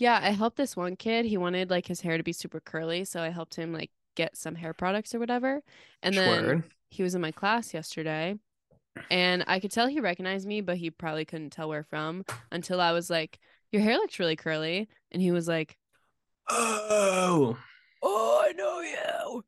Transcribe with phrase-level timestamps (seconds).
[0.00, 1.26] Yeah, I helped this one kid.
[1.26, 4.34] He wanted like his hair to be super curly, so I helped him like get
[4.34, 5.60] some hair products or whatever.
[6.02, 6.64] And then Word.
[6.88, 8.36] he was in my class yesterday,
[9.10, 12.80] and I could tell he recognized me, but he probably couldn't tell where from until
[12.80, 13.38] I was like,
[13.72, 15.76] "Your hair looks really curly," and he was like,
[16.48, 17.58] Oh.
[18.02, 19.42] "Oh, I know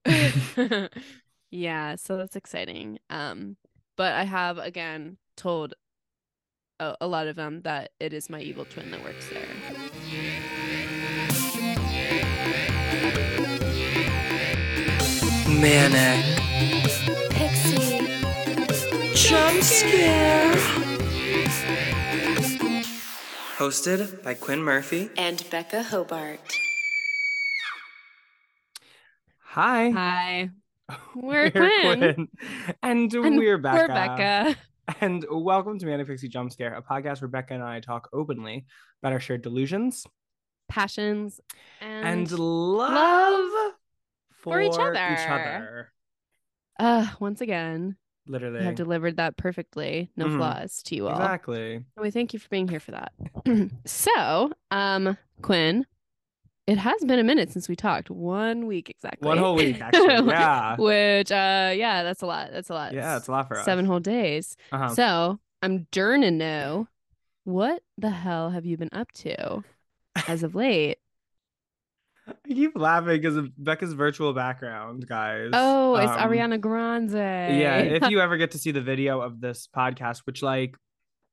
[0.53, 0.89] you."
[1.51, 2.99] yeah, so that's exciting.
[3.09, 3.57] Um,
[3.97, 5.73] but I have again told
[6.79, 9.82] a, a lot of them that it is my evil twin that works there.
[15.63, 16.25] Manic.
[17.31, 18.05] Pixie.
[19.15, 20.53] Jump scare.
[23.59, 25.11] Hosted by Quinn Murphy.
[25.17, 26.41] And Becca Hobart.
[29.45, 29.91] Hi.
[29.91, 30.51] Hi.
[31.15, 32.03] We're Quinn.
[32.03, 32.29] And,
[32.83, 33.77] And we're Becca.
[33.77, 34.57] We're Becca.
[35.01, 38.67] And welcome to Manic Pixie Jump Scare, a podcast where Becca and I talk openly
[39.01, 40.05] about our shared delusions
[40.69, 41.41] Passions
[41.81, 43.75] and, and, love,
[44.43, 44.99] for each Each other.
[45.57, 45.93] other.
[46.79, 48.61] uh once again, Literally.
[48.61, 50.37] you have delivered that perfectly, no Mhm.
[50.37, 51.15] flaws to you all.
[51.15, 51.75] Exactly.
[51.77, 53.13] And We thank you for being here for that.
[53.87, 55.87] so, um, Quinn,
[56.67, 58.09] it has been a minute since we talked.
[58.11, 59.27] One week exactly.
[59.27, 60.07] One whole week, actually.
[60.29, 60.77] Yeah.
[60.77, 62.51] Which, uh, yeah, that's a lot.
[62.53, 62.93] That's a lot.
[62.95, 63.65] Yeah, it's a lot for us.
[63.65, 64.57] Seven whole days.
[64.71, 64.89] Uh-huh.
[64.91, 65.87] So I'm
[66.23, 66.87] to know
[67.45, 69.65] what the hell have you been up to
[70.29, 70.99] as of late?
[72.29, 75.51] I keep laughing because of Becca's virtual background, guys.
[75.53, 77.13] Oh, it's Um, Ariana Grande.
[77.13, 80.77] Yeah, if you ever get to see the video of this podcast, which like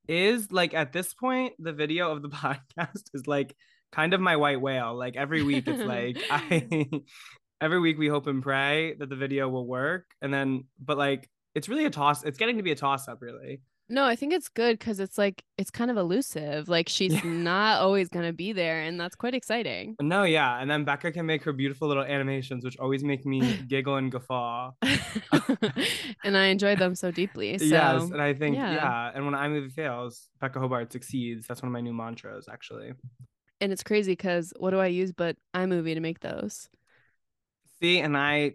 [0.08, 3.56] is like at this point, the video of the podcast is like
[3.92, 4.96] kind of my white whale.
[4.98, 6.88] Like every week it's like I
[7.62, 10.06] every week we hope and pray that the video will work.
[10.22, 13.20] And then but like it's really a toss, it's getting to be a toss up
[13.22, 13.62] really.
[13.90, 16.70] No, I think it's good because it's like it's kind of elusive.
[16.70, 17.22] Like she's Yeah.
[17.24, 19.96] not always gonna be there, and that's quite exciting.
[20.02, 20.60] No, yeah.
[20.62, 24.12] And then Becca can make her beautiful little animations, which always make me giggle and
[24.12, 24.72] guffaw.
[26.24, 27.58] and I enjoy them so deeply.
[27.58, 28.74] So yes, and I think yeah.
[28.76, 29.12] yeah.
[29.14, 31.48] And when iMovie fails, Becca Hobart succeeds.
[31.48, 32.94] That's one of my new mantras, actually.
[33.62, 36.70] and it's crazy because what do I use but iMovie to make those?
[37.82, 38.52] See, and I,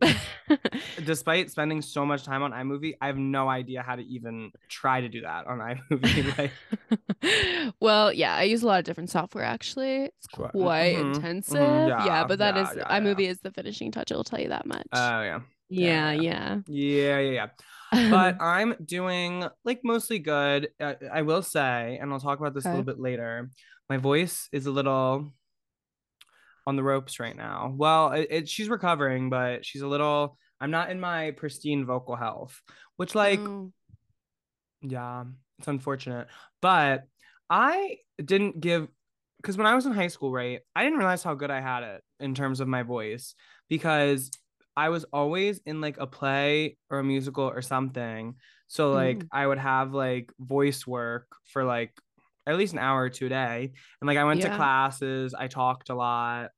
[1.05, 5.01] despite spending so much time on iMovie, I have no idea how to even try
[5.01, 5.59] to do that on
[5.91, 6.39] iMovie.
[6.39, 10.05] like, well, yeah, I use a lot of different software actually.
[10.07, 11.89] It's Quite- quite mhm, mhm, intensive.
[11.89, 14.11] yeah, yeah, but that yeah, is yeah, iMovie is the finishing touch.
[14.11, 14.87] It'll tell you that much.
[14.93, 16.59] oh yeah, yeah, yeah, yeah.
[16.67, 18.11] yeah, yeah, yeah.
[18.11, 20.69] But I'm doing like mostly good.
[20.79, 23.49] Uh, I will say, and I'll talk about this a little bit later.
[23.89, 25.33] My voice is a little
[26.67, 27.73] on the ropes right now.
[27.77, 30.39] Well, it, it she's recovering, but she's a little.
[30.61, 32.61] I'm not in my pristine vocal health,
[32.97, 33.73] which like Oh,
[34.83, 35.25] Yeah,
[35.59, 36.29] it's unfortunate.
[36.61, 37.05] But
[37.49, 38.89] I didn't give
[39.39, 41.83] because when I was in high school, right, I didn't realize how good I had
[41.83, 43.35] it in terms of my voice
[43.69, 44.31] because
[44.77, 48.37] I was always in like a play or a musical or something.
[48.69, 49.29] So like Mm.
[49.31, 51.93] I would have like voice work for like
[52.47, 53.73] at least an hour or two a day.
[54.01, 56.51] And like I went to classes, I talked a lot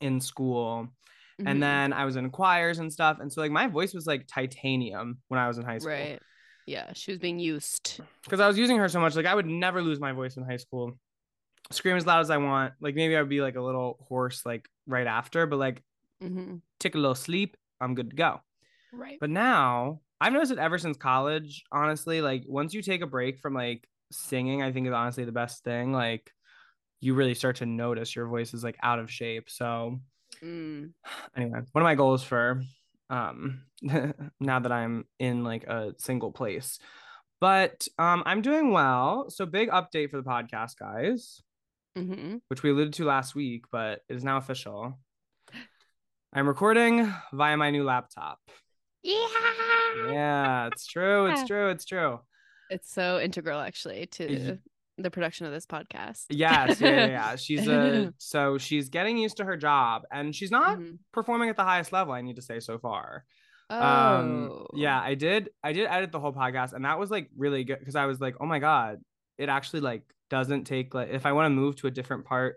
[0.00, 0.88] in school
[1.40, 3.18] mhm, and then I was in choirs and stuff.
[3.20, 6.20] And so like my voice was like titanium when I was in high school right.
[6.66, 8.00] Yeah, she was being used.
[8.24, 9.16] because I was using her so much.
[9.16, 10.98] Like I would never lose my voice in high school.
[11.70, 12.74] Scream as loud as I want.
[12.80, 15.82] Like maybe I would be like a little hoarse like right after, but like
[16.20, 18.40] hmm take a little sleep, I'm good to go.
[18.92, 19.18] Right.
[19.20, 21.64] But now I've noticed it ever since college.
[21.72, 25.32] Honestly, like once you take a break from like singing, I think is honestly the
[25.32, 25.92] best thing.
[25.92, 26.30] Like
[27.00, 29.50] you really start to notice your voice is like out of shape.
[29.50, 30.00] So
[30.42, 30.90] Mm.
[31.36, 32.62] anyway, one of my goals for
[33.10, 33.62] um
[34.40, 36.78] now that I'm in like a single place.
[37.40, 39.30] But um I'm doing well.
[39.30, 41.42] So big update for the podcast, guys,
[41.96, 44.98] hmm which we alluded to last week, but it is now official.
[46.32, 48.40] I'm recording via my new laptop.
[49.02, 49.28] Yeah.
[50.10, 51.26] Yeah, it's true.
[51.26, 51.68] It's true.
[51.70, 52.20] It's true.
[52.70, 54.58] It's so integral actually to
[54.98, 56.26] the production of this podcast.
[56.30, 57.36] Yes, yeah, yeah, yeah.
[57.44, 60.98] She's a so she's getting used to her job and she's not Mhm.
[61.12, 63.24] performing at the highest level, I need to say so far.
[63.70, 63.80] Oh.
[63.80, 67.64] um yeah i did i did edit the whole podcast and that was like really
[67.64, 69.00] good because i was like oh my god
[69.38, 72.56] it actually like doesn't take like if i want to move to a different part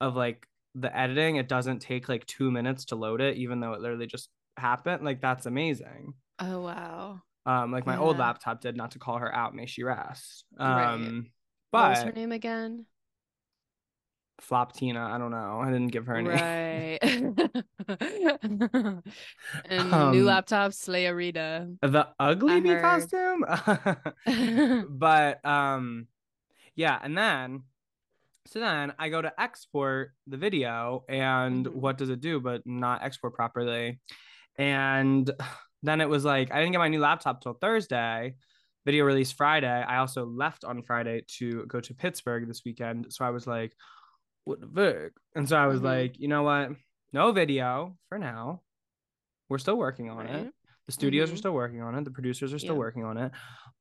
[0.00, 0.46] of like
[0.76, 4.06] the editing it doesn't take like two minutes to load it even though it literally
[4.06, 7.20] just happened like that's amazing Oh wow.
[7.48, 10.84] Um like my old laptop did not to call her out may she rest Right.
[10.84, 11.26] um
[11.70, 12.86] what was her name again?
[14.40, 16.98] flop tina i don't know i didn't give her a name Right.
[19.64, 21.68] and new Um, laptop Slaya Rita.
[21.82, 23.44] the ugly bee costume
[24.90, 26.06] but um
[26.76, 27.62] yeah and then
[28.46, 31.74] So then I go to export the video, and Mhm.
[31.74, 34.00] what does it do but not export properly?
[34.56, 35.30] And
[35.82, 38.34] then it was like, I didn't get my new laptop till Thursday.
[38.84, 39.82] Video released Friday.
[39.82, 43.12] I also left on Friday to go to Pittsburgh this weekend.
[43.12, 43.72] So I was like,
[44.44, 45.12] what the fuck?
[45.34, 45.84] And so I was Mhm.
[45.84, 46.70] like, you know what?
[47.12, 48.62] No video for now.
[49.48, 50.54] We're still working on it.
[50.86, 51.38] The studios are Mhm.
[51.38, 52.04] still working on it.
[52.04, 52.78] The producers are still Yeah.
[52.78, 53.32] working on it.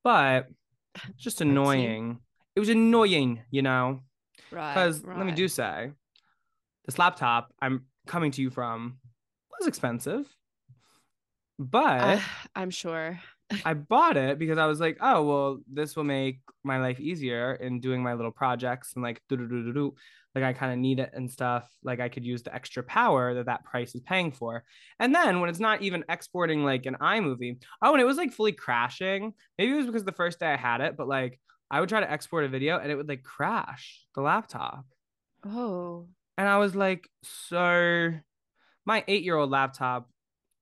[0.03, 0.49] But
[1.07, 2.19] it's just annoying.
[2.55, 4.03] It was annoying, you know?
[4.51, 4.73] Right.
[4.73, 5.93] Because let me do say,
[6.85, 8.99] this laptop I'm coming to you from
[9.57, 10.27] was expensive,
[11.59, 12.19] but Uh,
[12.55, 13.19] I'm sure.
[13.63, 17.53] I bought it because I was like, oh well, this will make my life easier
[17.55, 19.95] in doing my little projects and like do do do do do.
[20.35, 21.67] Like I kind of need it and stuff.
[21.81, 24.63] Like I could use the extra power that that price is paying for.
[24.99, 28.33] And then when it's not even exporting like an iMovie, oh, and it was like
[28.33, 29.33] fully crashing.
[29.57, 31.39] Maybe it was because the first day I had it, but like
[31.71, 34.85] I would try to export a video and it would like crash the laptop.
[35.45, 36.07] Oh.
[36.37, 38.11] And I was like, so
[38.85, 40.09] my eight year old laptop,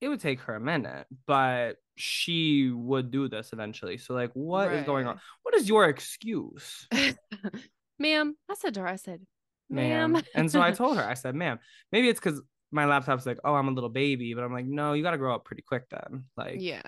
[0.01, 3.97] it would take her a minute, but she would do this eventually.
[3.97, 5.19] So, like, what is going on?
[5.43, 6.87] What is your excuse,
[7.99, 9.21] ma'am, I said to her, I said,
[9.69, 10.13] ma'am?
[10.13, 10.23] ma'am.
[10.35, 11.59] and so I told her, I said, ma'am,
[11.91, 14.93] maybe it's because my laptop's like, oh, I'm a little baby, but I'm like, no,
[14.93, 16.25] you got to grow up pretty quick then.
[16.35, 16.81] Like, yeah.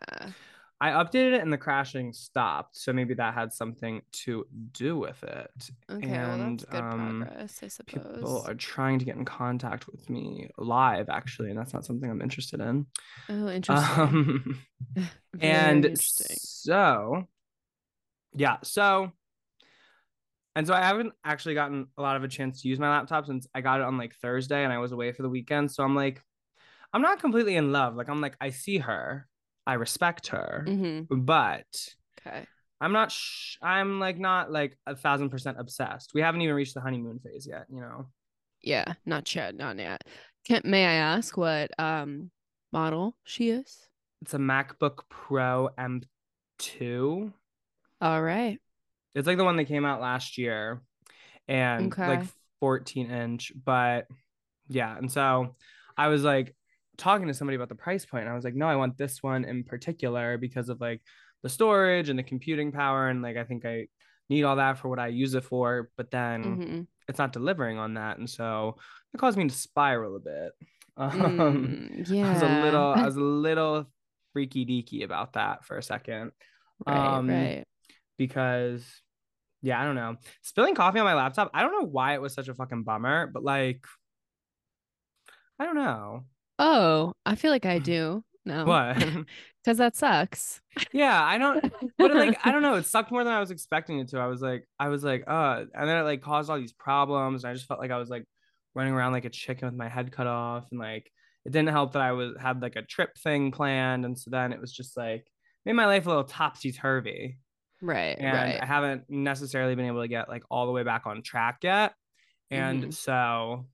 [0.79, 2.77] I updated it and the crashing stopped.
[2.77, 5.69] So maybe that had something to do with it.
[5.89, 6.07] Okay.
[6.07, 8.03] well, and, that's good um, progress, I suppose.
[8.03, 12.09] People are trying to get in contact with me live, actually, and that's not something
[12.09, 12.85] I'm interested in.
[13.29, 13.99] oh, interesting.
[13.99, 14.59] Um,
[15.41, 16.37] and interesting.
[16.39, 17.27] so,
[18.35, 19.11] yeah, so,
[20.55, 23.25] and so I haven't actually gotten a lot of a chance to use my laptop
[23.25, 25.71] since I got it on like Thursday and I was away for the weekend.
[25.71, 26.21] So I'm like,
[26.93, 27.95] I'm not completely in love.
[27.95, 29.27] Like, I'm like, I see her,
[29.67, 31.15] I respect her, Mm-hmm.
[31.21, 31.65] but
[32.25, 32.45] Okay.
[32.81, 36.11] I'm not, sh- I'm like, not like a thousand percent obsessed.
[36.13, 38.07] We haven't even reached the honeymoon phase yet, you know?
[38.61, 38.93] Yeah.
[39.05, 39.55] Not yet.
[39.55, 40.03] Not yet.
[40.45, 42.31] Can may I ask what um
[42.71, 43.77] model she is?
[44.21, 47.31] It's a MacBook Pro M2.
[48.01, 48.59] All right.
[49.15, 50.81] It's like the one that came out last year
[51.47, 52.23] and like
[52.59, 53.51] 14 inch.
[53.63, 54.07] But
[54.67, 54.97] yeah.
[54.97, 55.55] And so
[55.97, 56.55] I was like
[56.97, 58.23] talking to somebody about the price point.
[58.23, 61.01] And I was like, no, I want this one in particular because of like
[61.43, 63.07] the storage and the computing power.
[63.09, 63.87] And like, I think I
[64.29, 65.89] need all that for what I use it for.
[65.97, 66.81] But then Mm-hmm.
[67.07, 68.17] it's not delivering on that.
[68.17, 68.77] And so
[69.13, 70.51] it caused me to spiral a bit.
[70.97, 71.37] Um,
[71.93, 72.27] Mm, yeah.
[72.29, 73.85] I was a little, I was a little
[74.33, 76.31] freaky deaky about that for a second
[76.87, 77.17] right.
[77.17, 77.63] um, right.
[78.17, 78.83] because
[79.61, 80.15] yeah, I don't know.
[80.41, 83.27] Spilling coffee on my laptop, I don't know why it was such a fucking bummer,
[83.27, 83.85] but like
[85.59, 86.25] I don't know.
[86.59, 88.23] Oh, I feel like I do.
[88.45, 88.65] No.
[88.65, 88.97] What?
[89.63, 90.61] Because that sucks.
[90.93, 91.61] yeah, I don't
[91.97, 94.17] but like I don't know, it sucked more than I was expecting it to.
[94.19, 97.43] I was like I was like, uh and then it like caused all these problems.
[97.43, 98.23] And I just felt like I was like
[98.75, 101.11] running around like a chicken with my head cut off and like
[101.43, 104.53] it didn't help that I was had like a trip thing planned and so then
[104.53, 105.27] it was just like
[105.65, 107.37] made my life a little topsy turvy.
[107.81, 108.15] Right.
[108.17, 108.63] and right.
[108.63, 111.91] I haven't necessarily been able to get like all the way back on track yet.
[112.51, 112.93] And Mhm.
[112.93, 113.65] so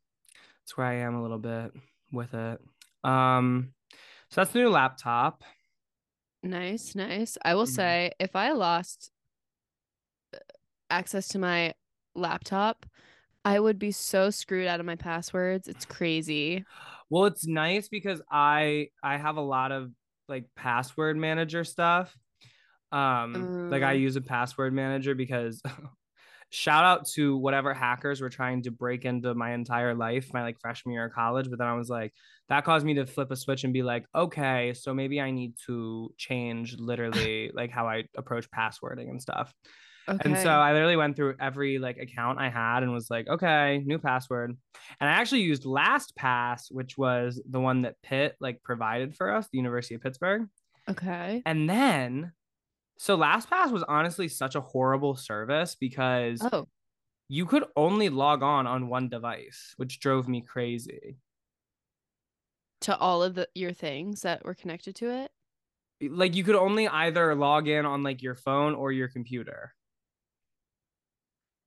[0.63, 1.71] that's where I am a little bit
[2.11, 2.59] with it.
[3.03, 3.73] Um,
[4.29, 5.43] so that's the new laptop.
[6.41, 7.37] Nice, nice.
[7.45, 7.75] I will Mhm.
[7.75, 9.11] say if I lost
[10.33, 10.37] uh,
[10.89, 11.73] access to my
[12.15, 12.85] laptop,
[13.45, 15.67] I would be so screwed out of my passwords.
[15.67, 16.65] It's crazy.
[17.09, 19.91] Well, it's nice because I I have a lot of
[20.27, 22.15] like password manager stuff.
[22.91, 24.01] Um, like I Mm.
[24.01, 25.61] use a password manager because
[26.53, 30.59] shout out to whatever hackers were trying to break into my entire life, my like
[30.59, 31.49] freshman year of college.
[31.49, 32.13] But then I was like,
[32.47, 35.55] that caused me to flip a switch and be like, okay, so maybe I need
[35.65, 39.51] to change literally like how I approach passwording and stuff.
[40.07, 40.19] Okay.
[40.25, 43.81] And so I literally went through every like account I had and was like, okay,
[43.83, 44.55] new password.
[44.99, 49.47] And I actually used LastPass, which was the one that Pitt like provided for us,
[49.51, 50.43] the University of Pittsburgh.
[50.87, 51.41] okay.
[51.47, 52.31] And then
[53.03, 56.67] so LastPass was honestly such a horrible service because Oh,
[57.27, 61.17] you could only log on on one device, which drove me crazy.
[62.81, 65.31] to all of the your things that were connected to it.
[66.01, 69.73] Like you could only either log in on like your phone or your computer.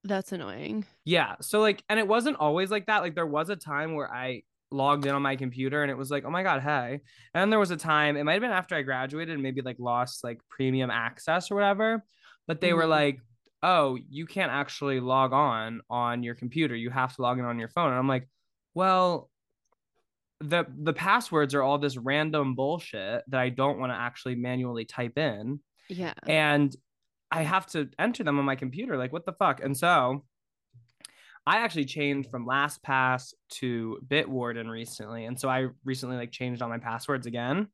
[0.04, 0.86] That's annoying.
[1.04, 1.36] Yeah.
[1.40, 3.02] So like, and it wasn't always like that.
[3.02, 6.10] Like there was a time where I logged in on my computer and it was
[6.10, 7.00] like, oh my God, hey.
[7.34, 9.76] And there was a time, it might have been after I graduated and maybe like
[9.78, 12.04] lost like premium access or whatever.
[12.46, 12.88] But they were Mhm.
[12.88, 13.20] like,
[13.62, 16.74] oh, you can't actually log on on your computer.
[16.76, 17.90] You have to log in on your phone.
[17.90, 18.28] And I'm like,
[18.74, 19.30] well,
[20.40, 24.84] the the passwords are all this random bullshit that I don't want to actually manually
[24.84, 26.12] type in Yeah.
[26.26, 26.74] and
[27.30, 28.96] I have to enter them on my computer.
[28.98, 29.62] Like, what the fuck?
[29.64, 30.24] And so
[31.46, 36.68] I actually changed from LastPass to Bitwarden recently, and so I recently like changed all
[36.68, 37.68] my passwords again.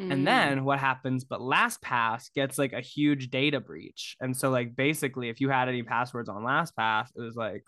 [0.00, 0.12] Mm.
[0.12, 1.24] And then what happens?
[1.24, 5.68] But LastPass gets like a huge data breach, and so like basically, if you had
[5.68, 7.62] any passwords on LastPass, it was like,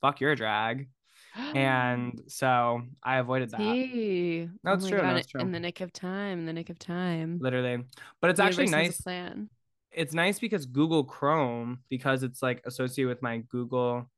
[0.00, 0.88] "Fuck your drag,"
[1.54, 3.58] and so I avoided that.
[3.58, 4.48] See?
[4.64, 5.40] No, Oh true, God, it's true.
[5.40, 7.38] In the nick of time, in the nick of time.
[7.40, 7.84] Literally,
[8.20, 9.00] but it's The actually universe has a nice.
[9.02, 9.50] Plan.
[9.92, 14.10] it's nice because Google Chrome, because it's like associated with my Google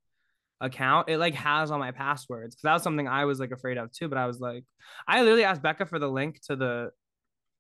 [0.61, 2.55] account, it like has all my passwords.
[2.57, 4.09] Cause that was something I was like afraid of too.
[4.09, 4.65] But I was like,
[5.07, 6.91] I literally asked Becca for the link to the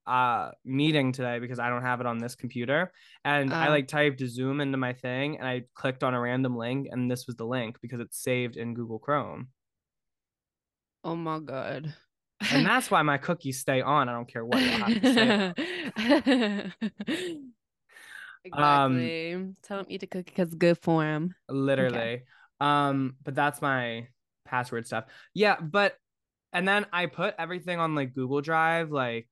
[0.06, 2.92] uh meeting today because I don't have it on this computer.
[3.24, 3.70] And I Oh.
[3.70, 7.26] like typed Zoom into my thing and I clicked on a random link and this
[7.26, 9.48] was the link because it's saved in Google Chrome.
[11.04, 11.94] Oh my god.
[12.50, 14.08] And that's why my cookies stay on.
[14.08, 16.72] I don't care what you have to say.
[18.52, 19.54] Um, exactly.
[19.62, 21.34] Tell him eat a cookie because good for him.
[21.48, 22.24] literally
[22.60, 24.06] um but that's my
[24.44, 25.94] password stuff yeah but
[26.52, 29.28] and then i put everything on like google drive like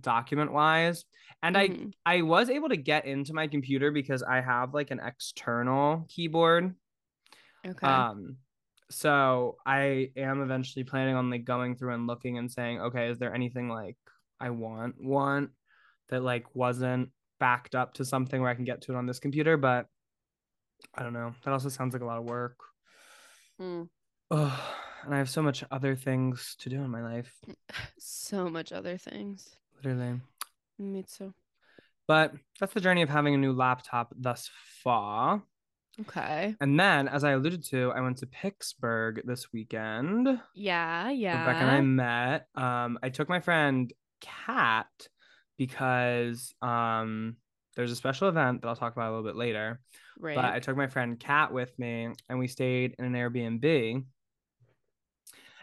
[0.00, 1.04] document wise
[1.42, 1.92] and Mhm.
[2.06, 6.06] i i was able to get into my computer because i have like an external
[6.08, 6.74] keyboard
[7.66, 7.86] Okay.
[7.88, 8.36] um
[8.90, 13.18] so i am eventually planning on like going through and looking and saying okay is
[13.18, 13.96] there anything like
[14.40, 15.50] i want want
[16.08, 19.18] that like wasn't backed up to something where i can get to it on this
[19.18, 19.86] computer but
[20.94, 22.56] i don't know that also sounds like a lot of work
[23.60, 23.88] Mm.
[24.30, 24.60] Ugh,
[25.04, 27.32] and i have so much other things to do in my life
[27.98, 29.48] So much other things.
[29.76, 30.20] literally
[30.78, 31.34] Me too.
[32.08, 34.48] but that's the journey of having a new laptop thus
[34.82, 35.42] far
[36.00, 36.54] Okay.
[36.62, 41.10] and then as i alluded to i went to pittsburgh this weekend Yeah.
[41.10, 41.40] Yeah.
[41.40, 42.46] Rebecca and I met.
[42.54, 44.88] Um, I took my friend Kat
[45.58, 47.36] because um
[47.80, 49.80] there's a special event that I'll talk about a little bit later.
[50.18, 50.36] right.
[50.36, 54.04] But I took my friend Kat with me and we stayed in an Airbnb.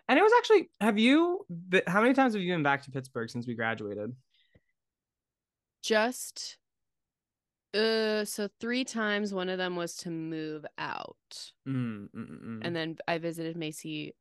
[0.10, 1.46] And it was actually, have you,
[1.86, 4.16] how many times have you been back to Pittsburgh since we graduated?
[5.84, 6.58] Just.
[7.72, 9.32] Uh, so three times.
[9.32, 12.60] One of them was to move out, Mm, mm, mm, mm.
[12.64, 14.16] and then I visited Macy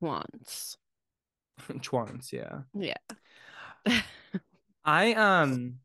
[0.00, 0.78] once.
[1.82, 2.60] Schwann's, yeah.
[2.72, 2.94] Yeah.
[4.84, 5.80] I, um,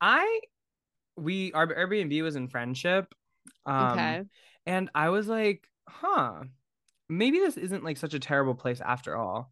[0.00, 0.40] I,
[1.16, 3.12] we, our Airbnb was in friendship.
[3.66, 4.22] Um, okay.
[4.66, 6.44] And I was like, huh,
[7.08, 9.50] maybe this isn't like such a terrible place after all.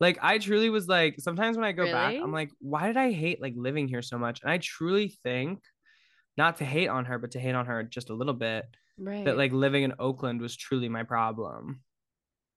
[0.00, 3.10] Like I truly was like, sometimes when I go back, I'm like, why did I
[3.10, 4.42] hate like living here so much?
[4.42, 5.60] And I truly think
[6.36, 8.64] not to hate on her, but to hate on her just a little bit,
[8.96, 9.24] Right.
[9.24, 11.80] that like living in Oakland was truly my problem.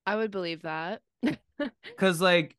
[0.05, 1.01] I would believe that.
[1.97, 2.55] Cause like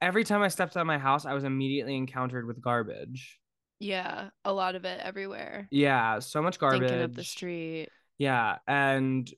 [0.00, 3.38] every time I stepped out of my house, I was immediately encountered with garbage.
[3.78, 5.68] Yeah, a lot of it everywhere.
[5.70, 6.88] Yeah, so much garbage.
[6.88, 7.88] Thinking up the street.
[8.18, 9.32] Yeah, and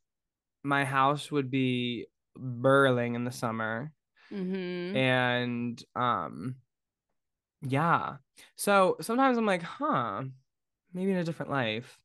[0.63, 2.07] my house would be
[2.37, 3.93] burling in the summer.
[4.33, 4.97] Mm-hmm.
[4.97, 6.57] And um
[7.63, 8.17] yeah.
[8.57, 10.23] So sometimes I'm like, huh,
[10.95, 11.99] maybe in a different life.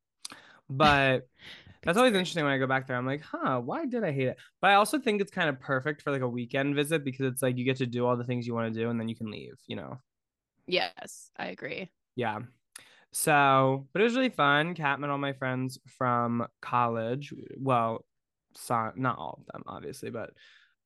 [0.70, 1.28] But
[1.84, 2.98] that's always interesting when I go back there.
[2.98, 4.38] I'm like, huh, why did I hate it?
[4.62, 7.42] But I also think it's kind of perfect for like a weekend visit because it's
[7.42, 9.16] like you get to do all the things you want to do and then you
[9.16, 10.00] can leave, you know.
[10.68, 11.92] Yes, I agree.
[12.16, 12.40] Yeah.
[13.12, 14.74] So, but it was really fun.
[14.76, 17.34] Kat met all my friends from college.
[17.58, 18.06] Well,
[18.56, 20.32] San, not all of them, obviously, but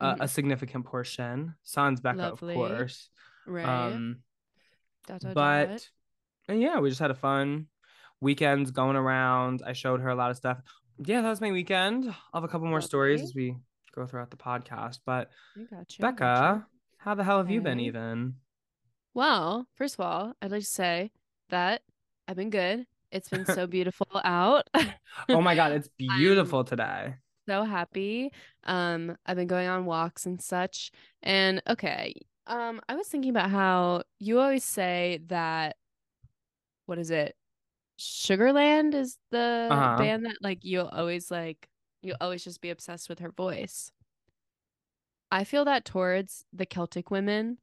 [0.02, 0.22] uh, Mhm.
[0.22, 1.56] a significant portion.
[1.64, 2.54] Sans Becca, Lovely.
[2.54, 3.10] of course.
[3.46, 3.66] Right.
[3.66, 4.24] Um,
[5.08, 5.90] Dot, dot, but dot.
[6.48, 7.68] and yeah, we just had a fun
[8.22, 9.62] weekends going around.
[9.66, 10.60] I showed her a lot of stuff.
[11.00, 12.06] Yeah, that was my weekend.
[12.06, 13.56] I'll have a couple more stories as we
[13.94, 15.00] go throughout the podcast.
[15.06, 16.02] But I gotcha.
[16.02, 16.68] Becca, gotcha.
[16.98, 18.36] how the hell have you been even?
[19.14, 21.12] Well, first of all, I'd like to say
[21.50, 21.82] that
[22.28, 22.86] I've been good.
[23.12, 24.68] It's been so beautiful out.
[25.32, 27.16] Oh my god, it's beautiful today.
[27.48, 28.32] so happy.
[28.66, 30.92] Um, I've been going on walks and such.
[31.24, 32.14] And okay,
[32.48, 35.76] um, I was thinking about how you always say that
[36.86, 37.36] what is it?
[38.00, 39.96] Sugarland is the Uh-huh.
[39.98, 41.70] band that like you'll always like
[42.02, 43.92] you'll always just be obsessed with her voice.
[45.32, 47.60] I feel that towards the Celtic women.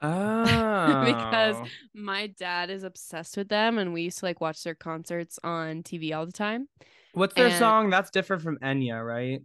[0.06, 1.04] Oh.
[1.04, 1.56] Because
[1.94, 5.82] my dad is obsessed with them and we used to like watch their concerts on
[5.82, 6.68] TV all the time.
[7.14, 7.90] What's their and- song?
[7.90, 9.40] That's different from Enya, right?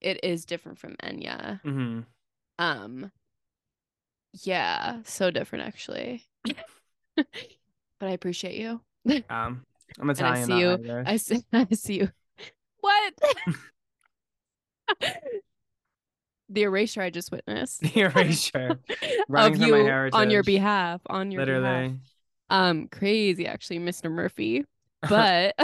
[0.00, 1.60] It is different from Enya.
[1.62, 2.00] Mm-hmm.
[2.58, 3.10] Um
[4.44, 6.24] yeah, so different actually.
[6.44, 7.26] but
[8.00, 8.80] I appreciate you.
[9.30, 9.64] Um,
[9.98, 10.52] I'm Italian.
[10.52, 11.02] I see you.
[11.06, 12.10] I see, I see you.
[12.80, 13.14] What?
[16.50, 17.80] The erasure I just witnessed.
[17.94, 18.78] The erasure.
[19.34, 19.74] Of you
[20.12, 21.00] on your behalf.
[21.06, 21.62] On your behalf.
[21.62, 22.00] Literally.
[22.50, 24.10] Um, crazy actually, Mr.
[24.10, 24.64] Murphy.
[25.08, 25.54] But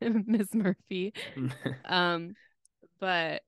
[0.00, 1.14] Miss Murphy.
[1.86, 2.36] Um,
[3.00, 3.42] but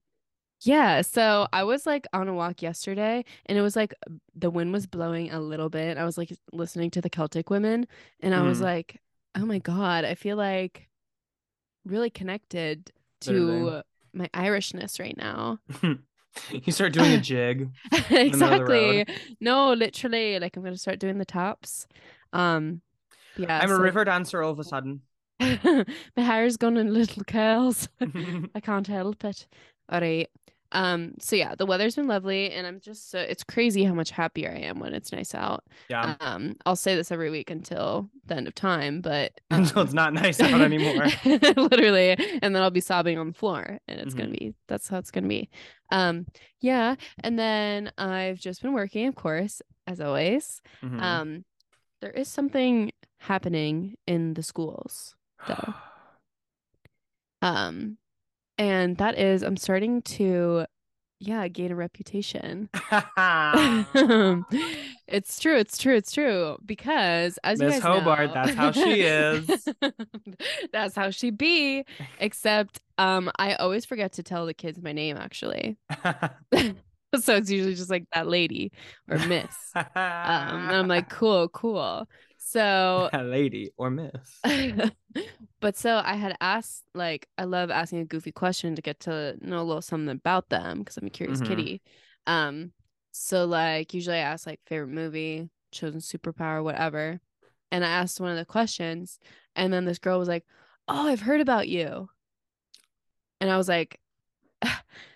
[0.62, 3.93] yeah, so I was like on a walk yesterday and it was like
[4.35, 5.99] the wind was blowing a little bit.
[5.99, 7.87] I was like listening to the Celtic women
[8.21, 8.64] and I was Mhm.
[8.64, 9.00] like,
[9.35, 10.88] oh my God, I feel like
[11.85, 12.90] really connected
[13.23, 13.83] to Literally.
[14.14, 15.59] my Irishness right now.
[16.64, 17.71] you start doing a jig.
[17.93, 18.26] middle of the road.
[18.26, 19.07] exactly.
[19.40, 21.87] No, literally, like I'm gonna start doing the tops.
[22.33, 22.83] Um,
[23.37, 23.61] yeah.
[23.62, 25.02] I'm a river dancer all of a sudden.
[25.40, 25.85] my
[26.16, 27.88] hair's gone in little curls.
[28.00, 29.47] I can't help it.
[29.88, 30.28] All right.
[30.76, 34.11] Um, so yeah, the weather's been lovely and I'm just so it's crazy how much
[34.11, 35.64] happier I am when it's nice out.
[35.88, 36.16] yeah.
[36.21, 39.95] Um, I'll say this every week until the end of time, but Until um, it's
[39.95, 41.06] not nice out anymore.
[41.25, 42.11] literally
[42.42, 44.38] and then i'll be sobbing on the floor and it's gonna Mhm.
[44.38, 45.49] be that's how it's gonna be
[45.90, 46.26] um
[46.61, 51.00] yeah and then i've just been working of course as always Mhm.
[51.00, 51.45] um
[52.02, 55.14] there is something happening in the schools
[55.49, 55.75] though.
[57.42, 57.99] um
[58.59, 60.65] and that is i'm starting to
[61.19, 62.69] yeah gain a reputation.
[65.09, 69.03] It's true it's true it's true because as you Miss Hobart, know- that's how she
[69.03, 69.69] is.
[70.73, 71.85] that's how she be
[72.19, 75.79] except um i always forget to tell the kids my name actually.
[77.19, 78.73] So it's usually just like that lady
[79.09, 79.47] or miss.
[79.75, 82.07] Um and i'm like cool cool
[82.53, 84.41] so a lady or miss.
[85.61, 89.37] but so I had asked, like, I love asking a goofy question to get to
[89.41, 91.47] know a little something about them because I'm a curious Mhm.
[91.47, 91.83] kitty.
[92.26, 92.73] Um,
[93.12, 97.21] so like usually I ask like favorite movie, chosen superpower, whatever.
[97.73, 99.19] And I asked one of the questions,
[99.57, 100.45] and then this girl was like,
[100.88, 102.09] "Oh, I've heard about you,"
[103.41, 104.00] and I was like,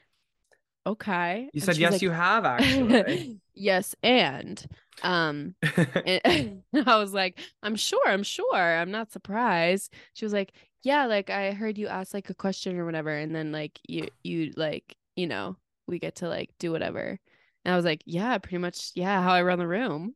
[0.86, 3.40] "Okay." You And said yes, like, you have actually.
[3.54, 4.64] yes, and
[5.02, 5.54] um,
[6.04, 8.54] and I was like, I'm sure, I'm sure.
[8.56, 9.92] I'm not surprised.
[10.14, 13.34] She was like, Yeah, like I heard you ask like a question or whatever, and
[13.34, 15.56] then like you you like, you know,
[15.86, 17.18] we get to like do whatever.
[17.64, 20.14] And I was like, Yeah, pretty much, yeah, how I run the room.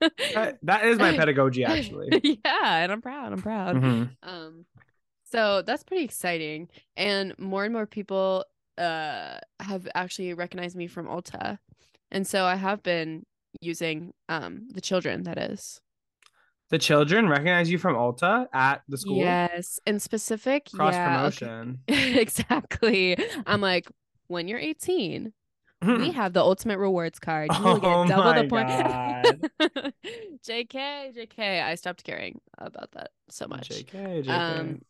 [0.00, 2.20] That- that is my pedagogy actually.
[2.44, 3.32] yeah, and I'm proud.
[3.32, 3.76] I'm proud.
[3.76, 4.10] Mhm.
[4.22, 4.66] Um,
[5.32, 6.68] so that's pretty exciting.
[6.96, 8.44] And more and more people
[8.78, 11.58] uh have actually recognized me from Ulta.
[12.10, 13.24] And so I have been
[13.60, 15.80] using um the children, that is.
[16.68, 19.18] The children recognize you from Ulta at the school.
[19.18, 19.78] Yes.
[19.86, 21.26] In specific, Cross yeah.
[21.26, 21.46] okay.
[21.46, 21.78] promotion.
[21.88, 23.16] exactly.
[23.46, 23.88] I'm like,
[24.26, 25.32] when you're 18,
[25.82, 27.50] we have the ultimate rewards card.
[27.56, 27.80] You will.
[27.84, 28.68] Oh get double the my point.
[28.68, 29.92] God.
[30.46, 31.62] JK, JK.
[31.62, 33.68] I stopped caring about that so much.
[33.68, 34.28] JK, JK.
[34.28, 34.82] Um,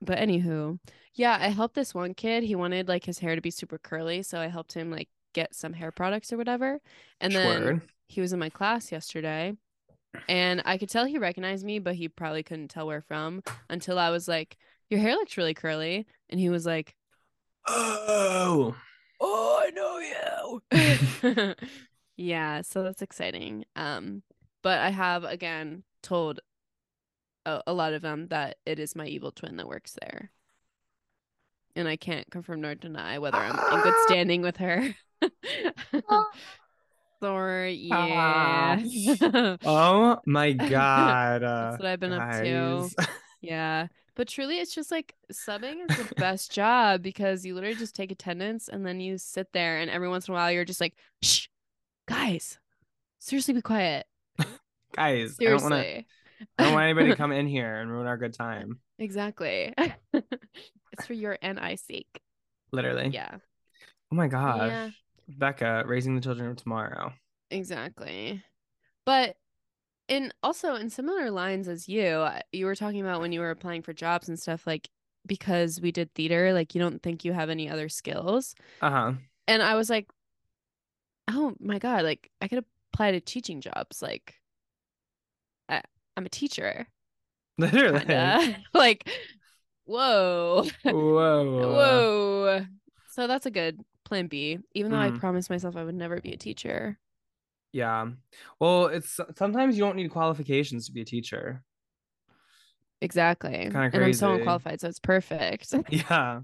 [0.00, 0.78] But anywho,
[1.14, 2.44] yeah, I helped this one kid.
[2.44, 5.54] He wanted like his hair to be super curly, so I helped him like get
[5.54, 6.80] some hair products or whatever.
[7.20, 7.82] And then Word.
[8.08, 9.54] he was in my class yesterday,
[10.28, 13.98] and I could tell he recognized me, but he probably couldn't tell where from until
[13.98, 14.56] I was like,
[14.90, 16.94] "Your hair looks really curly," and he was like,
[17.66, 18.76] Oh.
[19.20, 21.54] "Oh, I know you."
[22.16, 23.64] yeah, so that's exciting.
[23.76, 24.22] Um,
[24.62, 26.40] but I have again told
[27.46, 30.30] a, a lot of them that it is my evil twin that works there.
[31.76, 34.94] And I can't confirm nor deny whether I'm in good standing with her.
[37.20, 38.78] Sorry, yeah.
[39.64, 41.42] Oh my god.
[41.42, 42.88] uh, That's what I've been up to.
[43.40, 43.88] yeah.
[44.14, 48.10] But truly, it's just like subbing is the best job because you literally just take
[48.12, 50.94] attendance and then you sit there, and every once in a while, you're just like,
[51.22, 51.46] shh,
[52.06, 52.58] guys,
[53.20, 54.06] seriously, be quiet.
[54.94, 55.70] guys, I don't Seriously.
[55.70, 56.04] want to.
[56.58, 58.80] I don't want anybody to come in here and ruin our good time.
[58.98, 59.74] Exactly.
[60.12, 62.20] it's for your and I sake.
[62.72, 63.08] Literally.
[63.08, 63.36] Yeah,
[64.12, 64.68] Oh my gosh.
[64.68, 64.90] Yeah.
[65.28, 67.12] Becca, raising the children of tomorrow.
[67.50, 68.42] exactly.
[69.04, 69.36] But
[70.08, 73.50] in also in similar lines as you, uh, you were talking about when you were
[73.50, 74.88] applying for jobs and stuff, like
[75.26, 78.54] because we did theater, like you don't think you have any other skills.
[78.80, 79.12] Uh huh.
[79.46, 80.08] And I was like,
[81.28, 84.02] oh my God, like I could apply to teaching jobs.
[84.02, 84.34] Like
[86.18, 86.88] I'm a teacher.
[87.58, 88.00] Literally.
[88.06, 88.64] Kinda.
[88.74, 89.08] like,
[89.84, 90.66] whoa.
[90.84, 92.00] Whoa.
[92.12, 92.66] Whoa.
[93.08, 95.18] So that's a good plan B, even though I Mhm.
[95.20, 96.98] promised myself I would never be a teacher.
[97.72, 98.08] Yeah.
[98.60, 101.64] Well, it's sometimes you don't need qualifications to be a teacher.
[103.00, 103.72] Exactly.
[103.72, 105.72] Kinda And I'm so unqualified, so it's perfect.
[105.90, 106.40] Yeah.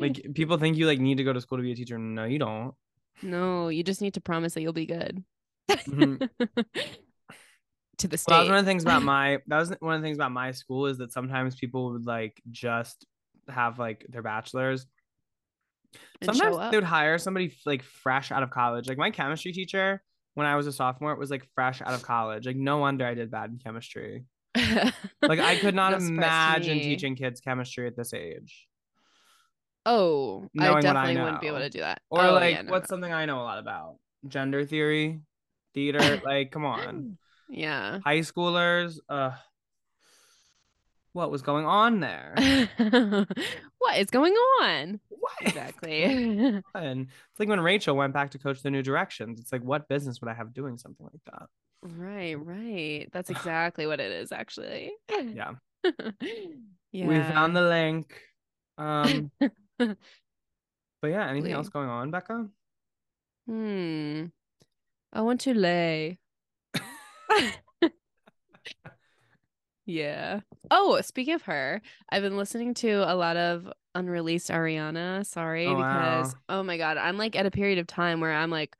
[0.00, 1.98] Like people think you like need to go to school to be a teacher.
[1.98, 2.74] No, you don't.
[3.22, 5.24] no, you just need to promise that you'll be good.
[5.86, 6.22] Mhm.
[7.98, 10.00] To the Well, that was one of the things about my that was one of
[10.00, 13.06] the things about my school is that sometimes people would like just
[13.48, 14.86] have like their bachelor's.
[16.20, 18.88] And Sometimes they would hire somebody like fresh out of college.
[18.88, 20.02] Like my chemistry teacher
[20.34, 22.46] when I was a sophomore it was like fresh out of college.
[22.46, 24.24] Like no wonder I did bad in chemistry.
[25.22, 28.66] Like I could not No imagine teaching kids chemistry at this age.
[29.86, 32.02] Oh, I Knowing I definitely wouldn't be able to do that.
[32.10, 32.94] Or Oh, like yeah, no, what's no.
[32.94, 33.96] something I know a lot about?
[34.26, 35.20] Gender theory,
[35.74, 37.18] theater, like come on.
[37.48, 38.00] Yeah.
[38.04, 39.32] High schoolers, uh
[41.12, 42.34] what was going on there?
[43.78, 45.00] what is going on?
[45.08, 45.32] what?
[45.48, 46.04] Exactly.
[46.74, 49.40] And it's like when Rachel went back to coach the New Directions.
[49.40, 51.48] It's like, what business would I have doing something like that?
[51.82, 53.08] right, right.
[53.12, 54.92] That's exactly what it is, actually.
[55.10, 55.54] Yeah.
[55.82, 55.92] yeah.
[56.92, 58.18] We found the link.
[58.78, 59.30] Um,
[59.78, 59.96] but
[61.02, 62.48] yeah, anything else going on, Becca?
[63.46, 64.24] Hmm.
[65.12, 66.18] I want to lay.
[69.86, 70.40] yeah.
[70.70, 75.24] Oh, speaking of her, I've been listening to a lot of unreleased Ariana.
[75.26, 76.40] Sorry, Oh, because wow.
[76.48, 78.76] oh my god, I'm like at a period of time where I'm like,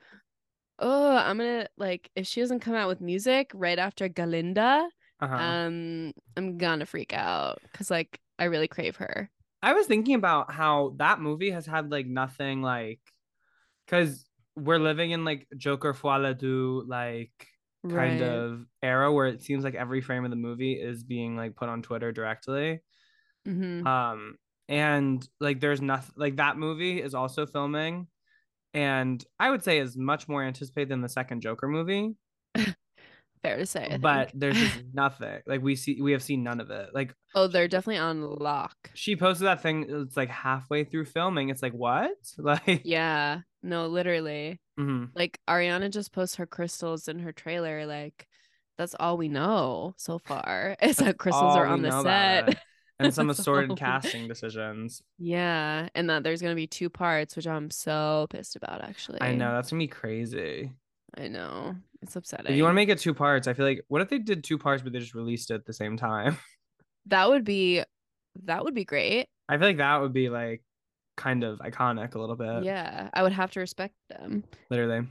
[0.78, 4.87] oh, I'm gonna like if she doesn't come out with music right after Galinda,
[5.20, 5.34] Uh-huh.
[5.34, 9.30] um, I'm gonna freak out because like I really crave her.
[9.62, 13.00] I was thinking about how that movie has had like nothing like
[13.87, 17.32] because we're living in like Joker Folie à Deux like
[17.88, 18.22] kind Right.
[18.22, 21.68] of era where it seems like every frame of the movie is being like put
[21.68, 22.80] on Twitter directly.
[23.46, 24.36] hmm Um
[24.68, 28.08] and like there's nothing like that movie is also filming
[28.74, 32.16] and I would say is much more anticipated than the second Joker movie.
[33.42, 34.34] Fair to say, I but think.
[34.34, 35.40] there's just nothing.
[35.46, 36.90] Like we see we have seen none of it.
[36.94, 38.90] Like oh, they're definitely on lock.
[38.94, 41.48] she posted that thing it's like halfway through filming.
[41.50, 42.10] It's like what?
[42.38, 44.60] Like Yeah, no, literally.
[44.78, 45.10] Mhm.
[45.14, 47.86] Like Ariana just posts her crystals in her trailer.
[47.86, 48.28] Like
[48.76, 52.62] that's all we know so far is That's that crystals are on the set.
[52.98, 55.02] and some assorted we- casting decisions.
[55.18, 58.82] Yeah, and that there's gonna be two parts, which I'm so pissed about.
[58.84, 60.72] Actually, I know that's gonna be crazy.
[61.16, 62.52] I know it's upsetting.
[62.52, 64.44] If you want to make it two parts, I feel like what if they did
[64.44, 66.36] two parts but they just released it at the same time?
[67.06, 67.82] that would be
[68.44, 69.26] that would be great.
[69.48, 70.62] I feel like that would be like
[71.18, 72.64] kind of iconic a little bit.
[72.64, 74.44] yeah, I would have to respect them.
[74.70, 75.07] Literally.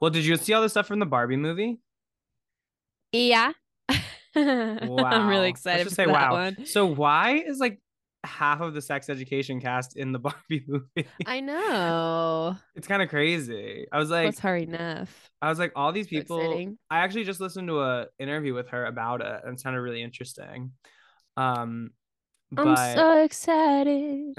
[0.00, 1.78] Well, did you see all the stuff from the Barbie movie?
[3.12, 3.52] Yeah.
[4.34, 4.96] Wow.
[5.04, 6.32] I'm really excited just say that wow.
[6.32, 6.66] one.
[6.66, 7.80] So why is like
[8.24, 11.08] half of the sex education cast in the Barbie movie?
[11.26, 12.56] I know.
[12.74, 13.86] it's kind of crazy.
[13.92, 15.30] I was like, What's Hari Nef?
[15.42, 16.38] I was like, all these people.
[16.38, 16.78] exciting.
[16.90, 20.02] I actually just listened to a interview with her about it, and it sounded really
[20.02, 20.72] interesting.
[21.36, 21.90] Um,
[22.52, 24.34] but I'm so excited.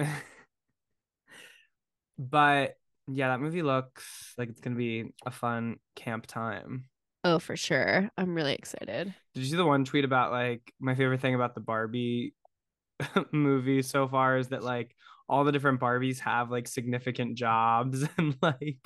[2.29, 6.85] But yeah, that movie looks like it's gonna be a fun camp time.
[7.23, 8.09] Oh, for sure.
[8.17, 9.13] I'm really excited.
[9.33, 12.33] Did you see the one tweet about like my favorite thing about the Barbie
[13.31, 14.95] movie so far is that like
[15.29, 18.77] all the different Barbies have like significant jobs and like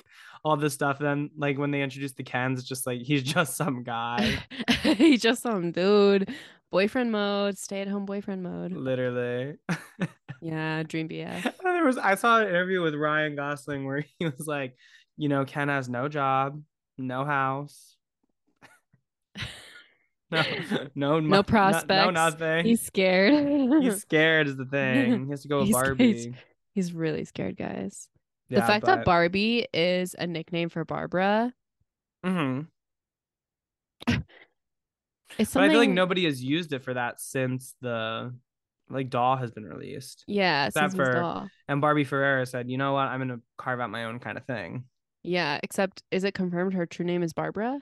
[0.44, 0.98] all this stuff.
[0.98, 4.38] Then like when they introduce the Kens, it's just like he's just some guy,
[4.82, 6.32] He's just some dude.
[6.70, 8.72] Boyfriend mode, stay at home boyfriend mode.
[8.72, 9.56] literally.
[10.42, 11.54] Yeah, dream BF.
[11.62, 14.76] There was I saw an interview with Ryan Gosling where he was like,
[15.16, 16.62] you know, Ken has no job,
[16.98, 17.96] no house.
[20.30, 20.42] No,
[20.96, 21.88] no, No no prospects.
[21.88, 22.64] no nothing.
[22.66, 23.32] He's scared.
[23.82, 25.26] He's scared is the thing.
[25.26, 26.12] He has to go with He's- Barbie.
[26.12, 26.34] he's-
[26.74, 28.08] He's really scared, guys.
[28.50, 31.54] Yeah, the fact but- that Barbie is a nickname for Barbara
[32.24, 32.66] Mhm.
[35.38, 35.64] Is But.
[35.64, 38.34] I feel like nobody has used it for that since the
[38.88, 40.24] like doll has been released.
[40.26, 41.48] Yeah, Except since for- Doll.
[41.68, 44.44] And Barbie Ferreira said, you know what, I'm gonna carve out my own kind of
[44.44, 44.84] thing.
[45.22, 47.80] Yeah, except is it confirmed her true name is Barbara?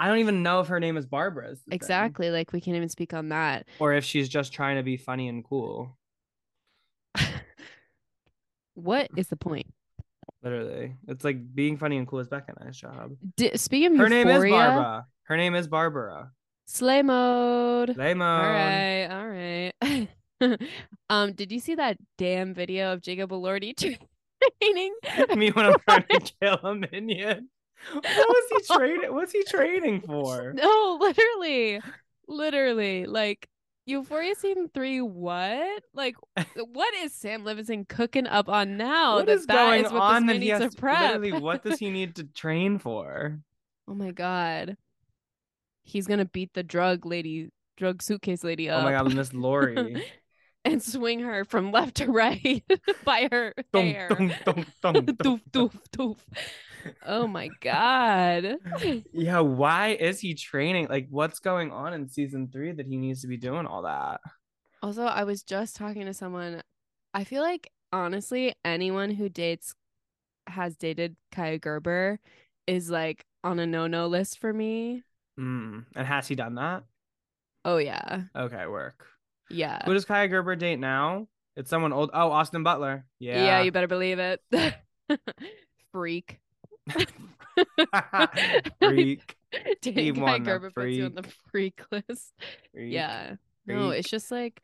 [0.00, 1.50] I don't even know if her name is Barbara.
[1.52, 1.76] is the thing.
[1.76, 2.30] Exactly.
[2.30, 3.66] Like we can't even speak on that.
[3.78, 5.96] Or if she's just trying to be funny and cool.
[8.74, 9.66] what is the point?
[10.42, 10.96] Literally.
[11.06, 12.54] It's like being funny and cool is Becca.
[12.64, 13.12] Nice job.
[13.36, 15.06] Di- speaking of Her name is Barbara.
[15.24, 16.32] Her name is Barbara.
[16.66, 17.96] Slay mode.
[17.96, 18.22] Lemon.
[18.22, 20.58] All right, all right.
[21.10, 23.76] um, did you see that damn video of Jacob Elordi
[24.62, 24.94] training?
[25.36, 27.48] Me when I'm trying to kill a minion.
[27.92, 29.12] What was he training?
[29.12, 30.52] What's he training for?
[30.52, 31.80] No, literally,
[32.28, 33.48] literally, like
[33.86, 35.00] Euphoria season three.
[35.00, 35.82] What?
[35.92, 36.14] Like,
[36.72, 39.16] what is Sam Levinson cooking up on now?
[39.16, 41.00] what that is that going is what on this man needs to prep.
[41.00, 43.40] literally what does he need to train for?
[43.88, 44.76] oh my god,
[45.84, 48.80] he's gonna beat the drug lady, drug suitcase lady up.
[48.80, 50.02] Oh my god, Miss Laurie.
[50.64, 52.64] and swing her from left to right
[53.04, 54.08] by her Dum, hair.
[54.08, 56.16] dum, dum, dum, doof, doof, doof.
[57.06, 58.56] Oh my god.
[59.12, 60.88] Yeah, why is he training?
[60.88, 64.20] Like, what's going on in season three that he needs to be doing all that?
[64.82, 66.62] Also, I was just talking to someone.
[67.14, 69.74] I feel like honestly, anyone who dates
[70.48, 72.20] has dated Kaia Gerber
[72.66, 75.02] is like on a no-no list for me.
[75.38, 75.84] Mm.
[75.96, 76.84] And has he done that?
[77.64, 78.22] Oh yeah.
[78.36, 79.06] Okay, work.
[79.50, 79.84] Yeah.
[79.84, 81.28] Who does Kaia Gerber date now?
[81.56, 82.10] It's someone old.
[82.12, 83.04] Oh, Austin Butler.
[83.18, 83.44] Yeah.
[83.44, 84.40] Yeah, you better believe it.
[85.92, 86.40] Freak.
[88.80, 89.36] Freak.
[89.82, 92.32] Guy wanna Gerber puts you on the freak list.
[92.72, 92.92] Freak.
[92.92, 93.36] Yeah.
[93.66, 94.62] No, it's just like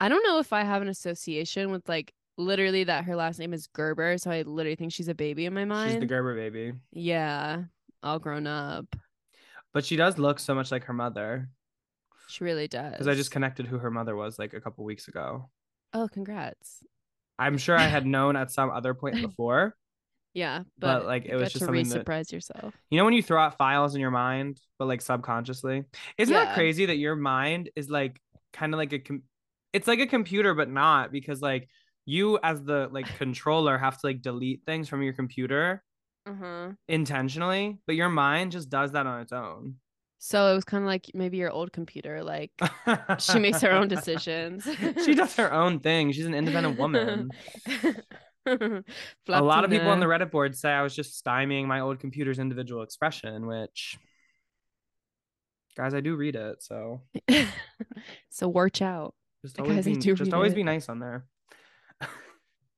[0.00, 3.54] I don't know if I have an association with like literally that her last name
[3.54, 5.92] is Gerber, so I literally think she's a baby in my mind.
[5.92, 6.72] She's the Gerber baby.
[6.92, 7.62] yeah.
[8.02, 8.86] All grown up.
[9.74, 11.50] But she does look so much like her mother.
[12.28, 12.92] She really does.
[12.92, 15.50] Because I just connected who her mother was like a couple weeks ago.
[15.94, 16.82] Oh, congrats.
[17.38, 19.74] I'm sure I had known at some other point before.
[20.34, 22.74] Yeah, But, but, like, it was just to re-surprise yourself.
[22.90, 25.84] You know when you throw out files in your mind, but like subconsciously?
[26.16, 28.20] Isn't that crazy that your mind is like
[28.52, 29.22] kind of like a com-
[29.72, 31.68] it's like a computer but not because like
[32.06, 35.82] you as the like controller have to like delete things from your computer
[36.28, 36.72] Uh-huh.
[36.88, 39.76] intentionally, but your mind just does that on its own.
[40.18, 42.50] So it was kind of like maybe your old computer, like
[43.20, 44.68] she makes her own decisions.
[45.04, 46.10] she does her own thing.
[46.12, 47.30] She's an independent woman.
[48.46, 48.82] a
[49.28, 52.38] lot of people on the Reddit board say I was just stymieing my old computer's
[52.38, 53.96] individual expression, which
[55.76, 57.02] guys, I do read it, so
[58.30, 59.14] so watch out.
[59.44, 60.56] just Guys, always I be, just always it.
[60.56, 61.26] be nice on there.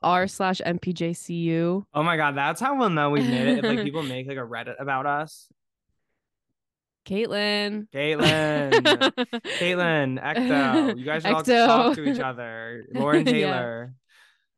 [0.02, 1.84] R slash MPJCU.
[1.92, 3.58] Oh my god, that's how we'll know we've made it.
[3.58, 5.46] If like people make like a Reddit about us.
[7.06, 7.88] Caitlin.
[7.92, 8.70] Caitlin.
[9.58, 10.98] Caitlin, Ecto.
[10.98, 12.86] You guys should all talk to each other.
[12.92, 13.32] Lauren Yeah.
[13.32, 13.94] Taylor.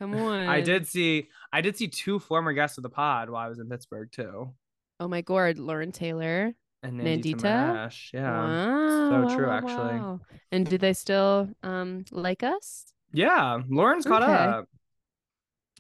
[0.01, 0.49] Come on.
[0.49, 3.59] I did see I did see two former guests of the pod while I was
[3.59, 4.53] in Pittsburgh too.
[4.99, 6.53] Oh my god, Lauren Taylor.
[6.83, 8.11] And Nandita, Nandita?
[8.13, 8.31] Yeah.
[8.41, 10.01] Wow, so true, wow, actually.
[10.01, 10.21] wow.
[10.51, 12.87] And do they still um like us?
[13.13, 13.61] Yeah.
[13.69, 14.33] Lauren's caught Okay.
[14.33, 14.69] up.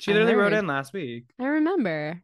[0.02, 1.26] She literally wrote in last week.
[1.38, 2.20] I remember.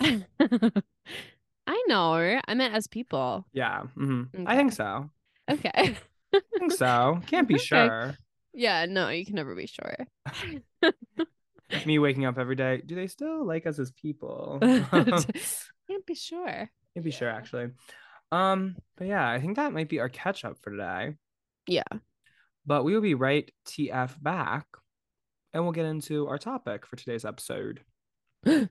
[0.00, 2.40] I know her.
[2.48, 3.44] I meant as people.
[3.52, 3.82] Yeah.
[3.94, 5.10] hmm I think so.
[5.50, 5.70] Okay.
[6.34, 7.20] I think so.
[7.26, 7.62] Can't be Okay.
[7.64, 8.14] sure.
[8.54, 10.06] yeah, no, you can never be sure.
[11.84, 12.80] Me waking up every day.
[12.86, 14.58] Do they still like us as people?
[14.62, 16.70] Can't be sure.
[16.94, 17.68] Can't be sure actually.
[18.32, 21.16] Um, but yeah, I think that might be our catch up for today.
[21.66, 21.82] Yeah.
[22.64, 24.66] But we will be right TF back
[25.52, 27.80] and we'll get into our topic for today's episode.
[28.44, 28.68] Who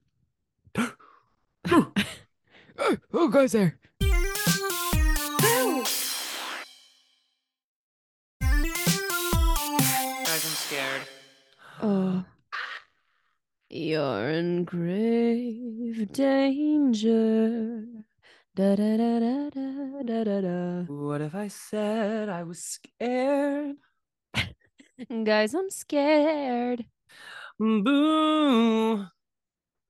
[3.31, 3.79] goes there?
[10.25, 11.01] Guys, I'm scared.
[11.81, 12.23] Oh.
[13.69, 17.83] You're in grave danger.
[18.55, 20.83] Da da da da da da da da.
[20.87, 23.75] What if I said I was scared?
[25.23, 26.85] Guys, I'm scared.
[27.61, 28.97] Mm, boo.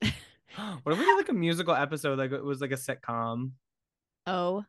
[0.83, 3.51] what if we did like a musical episode like it was like a sitcom?
[4.25, 4.65] Oh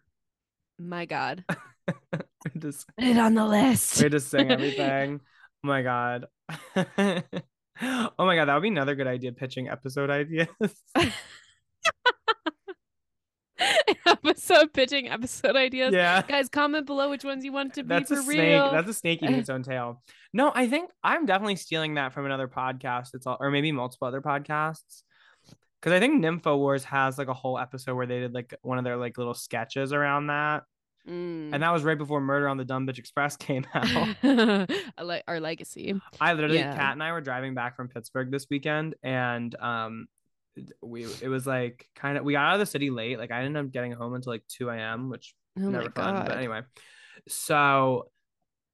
[0.79, 1.45] my god.
[2.59, 4.03] Just Put it on the list.
[4.03, 5.21] we to sing everything.
[5.65, 6.27] Oh my god.
[6.77, 6.83] oh
[8.19, 10.49] my god, that would be another good idea pitching episode ideas.
[14.51, 15.93] Episode pitching episode ideas.
[15.93, 16.23] yeah.
[16.23, 18.39] Guys, comment below which ones you want to be That's for a snake.
[18.41, 18.71] real.
[18.71, 20.03] That's a snake eating its own tail.
[20.33, 23.15] No, I think I'm definitely stealing that from another podcast.
[23.15, 25.03] It's all or maybe multiple other podcasts.
[25.83, 28.79] Cause I think Nympho Wars has like a whole episode where they did like one
[28.79, 30.65] of their like little sketches around that.
[31.09, 31.51] Mm.
[31.53, 34.69] And that was right before Murder on the Dumb Bitch Express came out.
[35.29, 35.95] Our legacy.
[36.21, 36.75] I literally, Yeah.
[36.75, 40.09] Kat and I were driving back from Pittsburgh this weekend, and um,
[40.83, 43.19] we it was like kind of we got out of the city late.
[43.19, 46.27] Like I ended up getting home until like two a.m., which Oh never fun.
[46.27, 46.61] But anyway,
[47.29, 48.11] so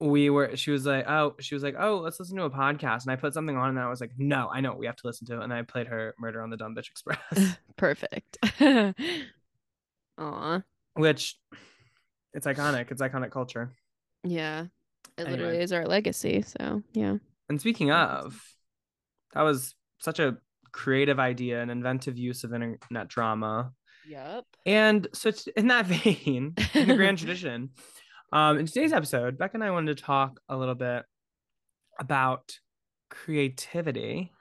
[0.01, 0.57] we were.
[0.57, 3.16] She was like, oh, she was like, oh, let's listen to a podcast, and I
[3.16, 5.40] put something on, and I was like, no, I know we have to listen to,
[5.40, 8.38] it and I played her Murder on the Dumb Bitch Express, Perfect.
[10.18, 10.62] Aw.
[10.95, 11.38] which
[12.35, 12.90] it's iconic.
[12.90, 13.73] It's iconic culture.
[14.25, 14.62] Yeah.
[15.18, 15.31] It Anyway.
[15.37, 16.42] literally is our legacy.
[16.42, 17.16] So yeah.
[17.49, 18.40] And speaking of,
[19.35, 20.38] that was such a
[20.72, 23.72] creative idea and inventive use of internet drama.
[24.04, 24.44] Yep.
[24.66, 27.70] And so, it's in that vein, in the grand tradition,
[28.32, 31.04] um, in today's episode, Becca and I wanted to talk a little bit
[31.98, 32.58] about
[33.11, 34.32] creativity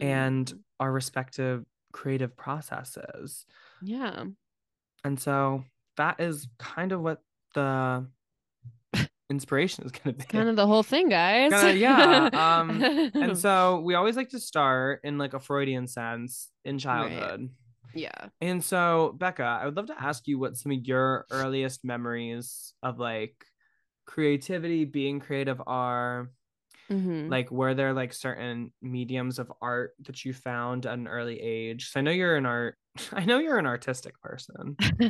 [0.00, 3.46] and Mm, our respective creative processes.
[3.82, 4.24] yeah.
[5.04, 5.64] And so
[5.96, 7.22] that is kind of what
[7.54, 8.06] the
[9.30, 10.24] inspiration is going to be.
[10.24, 11.52] Kind of the whole thing, guys.
[11.52, 12.82] Kinda, yeah, um,
[13.14, 17.50] and so we always like to start in like a Freudian sense in childhood.
[17.94, 18.28] yeah.
[18.40, 22.72] And so, Becca, I would love to ask you what some of your earliest memories
[22.82, 23.34] of like
[24.06, 26.30] creativity, being creative are.
[26.90, 27.34] Mhm.
[27.34, 31.90] Like, were there like certain mediums of art that you found at an early age?
[31.90, 32.78] So I know you're an art.
[33.12, 34.78] I know you're an artistic person.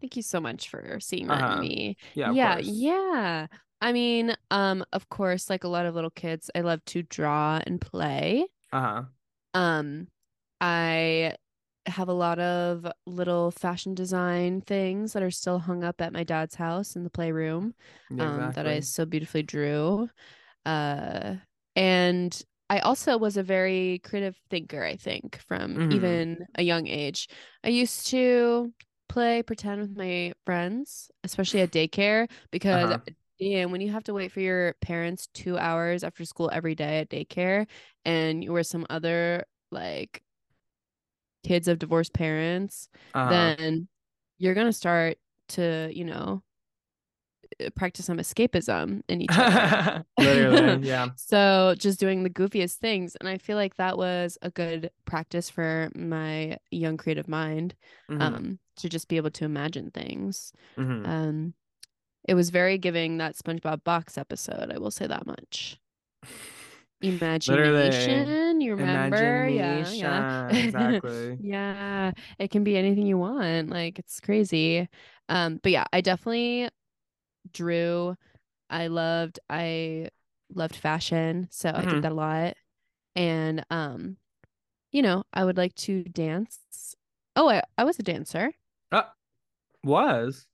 [0.00, 1.48] Thank you so much for seeing that Uh-huh.
[1.48, 1.96] in me.
[2.14, 3.46] Yeah, yeah, yeah.
[3.80, 7.60] I mean, um, of course, like a lot of little kids, I love to draw
[7.66, 8.46] and play.
[8.72, 9.04] Uh huh.
[9.54, 10.08] Um,
[10.60, 11.34] I
[11.86, 16.24] have a lot of little fashion design things that are still hung up at my
[16.24, 17.74] dad's house in the playroom.
[18.10, 20.10] Yeah, um, that I so beautifully drew.
[20.66, 21.36] Uh,
[21.76, 25.88] and I also was a very creative thinker, I think, from Mhm.
[25.90, 27.28] even a young age.
[27.64, 28.74] I used to
[29.08, 33.00] play pretend with my friends, especially at daycare, because Uh-huh.
[33.40, 37.00] damn, when you have to wait for your parents two hours after school every day
[37.00, 37.68] at daycare,
[38.04, 40.22] and you were some other like
[41.44, 43.52] kids of divorced parents, Uh-huh.
[43.58, 43.88] then
[44.38, 46.42] you're gonna start to, you know,
[47.74, 50.04] practice some escapism in each other.
[50.18, 51.10] Literally, yeah.
[51.16, 53.16] So just doing the goofiest things.
[53.16, 57.74] And I feel like that was a good practice for my young creative mind
[58.08, 60.52] Mhm, um, to just be able to imagine things.
[60.78, 61.06] mhm.
[61.06, 61.54] Um,
[62.28, 64.72] it was very giving that SpongeBob box episode.
[64.72, 65.80] I will say that much.
[67.02, 69.48] Imagination, you remember?
[69.48, 70.48] Yeah, yeah.
[70.48, 71.36] Exactly.
[71.40, 73.70] yeah, it can be anything you want.
[73.70, 74.88] Like it's crazy.
[75.28, 76.68] Um, but yeah, I definitely
[77.52, 78.16] drew.
[78.70, 80.10] I loved I
[80.54, 81.90] loved fashion, so I Mhm.
[81.90, 82.56] did that a lot.
[83.16, 84.18] And um,
[84.92, 86.96] you know, I would like to dance.
[87.36, 88.52] Oh, I, I was a dancer.
[88.90, 89.02] Uh,
[89.84, 90.46] was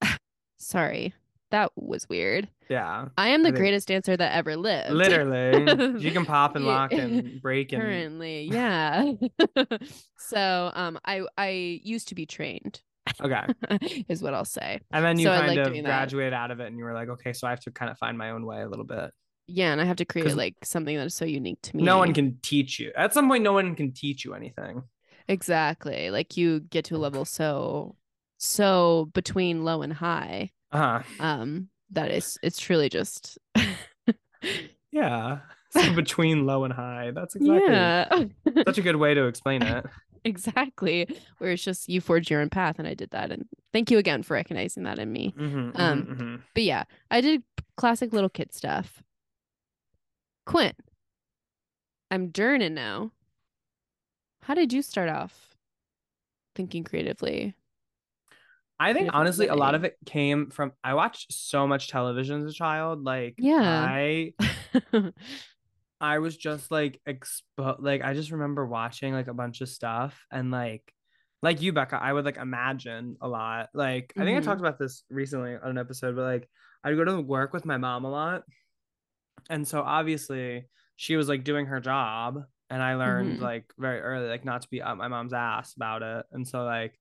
[0.58, 1.14] Sorry.
[1.50, 2.48] That was weird.
[2.68, 3.06] yeah.
[3.16, 4.90] I am the I greatest dancer that ever lived.
[4.90, 9.12] Literally, you can pop and lock and break and Currently, yeah.
[10.18, 12.82] so, um, I I used to be trained,
[13.22, 14.04] okay.
[14.08, 14.80] is what I'll say.
[14.92, 15.88] And then you So kind like of doing that.
[15.88, 17.98] graduated out of it, and you were like, okay, so I have to kind of
[17.98, 19.10] find my own way a little bit.
[19.46, 21.82] Yeah, and I have to create like something that is so unique to me.
[21.82, 22.92] No one can teach you.
[22.96, 24.82] At some point, no one can teach you anything.
[25.28, 27.96] exactly like you get to a level so
[28.38, 30.50] so between low and high.
[30.72, 31.02] Uh huh.
[31.20, 33.38] Um, that is it's truly just
[34.92, 35.38] Yeah.
[35.70, 37.10] So between low and high.
[37.12, 38.08] That's exactly yeah.
[38.66, 39.84] such a good way to explain it.
[40.24, 41.06] Exactly
[41.38, 43.98] where it's just you forge your own path and i did that and thank you
[43.98, 46.40] again for recognizing that in me Mhm, mhm, Um, mhm.
[46.54, 47.42] but yeah i did
[47.76, 49.02] classic little kid stuff
[50.46, 50.76] quint
[52.10, 53.10] i'm journeying now
[54.42, 55.56] how did you start off
[56.54, 57.54] thinking creatively
[58.80, 62.50] I think honestly, a lot of it came from I watched so much television as
[62.50, 63.04] a child.
[63.04, 63.62] Like, Yeah.
[63.62, 64.34] I
[66.04, 70.14] I was just like expo like I just remember watching like a bunch of stuff
[70.30, 70.82] and like
[71.42, 74.78] like you Becca I would like imagine a lot like I think I talked about
[74.78, 76.48] this recently on an episode but like
[76.84, 78.42] I'd go to work with my mom a lot.
[79.50, 83.42] And so obviously she was like doing her job and I learned Mhm.
[83.42, 86.26] like very early like not to be up my mom's ass about it.
[86.32, 86.98] And so like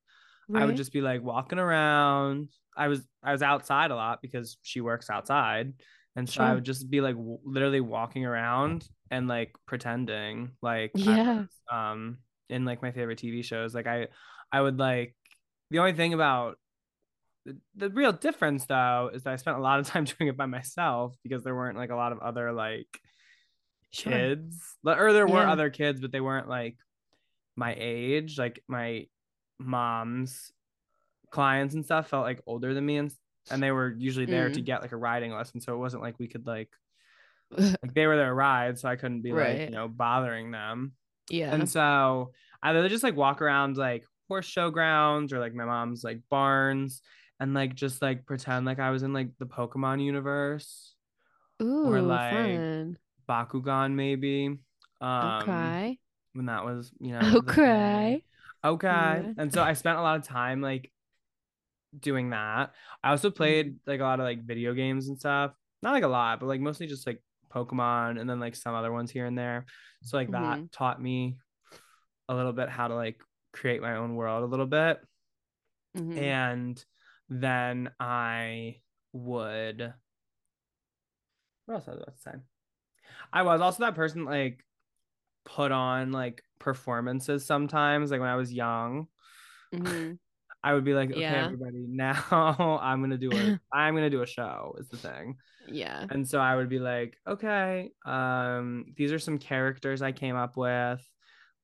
[0.54, 2.50] I would just be like walking around.
[2.76, 5.74] I was I was outside a lot because she works outside,
[6.15, 10.91] and so I would just be like w- literally walking around and like pretending like
[10.95, 11.39] Yeah.
[11.39, 12.17] was, um
[12.49, 13.73] in like my favorite TV shows.
[13.73, 14.08] Like I
[14.52, 15.15] I would like
[15.71, 16.58] the only thing about
[17.45, 20.38] the, the real difference though is that I spent a lot of time doing it
[20.38, 22.88] by myself because there weren't like a lot of other like
[23.91, 24.12] Sure.
[24.12, 25.52] kids or there were Yeah.
[25.52, 26.78] other kids but they weren't like
[27.56, 29.06] my age like my
[29.60, 30.52] mom's
[31.30, 33.12] clients and stuff felt like older than me and
[33.51, 34.65] and they were usually there to Mm.
[34.65, 36.69] get like a riding lesson so it wasn't like we could like
[37.51, 40.93] like they were there to ride so I couldn't be like you know bothering them
[41.29, 45.53] yeah and so I would just like walk around like horse show grounds or like
[45.53, 47.01] my mom's like barns
[47.39, 50.95] and like just like pretend like I was in like the Pokemon universe
[51.62, 52.97] Ooh, like, fun.
[53.29, 54.58] Bakugan maybe
[55.01, 55.99] um okay.
[56.34, 57.19] when that was you know.
[57.38, 58.23] Okay.
[58.65, 58.88] Okay.
[58.88, 59.34] Yeah.
[59.38, 60.89] And so I spent a lot of time like
[61.99, 62.73] doing that.
[63.03, 65.53] I also played like a lot of like video games and stuff.
[65.82, 68.91] Not like a lot, but like mostly just like Pokemon and then like some other
[68.91, 69.65] ones here and there.
[70.03, 70.71] So like that Mhm.
[70.71, 71.38] taught me
[72.29, 74.99] a little bit how to like create my own world a little bit.
[75.95, 76.17] Mhm.
[76.17, 76.86] And
[77.29, 78.81] then I
[79.13, 79.94] would
[81.65, 82.31] what else was I about to say?
[83.31, 84.65] I was also that person like
[85.46, 89.08] put on like performances sometimes, like when I was young.
[89.71, 90.19] Mhm.
[90.64, 91.46] I would be like, okay, Yeah.
[91.46, 95.38] everybody, now I'm gonna do a I'm gonna do a show is the thing.
[95.68, 96.06] Yeah.
[96.10, 100.58] And so I would be like, okay, um, these are some characters I came up
[100.58, 101.02] with.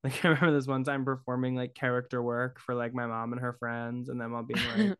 [0.01, 3.41] Like I remember this one time performing like character work for like my mom and
[3.41, 4.97] her friends, and them all being like,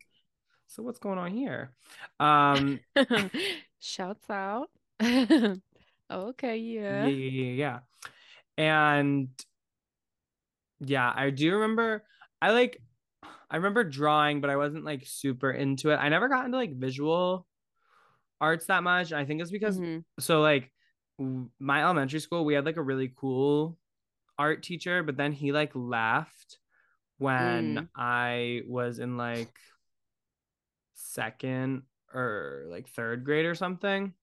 [0.66, 1.72] so what's going on here?
[2.20, 2.80] Um,
[3.80, 4.68] Shouts out.
[5.02, 7.06] okay, yeah, yeah.
[7.06, 7.78] yeah, yeah, yeah.
[8.58, 9.28] And
[10.80, 12.04] yeah, I do remember
[12.42, 12.82] I like
[13.50, 15.96] I remember drawing, but I wasn't like super into it.
[15.96, 17.46] I never got into like visual
[18.40, 19.12] arts that much.
[19.12, 20.04] I think it's because Mhm.
[20.18, 20.72] so like
[21.58, 23.76] my elementary school, we had like a really cool
[24.38, 26.58] art teacher, but then he like left
[27.18, 27.88] when Mm.
[27.94, 29.58] I was in like
[30.94, 31.82] second
[32.12, 34.14] or like third grade or something.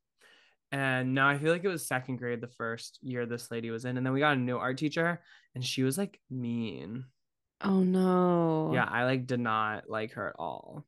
[0.71, 3.85] And now I feel like it was second grade the first year this lady was
[3.85, 3.95] in.
[3.97, 5.21] And then we got a new art teacher
[5.55, 7.05] and she was like mean.
[7.61, 8.71] Oh no.
[8.73, 10.85] Yeah, I like did not like her at all.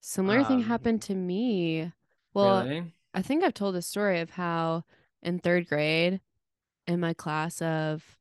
[0.00, 1.92] Similar thing Um, happened to me.
[2.34, 2.92] Well, really?
[3.12, 4.84] I think I've told the story of how
[5.22, 6.20] in third grade,
[6.86, 8.18] in my class of,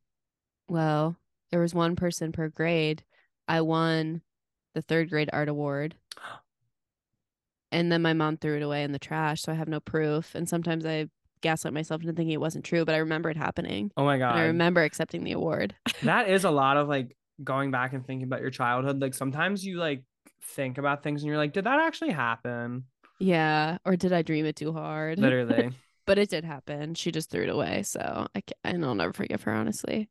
[0.68, 1.16] well,
[1.52, 3.04] there was one person per grade.
[3.48, 4.22] I won
[4.74, 5.96] the third grade art award.
[7.72, 9.44] And then my mom threw it away in the trash.
[9.44, 10.34] So I have no proof.
[10.34, 11.08] And sometimes I
[11.42, 13.92] gaslight myself into thinking it wasn't true, but I remember it happening.
[13.96, 14.32] Oh my god!
[14.32, 15.76] And I remember accepting the award.
[16.02, 19.02] that is a lot of like going back and thinking about your childhood.
[19.02, 20.04] Like sometimes you like
[20.42, 22.86] think about things and you're like, did that actually happen?
[23.20, 23.78] yeah.
[23.86, 25.20] Or did I dream it too hard?
[25.20, 25.72] Literally.
[26.06, 26.96] but it did happen.
[26.96, 27.84] She just threw it away.
[27.84, 30.10] So I ca and I'll never forgive her, honestly.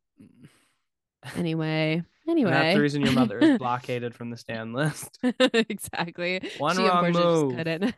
[1.37, 2.03] Anyway.
[2.29, 2.51] Anyway.
[2.51, 5.18] And that's the reason your mother is blockaded from the stand list.
[5.41, 6.43] exactly.
[6.59, 7.55] One she wrong move.
[7.55, 7.95] just couldn't.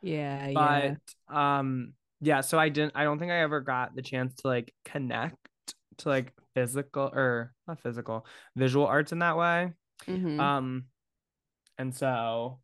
[0.00, 0.94] yeah, yeah.
[1.28, 1.92] But um
[2.22, 5.36] yeah, so I didn't I don't think I ever got the chance to like connect
[5.98, 8.26] to like physical or not physical,
[8.56, 9.74] visual arts in that way.
[10.08, 10.48] Mhm.
[10.48, 10.88] Um
[11.78, 12.60] and so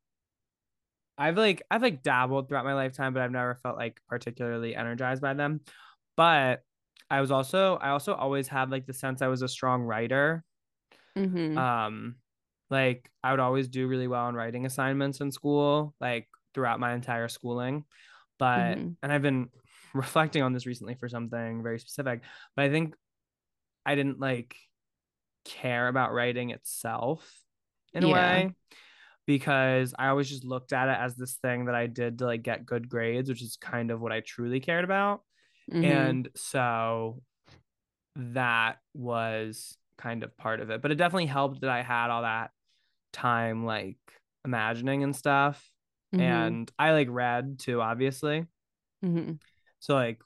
[1.18, 5.22] I've like I've like dabbled throughout my lifetime, but I've never felt like particularly energized
[5.22, 5.61] by them.
[6.16, 6.64] But
[7.11, 10.45] I was also I also always had like the sense I was a strong writer.
[11.16, 11.62] Mhm.
[11.62, 12.16] Um
[12.70, 16.95] like I would always do really well on writing assignments in school, like throughout my
[16.95, 17.84] entire schooling.
[18.38, 18.97] But Mhm.
[19.03, 19.51] and I've been
[19.95, 22.22] reflecting on this recently for something very specific,
[22.57, 22.97] but I think
[23.85, 24.57] I didn't like
[25.45, 27.41] care about writing itself
[27.93, 28.14] in a Yeah.
[28.14, 28.55] way
[29.26, 32.43] because I always just looked at it as this thing that I did to like
[32.43, 35.22] get good grades, which is kind of what I truly cared about.
[35.70, 35.85] Mhm.
[35.85, 37.22] And so
[38.16, 40.83] that was kind of part of it.
[40.83, 42.51] But it definitely helped that I had all that
[43.12, 43.99] time like
[44.45, 45.70] imagining and stuff.
[46.14, 46.20] Mhm.
[46.20, 48.47] And I like read too, obviously.
[49.05, 49.39] Mhm.
[49.80, 50.20] So like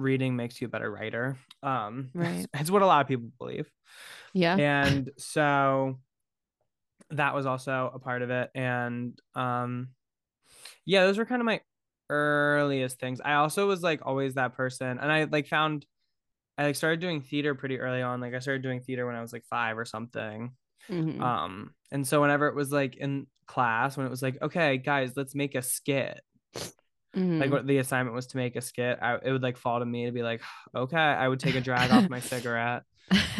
[0.00, 1.36] reading makes you a better writer.
[1.62, 2.46] Um Right.
[2.54, 3.70] it's what a lot of people believe.
[4.32, 4.56] yeah.
[4.56, 5.98] And so
[7.10, 8.50] that was also a part of it.
[8.54, 9.88] And um
[10.84, 11.60] yeah, those were kind of my
[12.08, 13.20] earliest things.
[13.24, 14.98] I also was like always that person.
[14.98, 15.86] And I like found
[16.58, 18.20] I like started doing theater pretty early on.
[18.20, 20.52] Like I started doing theater when I was like five or something.
[20.90, 21.20] Mhm.
[21.20, 25.16] Um, and so whenever it was like in class, when it was like, okay, guys,
[25.16, 26.20] let's make a skit.
[27.38, 27.50] Like Mhm.
[27.50, 30.06] what the assignment was to make a skit, I, it would like fall to me
[30.06, 30.42] to be like,
[30.74, 32.82] okay, I would take a drag off my cigarette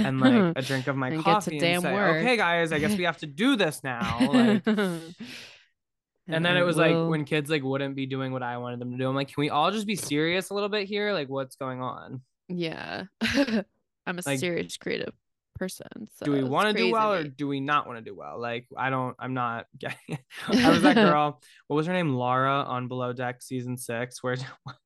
[0.03, 2.23] and like a drink of my And coffee and say, work.
[2.23, 4.33] okay, guys, I guess we have to do this now.
[4.33, 8.59] Like, and then I it was like when kids like wouldn't be doing what I
[8.59, 9.09] wanted them to do.
[9.09, 11.13] I'm like, can we all just be serious a little bit here?
[11.13, 12.23] Like, what's going on?
[12.49, 13.05] yeah,
[14.07, 15.15] I'm a Like, serious creative
[15.61, 16.09] person.
[16.17, 18.41] So do we want to do well or do we not want to do well?
[18.41, 20.21] Like, I don't, I'm not getting it.
[20.49, 21.41] I was that girl.
[21.69, 22.15] What was her name?
[22.15, 24.37] Laura on Below Deck season six, where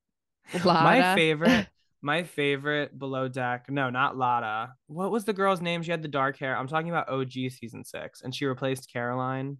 [0.65, 1.67] my favorite,
[2.01, 3.67] my favorite Below Deck.
[3.69, 4.73] No, not Lada.
[4.87, 5.81] What was the girl's name?
[5.81, 6.55] She had the dark hair.
[6.55, 9.57] I'm talking about OG season six, and she replaced Caroline.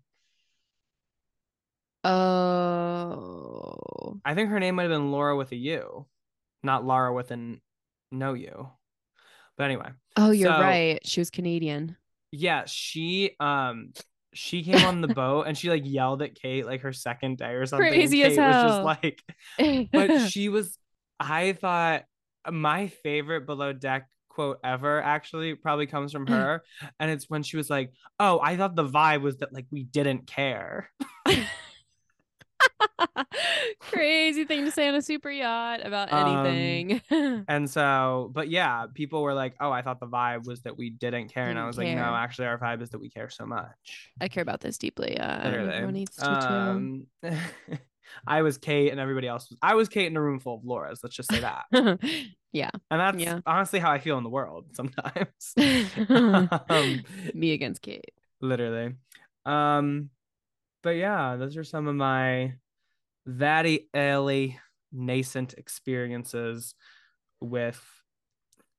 [2.03, 3.75] Oh,
[4.23, 6.05] I think her name might have been Laura with a U,
[6.61, 7.61] not Laura with an
[8.11, 8.69] no U.
[9.57, 10.99] But anyway, oh, you're So- right.
[11.05, 11.95] She was Canadian.
[12.31, 13.93] yeah, she um
[14.33, 17.53] she came on the boat and she like yelled at Kate like her second day
[17.53, 17.87] or something.
[17.89, 20.77] Crazy as Kate was just like, but she was
[21.19, 22.03] I thought
[22.51, 26.61] my favorite below deck quote ever actually probably comes from her
[26.99, 29.83] and it's when she was like oh i thought the vibe was that like we
[29.83, 30.91] didn't care
[33.95, 37.01] Crazy thing to say on a super yacht about Um, anything.
[37.47, 40.89] and so but yeah people were like oh i thought the vibe was that we
[40.89, 43.29] didn't care and i Didn't was like no actually our vibe is that we care
[43.29, 45.17] so much I care about this deeply.
[45.17, 47.07] Uh, literally needs to um
[48.27, 50.65] i was kate and everybody else was i was kate in a room full of
[50.65, 51.65] laura's let's just say that
[52.51, 52.69] yeah.
[52.91, 53.39] and that's Yeah.
[53.45, 55.53] honestly how i feel in the world sometimes
[56.69, 58.11] um Me against Kate.
[58.41, 58.93] literally
[59.45, 60.09] um
[60.83, 62.53] but yeah those are some of my
[63.25, 64.59] very early
[64.91, 66.75] nascent experiences
[67.41, 67.83] with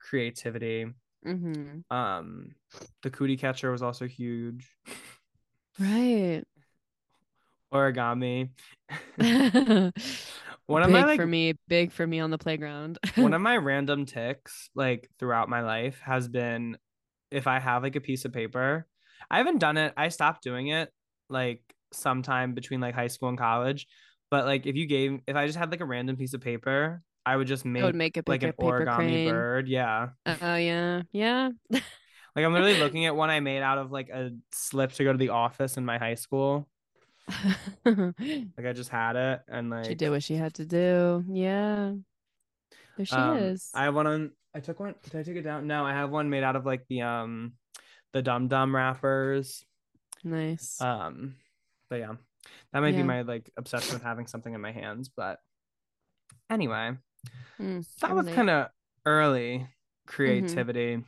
[0.01, 0.87] creativity
[1.25, 2.55] hmm um
[3.03, 4.69] the cootie catcher was also huge
[5.79, 6.45] Right.
[7.73, 8.51] origami
[10.67, 12.99] One of my like for me, big for me on the playground.
[13.17, 16.77] one of my random ticks like throughout my life has been
[17.31, 18.87] if I have like a piece of paper.
[19.31, 19.95] I haven't done it.
[19.97, 20.91] I stopped doing it
[21.29, 23.87] like sometime between like high school and college.
[24.31, 27.03] But like if you gave if I just had like a random piece of paper,
[27.25, 29.31] I would just make, would make a like an origami crane.
[29.31, 29.69] bird.
[29.69, 30.09] Yeah.
[30.27, 31.51] Oh yeah, yeah.
[32.37, 35.11] Like I'm literally looking at one I made out of like a slip to go
[35.11, 36.69] to the office in my high school.
[37.87, 41.25] Like I just had it and like she did what she had to do.
[41.29, 41.95] Yeah.
[42.97, 43.71] There she um, is.
[43.75, 45.67] I have one on I took one did I take it down?
[45.67, 47.55] No, I have one made out of like the um
[48.13, 49.65] the dum dum wrappers.
[50.23, 50.81] nice.
[50.81, 51.37] Um
[51.89, 52.13] but yeah.
[52.73, 55.39] That might be my like obsession with having something in my hands, but
[56.51, 56.93] anyway.
[57.61, 58.69] Mm, that was kind of
[59.07, 59.69] early Mm-hmm.
[60.07, 61.03] creativity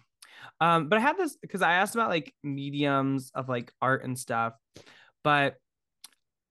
[0.61, 4.18] um but i had this because i asked about like mediums of like art and
[4.18, 4.55] stuff
[5.22, 5.57] but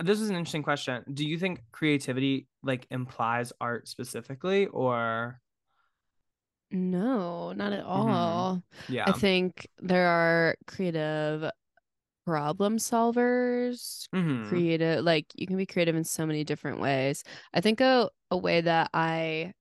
[0.01, 5.41] this is an interesting question do you think creativity like implies art specifically or
[6.71, 7.87] No, not at Mhm.
[7.87, 8.63] all.
[8.89, 11.49] yeah I think there are creative
[12.27, 14.49] problem solvers, Mhm.
[14.49, 17.23] creative like you can be creative in so many different ways.
[17.53, 19.53] I think a a way that I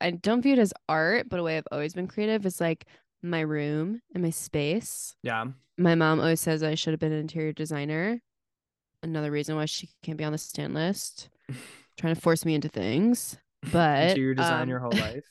[0.00, 2.86] I don't view it as art, but a way I've always been creative is like
[3.20, 5.16] my room and my space.
[5.24, 5.46] yeah
[5.76, 8.22] My mom always says I should have been an interior designer.
[9.02, 11.30] Another reason why she can't be on the stand list.
[11.98, 13.36] Trying to force me into things.
[13.72, 15.24] But interior design um, your whole life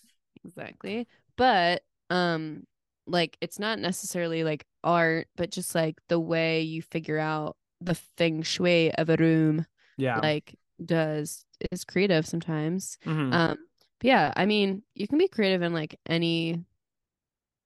[0.43, 1.07] exactly
[1.38, 2.63] but um
[3.08, 7.95] like it's not necessarily like art but just like the way you figure out the
[7.95, 9.66] feng shui of a room
[9.97, 13.34] yeah like does is creative sometimes Mhm.
[13.34, 13.58] um
[13.99, 16.64] but yeah i mean you can be creative in like any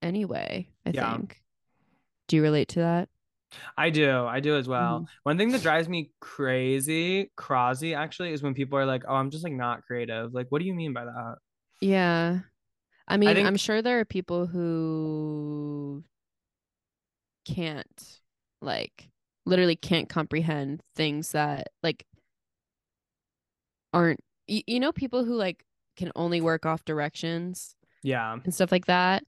[0.01, 1.11] any way i Yeah.
[1.17, 1.41] think
[2.27, 3.09] do you relate to that
[3.77, 4.09] I do.
[4.25, 5.01] I do as well.
[5.01, 5.07] Mhm.
[5.23, 9.29] One thing that drives me crazy, crazy actually, is when people are like, "Oh, I'm
[9.29, 11.35] just like not creative." Like, what do you mean by that?
[11.81, 12.39] yeah
[13.07, 16.03] i mean think- i'm sure there are people who
[17.45, 18.19] can't
[18.61, 19.09] like
[19.45, 22.05] literally can't comprehend things that like
[23.93, 25.65] aren't you, you know people who like
[25.97, 28.37] can only work off directions Yeah.
[28.43, 29.23] and stuff like that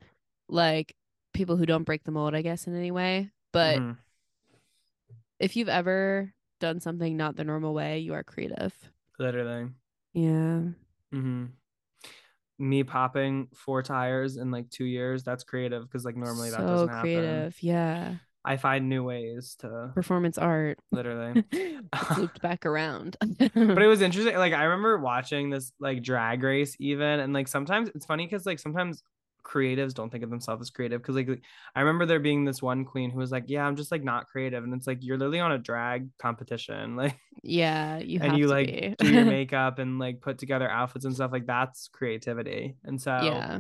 [0.48, 0.96] like
[1.34, 3.98] people who don't break the mold i guess in any way but Mhm.
[5.40, 8.74] if you've ever done something not the normal way you are creative
[9.20, 9.70] literally.
[10.14, 10.62] yeah
[11.12, 11.46] hmm
[12.60, 16.68] Me popping four tires in like two years, that's creative because like normally that so
[16.68, 17.02] doesn't happen.
[17.02, 21.44] creative yeah I find new ways to performance art literally.
[22.18, 24.36] Looped back around but it was interesting.
[24.36, 28.46] Like I remember watching this like drag race even, and like sometimes it's funny because
[28.46, 29.02] like sometimes
[29.44, 31.42] creatives don't think of themselves as creative because like
[31.76, 34.28] I remember there being this one queen who was like, "Yeah, I'm just like not
[34.28, 38.38] creative," and it's like you're literally on a drag competition, like, yeah you have and
[38.38, 41.32] you to like do your makeup and like put together outfits and stuff.
[41.32, 43.60] Like that's creativity, and so yeah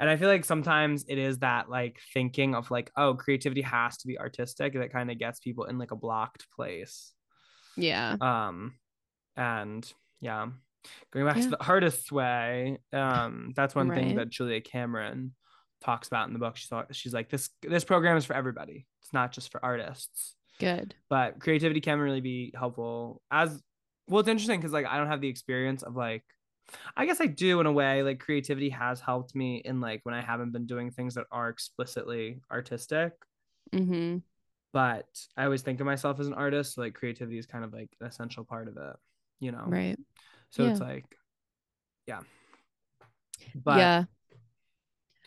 [0.00, 3.96] and I feel like sometimes it is that like thinking of like, oh, creativity has
[3.98, 7.12] to be artistic that kind of gets people in like a blocked place.
[7.76, 8.74] yeah Um,
[9.36, 9.90] and
[10.20, 10.48] yeah,
[11.12, 11.42] going back Yeah.
[11.44, 15.34] to the artist's way, um, that's one thing that Julia Cameron
[15.82, 16.56] talks about in the book.
[16.56, 18.86] She's she's like this this program is for everybody.
[19.02, 20.34] It's not just for artists.
[20.60, 23.60] good But creativity can really be helpful as
[24.08, 24.20] well.
[24.20, 26.24] It's interesting because like I don't have the experience of like.
[26.96, 28.02] I guess I do in a way.
[28.02, 31.50] Like creativity has helped me in like when I haven't been doing things that are
[31.50, 33.12] explicitly artistic
[33.72, 34.18] mm-hmm
[34.72, 35.06] but
[35.36, 36.74] I always think of myself as an artist.
[36.74, 38.96] So like creativity is kind of like an essential part of it,
[39.38, 39.62] you know?
[39.68, 39.96] right
[40.54, 41.04] So it's like,
[42.06, 42.20] yeah.
[43.64, 44.04] But yeah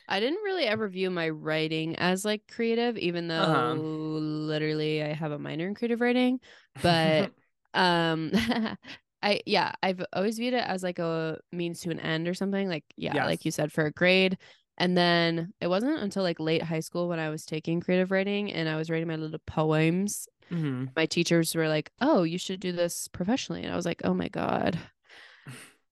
[0.08, 3.76] i didn't really ever view my writing as like creative even though Uh-huh.
[3.76, 6.40] literally i have a minor in creative writing
[6.82, 7.32] but
[7.74, 8.32] um
[9.22, 12.70] i yeah i've always viewed it as like a means to an end or something
[12.70, 14.38] like yeah like you said for a grade
[14.78, 18.52] and then it wasn't until like late high school when i was taking creative writing
[18.52, 20.92] and i was writing my little poems Mhm.
[20.96, 24.14] my teachers were like oh you should do this professionally and i was like oh
[24.14, 24.80] my god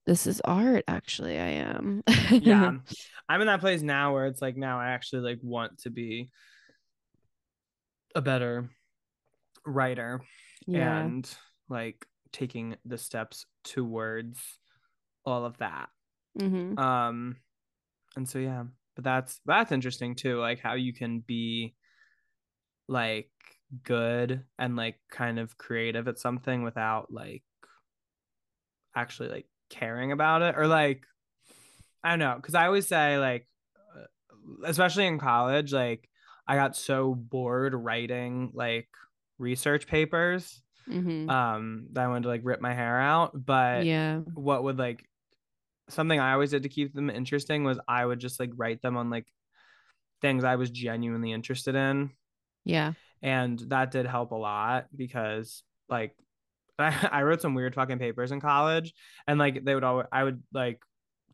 [0.06, 2.72] this is art actually i am yeah.
[3.28, 6.30] I'm in that place now where it's like now I actually like want to be
[8.14, 8.70] a better
[9.66, 10.22] writer
[10.68, 11.30] yeah and
[11.70, 14.39] like taking the steps towards
[15.26, 15.89] all of that.
[16.39, 16.78] mm-hmm.
[16.78, 17.38] um
[18.16, 18.64] and so yeah
[18.95, 21.74] but that's that's interesting too like how you can be
[22.88, 23.32] like
[23.84, 27.43] good and like kind of creative at something without like
[28.95, 29.47] actually like
[29.80, 31.05] caring about it or like
[32.03, 33.47] i don't know because i always say like
[33.97, 34.05] uh,
[34.65, 36.07] especially in college like
[36.47, 38.88] i got so bored writing like
[39.38, 41.28] research papers Mhm.
[41.32, 43.32] um that I wanted to like rip my hair out.
[43.34, 44.19] But yeah.
[44.36, 45.03] what would like
[45.89, 48.95] something I always did to keep them interesting was I would just like write them
[48.95, 49.26] on like
[50.21, 52.11] things I was genuinely interested in.
[52.65, 52.93] Yeah.
[53.23, 56.15] And that did help a lot because like
[56.80, 58.93] I, I wrote some weird fucking papers in college
[59.28, 60.82] and like they would always I would like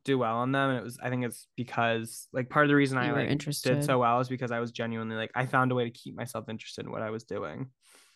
[0.04, 2.76] do well on them and it was I think it's because like part of the
[2.76, 3.76] reason You I like interested.
[3.76, 6.16] did so well is because I was genuinely like I found a way to keep
[6.16, 7.70] myself interested in what I was doing.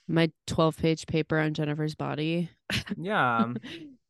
[0.07, 2.49] My 12 page paper on Jennifer's body.
[2.97, 3.53] Yeah.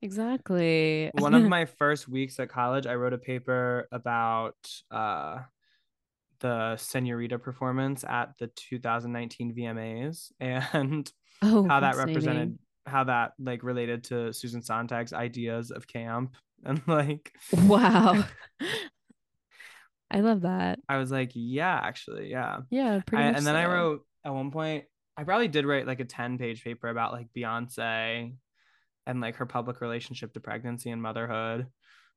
[0.02, 1.10] exactly.
[1.14, 4.56] one of my first weeks at college, I wrote a paper about
[4.92, 5.40] uh,
[6.40, 11.12] the Senorita performance at the 2019 VMAs and
[11.42, 16.82] oh, how that represented how that like related to Susan Sontag's ideas of camp and
[16.88, 18.24] like Wow.
[20.12, 20.80] I love that.
[20.88, 22.60] I was like, yeah, actually, yeah.
[22.70, 23.38] Yeah, pretty I- much.
[23.38, 24.86] and then I wrote at one point,
[25.18, 28.36] I probably did write like a 10 page paper about like Beyonce
[29.08, 31.68] and like her public relationship to pregnancy and motherhood.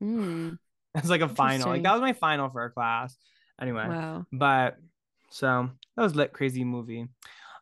[0.02, 0.58] Mm,
[0.94, 1.68] It's like a final.
[1.70, 3.16] Like that was my final for a class.
[3.60, 4.24] Anyway, wow.
[4.32, 4.76] but
[5.30, 7.06] so that was lit crazy movie.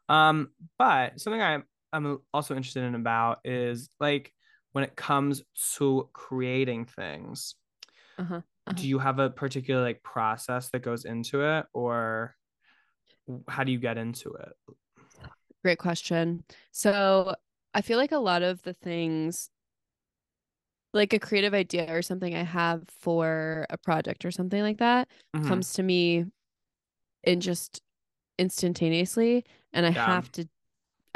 [0.09, 1.63] Um, but something I
[1.97, 4.33] I'm also interested in about is like
[4.73, 5.43] when it comes
[5.77, 7.57] to creating things,
[8.19, 8.43] Uh-huh.
[8.67, 8.75] Uh-huh.
[8.75, 12.37] do you have a particular like process that goes into it or
[13.49, 14.53] how do you get into it?
[15.65, 16.45] Great question.
[16.73, 17.35] So
[17.75, 19.51] I feel like a lot of the things,
[20.93, 25.09] like a creative idea or something I have for a project or something like that,
[25.35, 25.61] Mhm.
[25.61, 26.27] comes to me
[27.25, 27.83] in just
[28.39, 30.05] instantaneously, and I Yeah.
[30.07, 30.49] have to,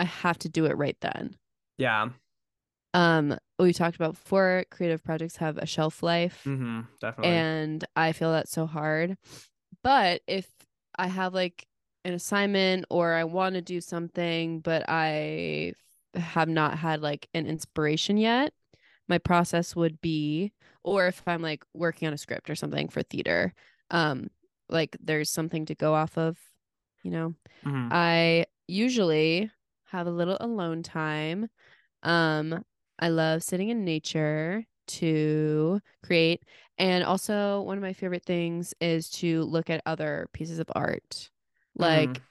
[0.01, 1.37] I have to do it right then.
[1.77, 2.09] Yeah.
[2.95, 6.43] Um, we talked about before, creative projects have a shelf life.
[6.45, 7.35] hmm Definitely.
[7.35, 9.17] and I feel that's so hard.
[9.83, 10.47] But if
[10.99, 11.67] I have like
[12.05, 15.75] an assignment or I want to do something, but I
[16.15, 18.53] have not had like an inspiration yet,
[19.09, 23.03] my process would be, or if I'm like working on a script or something for
[23.03, 23.53] theater,
[23.91, 24.29] um,
[24.69, 26.39] like there's something to go off of,
[27.03, 27.35] you know,
[27.65, 27.89] Mhm.
[27.91, 29.51] I usually
[29.91, 31.49] have a little alone time.
[32.03, 32.65] Um,
[33.01, 36.45] I love sitting in nature to create.
[36.79, 41.31] And also, one of my favorite things is to look at other pieces of art.
[41.77, 42.25] Like, Mhm.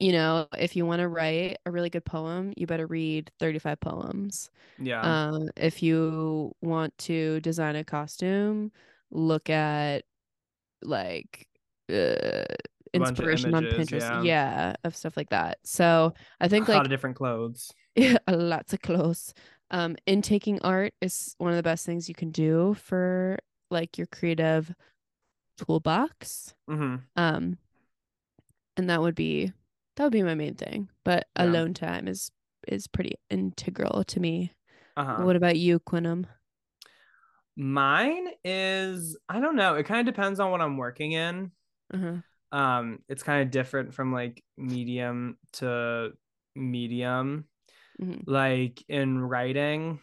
[0.00, 3.80] you know, if you want to write a really good poem, you better read 35
[3.80, 4.50] poems.
[4.78, 5.14] yeah.
[5.14, 8.72] Um, if you want to design a costume,
[9.10, 10.04] look at
[10.82, 11.46] like
[11.92, 12.44] uh,
[12.94, 14.00] A inspiration on Pinterest.
[14.00, 14.22] yeah.
[14.22, 14.74] Yeah.
[14.84, 15.58] of stuff like that.
[15.64, 17.72] So I think a lot like of different clothes.
[17.96, 19.34] Yeah, lots of clothes.
[19.70, 23.38] Um, intaking art is one of the best things you can do for
[23.70, 24.74] like your creative
[25.58, 26.54] toolbox.
[26.68, 27.58] hmm Um,
[28.76, 29.52] and that would be
[29.96, 30.88] that would be my main thing.
[31.04, 31.44] But Yeah.
[31.44, 32.30] alone time is
[32.68, 34.52] is pretty integral to me.
[34.96, 35.24] Uh-huh.
[35.24, 36.26] What about you, Quinum?
[37.56, 39.74] Mine is I don't know.
[39.74, 41.50] It kind of depends on what I'm working in.
[41.92, 42.16] Uh-huh.
[42.52, 46.12] Um, it's kind of different from like medium to
[46.54, 47.48] medium.
[47.98, 48.26] Mhm.
[48.26, 50.00] Like in writing,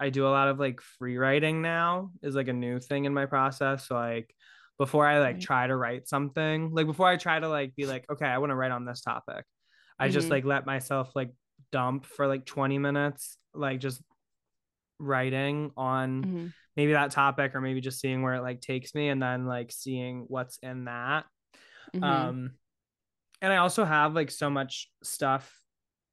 [0.00, 3.14] I do a lot of like free writing now is like a new thing in
[3.14, 3.88] my process.
[3.88, 4.34] So like
[4.78, 5.40] before I like Right.
[5.40, 8.50] try to write something, like before I try to like be like, okay, I want
[8.50, 9.44] to write on this topic.
[9.98, 10.30] I just Mhm.
[10.30, 11.32] like let myself like
[11.72, 14.02] dump for like 20 minutes, like just
[14.98, 16.52] writing on Mhm.
[16.76, 19.72] maybe that topic or maybe just seeing where it like takes me and then like
[19.72, 21.26] seeing what's in that
[21.94, 22.02] Mhm.
[22.02, 22.50] um
[23.40, 25.60] and i also have like so much stuff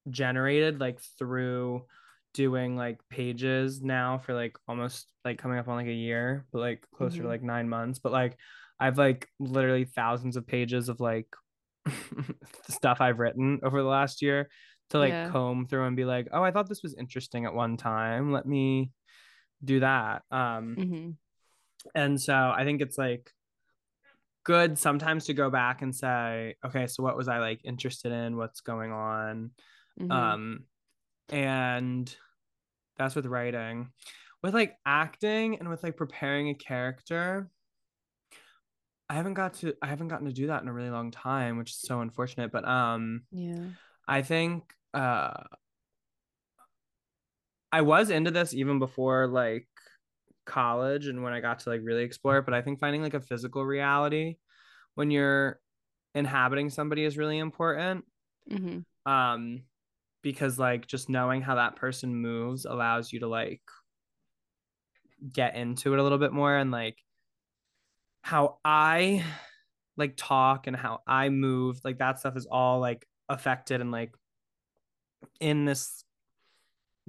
[0.09, 1.85] generated like through
[2.33, 6.59] doing like pages now for like almost like coming up on like a year but
[6.59, 7.21] like closer Mhm.
[7.23, 8.37] to like nine months but like
[8.79, 11.27] i've like literally thousands of pages of like
[12.69, 14.49] stuff i've written over the last year
[14.89, 15.29] to like Yeah.
[15.29, 18.45] comb through and be like oh i thought this was interesting at one time let
[18.45, 18.91] me
[19.63, 21.17] do that um Mhm.
[21.95, 23.31] and so I think it's like
[24.43, 28.37] good sometimes to go back and say, okay, so what was I like interested in?
[28.37, 29.51] What's going on?
[29.99, 30.11] Mhm.
[30.11, 30.65] Um,
[31.29, 32.15] and
[32.97, 33.89] that's with writing.
[34.41, 37.49] With like acting and with like preparing a character,
[39.09, 41.57] I haven't got to I haven't gotten to do that in a really long time,
[41.57, 42.51] which is so unfortunate.
[42.51, 43.65] But um yeah.
[44.07, 45.43] I think uh
[47.71, 49.67] I was into this even before like
[50.49, 53.13] college and when I got to like really explore it, but I think finding like
[53.13, 54.35] a physical reality
[54.95, 55.59] when you're
[56.15, 58.05] inhabiting somebody is really important.
[58.51, 58.83] Mhm.
[59.05, 59.63] Um
[60.21, 63.61] because like just knowing how that person moves allows you to like
[65.31, 66.97] get into it a little bit more and like
[68.21, 69.23] how I
[69.97, 74.13] like talk and how I move, like that stuff is all like affected and like
[75.39, 76.03] in this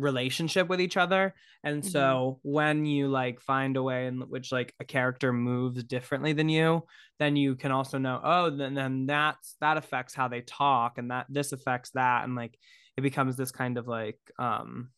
[0.01, 1.87] relationship with each other and Mhm.
[1.91, 6.49] so when you like find a way in which like a character moves differently than
[6.49, 6.85] you
[7.19, 11.11] then you can also know oh then then that's that affects how they talk and
[11.11, 12.59] that this affects that and like
[12.97, 14.91] it becomes this kind of like um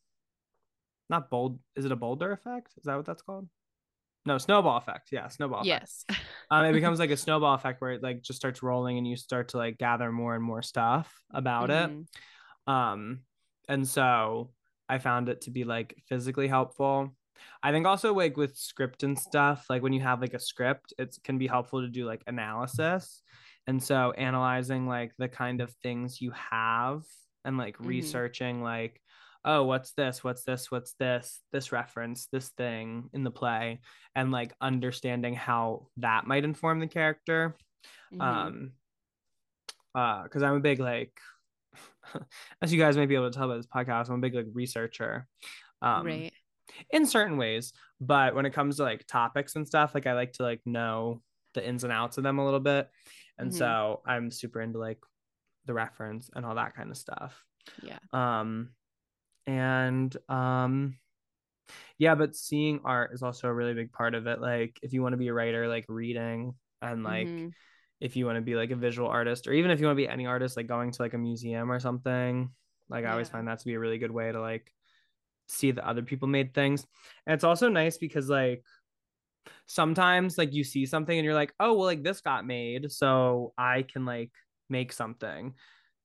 [1.10, 3.48] not bold is it a boulder effect is that what that's called
[4.24, 5.82] no snowball effect yeah snowball effect.
[5.82, 6.04] Yes.
[6.50, 9.16] um it becomes like a snowball effect where it like just starts rolling and you
[9.16, 12.06] start to like gather more and more stuff about it Mhm.
[12.72, 13.20] um
[13.68, 14.50] and so
[14.94, 16.96] i found it to be like physically helpful.
[17.62, 20.92] I think also like with script and stuff like when you have like a script
[21.02, 23.22] it can be helpful to do like analysis.
[23.68, 23.96] And so
[24.28, 27.02] analyzing like the kind of things you have
[27.44, 27.86] and like Mhm.
[27.94, 28.94] researching like
[29.44, 30.22] oh what's this?
[30.22, 30.70] What's this?
[30.70, 31.24] What's this?
[31.54, 33.80] This reference this thing in the play
[34.14, 37.56] and like understanding how that might inform the character.
[38.12, 38.20] Mhm.
[38.28, 38.72] um
[39.94, 41.12] uh because i'm a big like
[42.62, 44.46] as you guys may be able to tell by this podcast i'm a big like
[44.52, 45.26] researcher
[45.82, 46.32] um right.
[46.90, 50.32] in certain ways but when it comes to like topics and stuff like i like
[50.32, 51.20] to like know
[51.54, 52.88] the ins and outs of them a little bit
[53.38, 53.58] and Mhm.
[53.58, 54.98] so i'm super into like
[55.66, 57.42] the reference and all that kind of stuff
[57.82, 57.98] Yeah.
[58.12, 58.70] um
[59.46, 60.96] and um
[61.98, 65.02] yeah but seeing art is also a really big part of it like if you
[65.02, 67.52] want to be a writer like reading and like Mhm.
[68.02, 70.02] If you want to be like a visual artist or even if you want to
[70.02, 72.50] be any artist like going to like a museum or something
[72.90, 74.72] like i always find that to be a really good way to like
[75.52, 76.86] see that other people made things.
[77.26, 78.64] And it's also nice because like
[79.66, 83.52] sometimes like you see something and you're like oh well like this got made so
[83.58, 84.30] i can like
[84.68, 85.54] make something.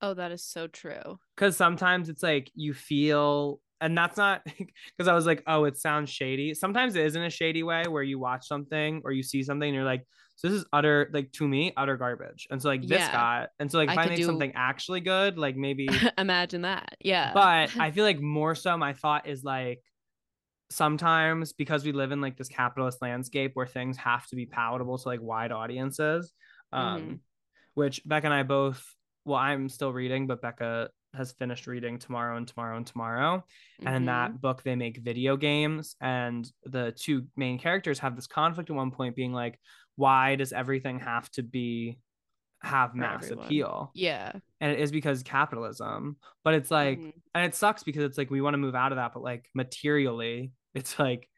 [0.02, 1.18] Oh, that is so true.
[1.36, 5.78] because sometimes it's like you feel and that's not because i was like oh it
[5.78, 6.54] sounds shady.
[6.54, 9.68] Sometimes it is in a shady way where you watch something or you see something
[9.68, 10.06] and you're like
[10.38, 13.12] so this is utter like to me utter garbage and so like this Yeah.
[13.12, 16.62] got and so like if I i, make do- something actually good like maybe Imagine
[16.62, 16.96] that.
[17.02, 17.34] Yeah.
[17.34, 19.82] but i feel like more so my thought is like
[20.70, 24.98] sometimes because we live in like this capitalist landscape where things have to be palatable
[24.98, 26.34] to like wide audiences
[26.74, 27.20] um Mhm.
[27.76, 28.84] which becca and i both
[29.24, 33.44] well i'm still reading but becca has finished reading tomorrow and tomorrow and tomorrow
[33.86, 34.08] and in Mhm.
[34.08, 38.76] that book they make video games and the two main characters have this conflict at
[38.76, 39.58] one point being like
[39.98, 42.00] why does everything have to be
[42.64, 43.46] have For mass everyone.
[43.46, 44.32] appeal Yeah.
[44.62, 47.14] and it is because capitalism but it's like Mhm.
[47.36, 49.50] and it sucks because it's like we want to move out of that but like
[49.54, 51.30] materially it's like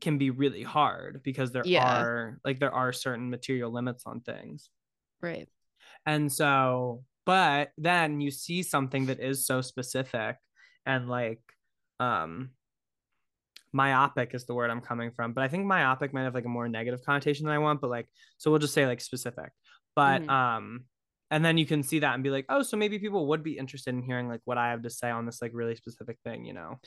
[0.00, 1.84] can be really hard because there Yeah.
[1.84, 4.70] are like there are certain material limits on things
[5.20, 5.48] Right.
[6.06, 10.36] and so but then you see something that is so specific
[10.86, 11.40] and like
[12.00, 12.50] um
[13.72, 16.48] myopic is the word i'm coming from but i think myopic might have like a
[16.48, 18.08] more negative connotation than i want but like
[18.38, 19.50] so we'll just say like specific
[19.94, 20.30] but Mhm.
[20.30, 20.84] um
[21.30, 23.58] and then you can see that and be like oh so maybe people would be
[23.58, 26.44] interested in hearing like what i have to say on this like really specific thing
[26.44, 26.78] you know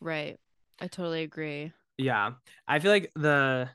[0.00, 0.38] Right.
[0.80, 1.72] I totally agree.
[1.96, 2.32] yeah
[2.68, 3.68] i feel like the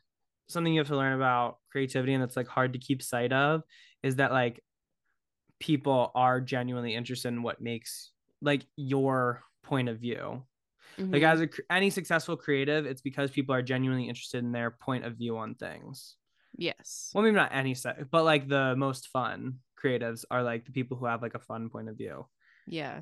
[0.48, 3.64] something you have to learn about creativity and that's like hard to keep sight of
[4.04, 4.62] is that like
[5.60, 8.12] people are genuinely interested in what makes
[8.42, 10.44] like your point of view
[10.98, 11.32] like Mhm.
[11.32, 15.18] as a, any successful creative it's because people are genuinely interested in their point of
[15.18, 16.16] view on things
[16.58, 17.12] yes.
[17.14, 20.96] well maybe not any set but like the most fun creatives are like the people
[20.98, 22.26] who have like a fun point of view
[22.68, 23.02] Yeah.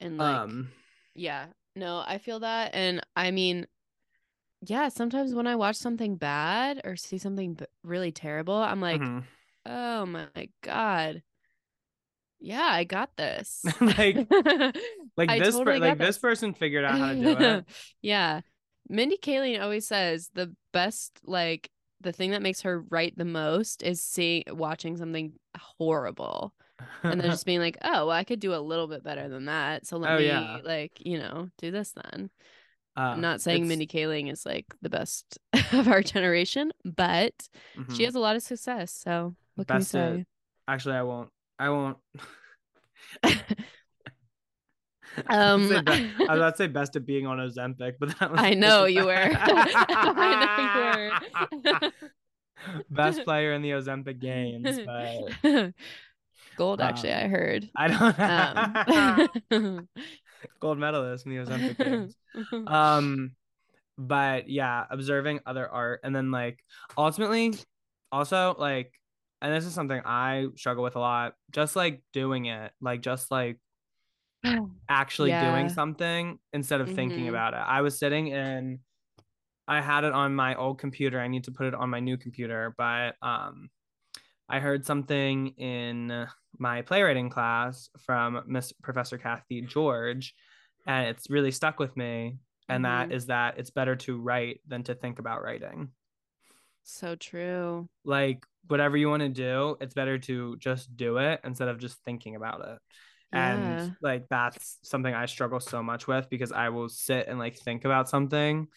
[0.00, 0.70] And like um
[1.14, 1.46] yeah.
[1.74, 3.66] No, I feel that and I mean
[4.64, 9.00] yeah, sometimes when I watch something bad or see something b- really terrible, I'm like,
[9.00, 9.24] mhm.
[9.66, 11.22] "Oh my god.
[12.40, 14.28] Yeah, I got this." like
[15.16, 16.18] like I this totally per- like this this.
[16.18, 17.64] person figured out how to do it
[18.02, 18.40] yeah.
[18.88, 23.82] Mindy Kaling always says the best like the thing that makes her write the most
[23.82, 26.52] is seeing watching something horrible
[27.04, 29.44] and then just being like, "Oh, well, I could do a little bit better than
[29.44, 30.58] that." So let Oh, me yeah.
[30.64, 32.28] like, you know, do this then.
[32.96, 35.38] Uh, I'm not saying it's- Mindy Kaling is like the best
[35.72, 37.32] of our generation, but
[37.78, 37.96] mhm.
[37.96, 38.92] she has a lot of success.
[38.92, 40.24] So what can Best at- say?
[40.68, 41.98] actually i won't i won't
[45.28, 47.26] Um, I was about to say be- I was about to say best at being
[47.26, 49.12] on Ozempic, but that was I know you were.
[49.34, 51.10] I
[51.62, 51.92] know you were.
[52.90, 55.72] best player in the Ozempic games, but
[56.56, 57.70] Gold, actually, Um, I heard.
[57.76, 59.88] I don't Um,
[60.60, 62.14] gold medalist in the Ozempic games.
[62.66, 63.32] Um,
[63.98, 66.58] but yeah, observing other art and then like
[66.96, 67.54] ultimately,
[68.10, 68.92] also like,
[69.40, 71.34] and this is something I struggle with a lot.
[71.50, 73.58] Just like doing it, like just like
[74.88, 77.30] actually doing something instead of thinking Mhm.
[77.30, 77.58] about it.
[77.58, 78.80] I was sitting in
[79.68, 81.20] I had it on my old computer.
[81.20, 83.70] I need to put it on my new computer, but um
[84.48, 86.28] I heard something in
[86.58, 90.34] my playwriting class from Miss Professor Kathy George,
[90.86, 92.38] and it's really stuck with me.
[92.68, 93.12] And that Mhm.
[93.12, 95.92] is that it's better to write than to think about writing.
[96.84, 97.88] So true.
[98.04, 102.02] Like whatever you want to do, it's better to just do it instead of just
[102.04, 102.78] thinking about it.
[103.32, 103.52] Yeah.
[103.54, 107.56] And like that's something I struggle so much with because I will sit and like
[107.56, 108.68] think about something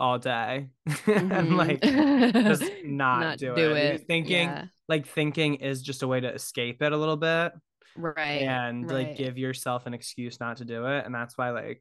[0.00, 0.68] all day
[1.06, 1.56] and Mhm.
[1.56, 3.92] like just not, do, it.
[3.92, 4.64] Because Thinking Yeah.
[4.88, 7.52] like thinking is just a way to escape it a little bit
[7.96, 8.42] Right.
[8.42, 11.80] and like give yourself an excuse not to do it and that's why like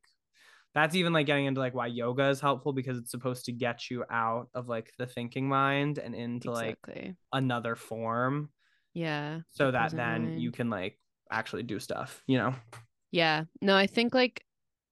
[0.76, 3.90] that's even like getting into like why yoga is helpful because it's supposed to get
[3.92, 6.78] you out of like the thinking mind and into like
[7.32, 8.50] another form
[8.94, 9.42] Yeah.
[9.52, 11.00] so that then you can like
[11.34, 12.54] actually do stuff you know
[13.12, 13.46] Yeah.
[13.62, 14.46] No, I think like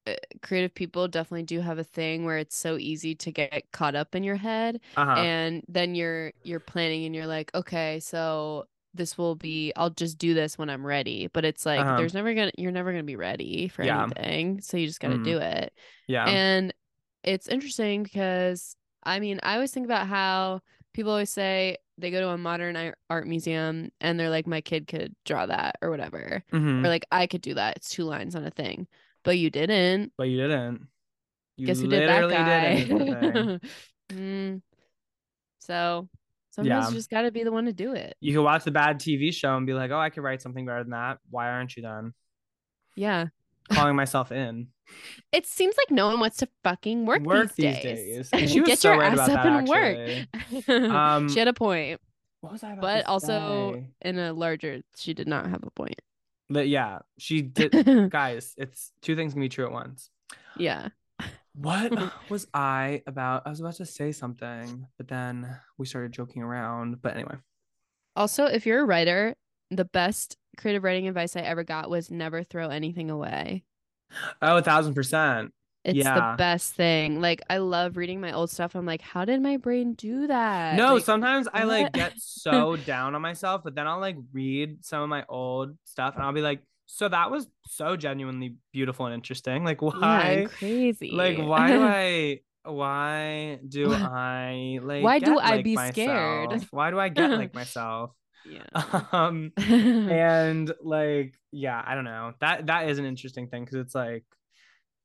[0.08, 3.96] uh, creative people definitely do have a thing where it's so easy to get caught
[3.96, 8.68] up in your head uh-huh and then you're you're planning and you're like, okay, so
[8.94, 11.28] this will be I'll just do this when I'm ready.
[11.28, 11.96] But it's like Uh-huh.
[11.96, 14.08] there's never gonna you're never gonna be ready for Yeah.
[14.08, 14.62] anything.
[14.62, 15.24] So you just gotta Mhm.
[15.24, 15.74] do it.
[16.08, 16.74] yeah And
[17.24, 20.62] it's interesting because I mean, I always think about how
[20.94, 24.88] people always say they go to a modern art museum and they're like, my kid
[24.88, 26.44] could draw that or whatever.
[26.52, 26.84] Mhm.
[26.84, 27.78] Or like, I could do that.
[27.78, 28.88] It's two lines on a thing.
[29.24, 30.12] But you didn't.
[30.18, 30.88] but you didn't
[31.58, 32.76] you Guess who did that guy?
[32.84, 33.62] didn't is the thing.
[34.12, 34.62] Mm.
[35.60, 36.10] So
[36.50, 36.90] sometimes Yeah.
[36.90, 38.16] you just got to be the one to do it.
[38.20, 40.66] you can watch the bad tv show and be like oh i could write something
[40.66, 42.14] better than that why aren't you done?
[42.98, 43.28] Yeah.
[43.72, 44.68] Calling myself in
[45.32, 48.30] It seems like no one wants to fucking work, Work these these days.
[48.32, 48.50] days.
[48.52, 50.92] She was Get so your right ass about up that, and work.
[50.92, 52.00] Um, she had a point.
[52.42, 53.86] what was i about but also say?
[54.10, 56.00] in a larger she did not have a point
[56.50, 60.10] But yeah she did guys it's two things can be true at once
[60.58, 60.90] yeah
[61.54, 61.92] what
[62.30, 65.48] was i about i was about to say something but then
[65.78, 67.36] we started joking around but anyway
[68.16, 69.36] also if you're a writer
[69.70, 73.64] the best creative writing advice i ever got was never throw anything away.
[74.42, 75.54] Oh a thousand percent.
[75.84, 76.14] It's Yeah.
[76.34, 77.22] the best thing.
[77.22, 78.76] Like i love reading my old stuff.
[78.76, 80.76] I'm like how did my brain do that?
[80.76, 84.84] No Like, sometimes i like get so down on myself but then i'll like read
[84.86, 89.06] some of my old stuff and i'll be like so that was so genuinely beautiful
[89.06, 89.64] and interesting.
[89.64, 91.12] Like why and crazy.
[91.12, 96.68] like why do i why do i like Why do get I like be scared?
[96.72, 98.12] why do i get like myself
[98.44, 98.64] yeah.
[99.12, 102.34] Um and like yeah i don't know.
[102.40, 104.24] That that is an interesting thing because it's like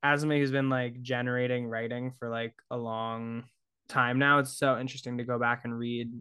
[0.03, 3.45] as somebody who's been like generating writing for like a long
[3.89, 4.39] time now.
[4.39, 6.13] It's so interesting to go back and read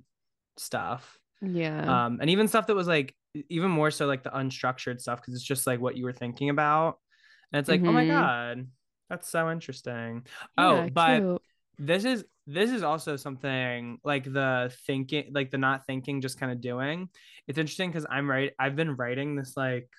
[0.58, 1.20] stuff.
[1.42, 1.96] Yeah.
[2.06, 3.16] Um and even stuff that was like
[3.50, 6.50] even more so like the unstructured stuff because it's just like what you were thinking
[6.50, 7.00] about.
[7.52, 8.08] And it's like oh my Mhm.
[8.08, 8.68] god
[9.10, 10.26] that's so interesting.
[10.58, 11.42] Yeah, oh but cute.
[11.78, 16.52] This is this is also something like the thinking like the not thinking just kind
[16.52, 17.10] of doing.
[17.48, 19.90] It's interesting because i'm right i've been writing this like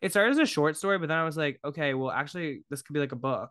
[0.00, 2.82] it started as a short story but then i was like okay well actually this
[2.82, 3.50] could be like a book.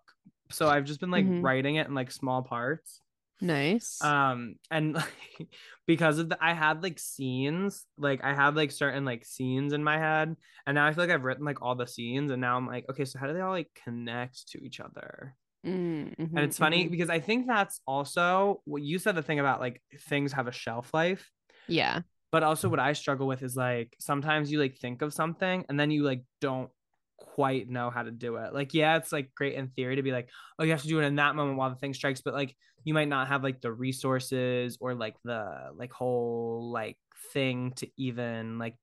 [0.52, 1.44] So i've just been like Mhm.
[1.44, 3.02] writing it in like small parts.
[3.40, 4.02] Nice.
[4.04, 5.14] Um and like
[5.88, 9.84] because of the i had like scenes like i had like certain like scenes in
[9.84, 10.36] my head
[10.66, 12.86] and now i feel like i've written like all the scenes and now i'm like
[12.90, 15.36] okay so how do they all like connect to each other
[15.68, 16.92] Mm, mhm, and it's funny mhm.
[16.92, 20.52] because I think that's also what you said the thing about like things have a
[20.52, 21.32] shelf life.
[21.68, 22.02] yeah
[22.32, 25.80] But also what I struggle with is like sometimes you like think of something and
[25.80, 26.70] then you like don't
[27.18, 28.54] quite know how to do it.
[28.54, 31.00] Like, yeah, it's like great in theory to be like, oh, you have to do
[31.00, 33.62] it in that moment while the thing strikes, but like you might not have like
[33.62, 36.98] the resources or like the like whole like
[37.32, 38.76] thing to even like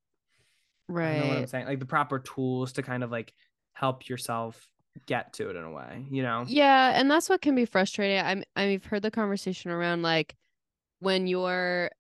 [1.03, 3.33] I don't know what I'm saying, like the proper tools to kind of like
[3.75, 4.67] help yourself
[5.07, 6.47] get to it in a way, you know?
[6.47, 8.19] Yeah, and that's what can be frustrating.
[8.25, 10.37] I'm I've heard the conversation around like
[11.01, 11.91] when you're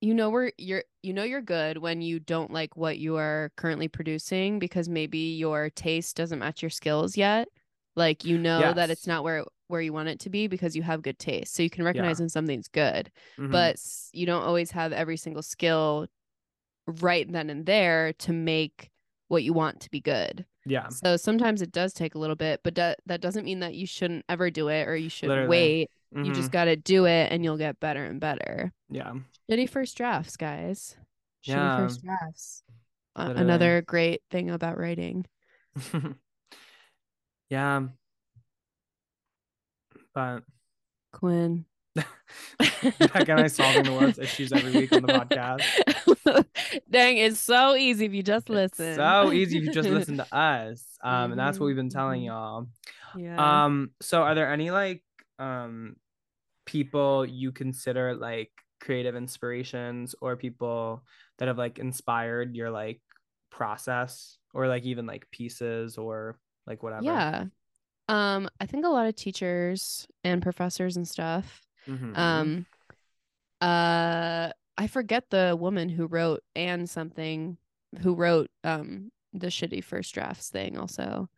[0.00, 3.52] you know where you're you know you're good when you don't like what you are
[3.56, 7.48] currently producing because maybe your taste doesn't match your skills yet.
[7.96, 10.82] Like you know that it's not where where you want it to be because you
[10.84, 11.54] have good taste.
[11.54, 13.10] So you can recognize when something's good.
[13.38, 13.48] Mhm.
[13.50, 13.78] But
[14.12, 16.08] you don't always have every single skill
[16.86, 18.90] right then and there to make
[19.28, 20.46] what you want to be good.
[20.68, 20.88] Yeah.
[20.90, 23.86] So sometimes it does take a little bit, but that that doesn't mean that you
[23.86, 25.48] shouldn't ever do it or you should Literally.
[25.48, 25.90] wait.
[26.12, 26.34] You Mhm.
[26.34, 28.72] just got to do it and you'll get better and better.
[28.90, 29.12] yeah.
[29.50, 30.96] Shitty first drafts, guys.
[31.46, 31.76] Shitty Yeah.
[31.78, 32.62] first drafts.
[33.16, 35.26] Uh, another great thing about writing.
[37.50, 37.88] yeah.
[40.14, 40.44] But
[41.12, 41.64] Quinn.
[42.98, 46.44] Becca and I solving the world's issues every week on the podcast.
[46.90, 48.86] Dang, it's so easy if you just listen.
[48.86, 50.84] It's so easy if you just listen to us.
[51.02, 52.26] Um, and that's what we've been telling mhm.
[52.26, 52.66] y'all.
[53.16, 53.64] Yeah.
[53.64, 55.02] Um, so are there any like
[55.38, 55.96] um
[56.66, 61.02] people you consider like creative inspirations or people
[61.38, 63.00] that have like inspired your like
[63.50, 67.04] process or like even like pieces or like whatever?
[67.04, 67.44] Yeah.
[68.08, 71.62] Um, I think a lot of teachers and professors and stuff.
[71.88, 72.16] Mhm.
[72.16, 72.66] Um,
[73.60, 77.58] uh, I forget the woman who wrote Anne something,
[78.02, 81.28] who wrote um the shitty first drafts thing also.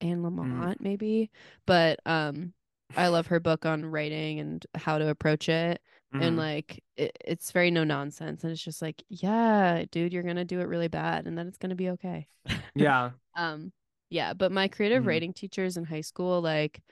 [0.00, 1.30] Anne Lamott, maybe.
[1.66, 2.54] But um,
[2.96, 5.80] I love her book on writing and how to approach it.
[6.14, 6.38] And Mhm.
[6.38, 8.42] like it, it's very no nonsense.
[8.42, 11.58] And it's just like, yeah, dude, you're gonna do it really bad and then it's
[11.58, 12.28] gonna be okay.
[12.74, 13.10] yeah.
[13.36, 13.72] Um,
[14.10, 15.06] yeah, but my creative Mhm.
[15.06, 16.82] writing teachers in high school, like,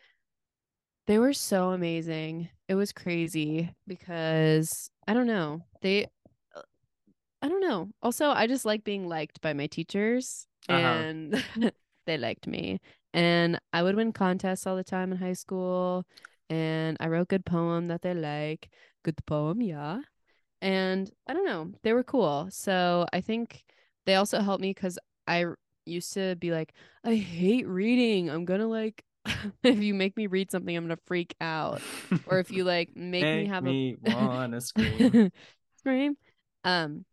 [1.08, 2.50] they were so amazing.
[2.68, 5.62] It was crazy because I don't know.
[5.82, 6.06] They,
[6.56, 6.62] uh,
[7.42, 7.90] I don't know.
[8.02, 11.04] Also, I just like being liked by my teachers, Uh-huh.
[11.04, 11.44] and
[12.06, 12.80] they liked me.
[13.14, 16.04] And I would win contests all the time in high school,
[16.50, 18.70] and I wrote good poem that they like.
[19.04, 20.00] Good poem, yeah.
[20.62, 22.48] And I don't know, they were cool.
[22.52, 23.64] So I think
[24.06, 24.98] they also helped me because
[25.28, 25.46] I
[25.86, 28.30] used to be like, I hate reading.
[28.30, 29.04] I'm gonna like,
[29.62, 31.82] if you make me read something, I'm gonna freak out.
[32.26, 35.30] Or if you like make me have me a wanna scream.
[35.78, 36.16] scream.
[36.64, 37.04] Um,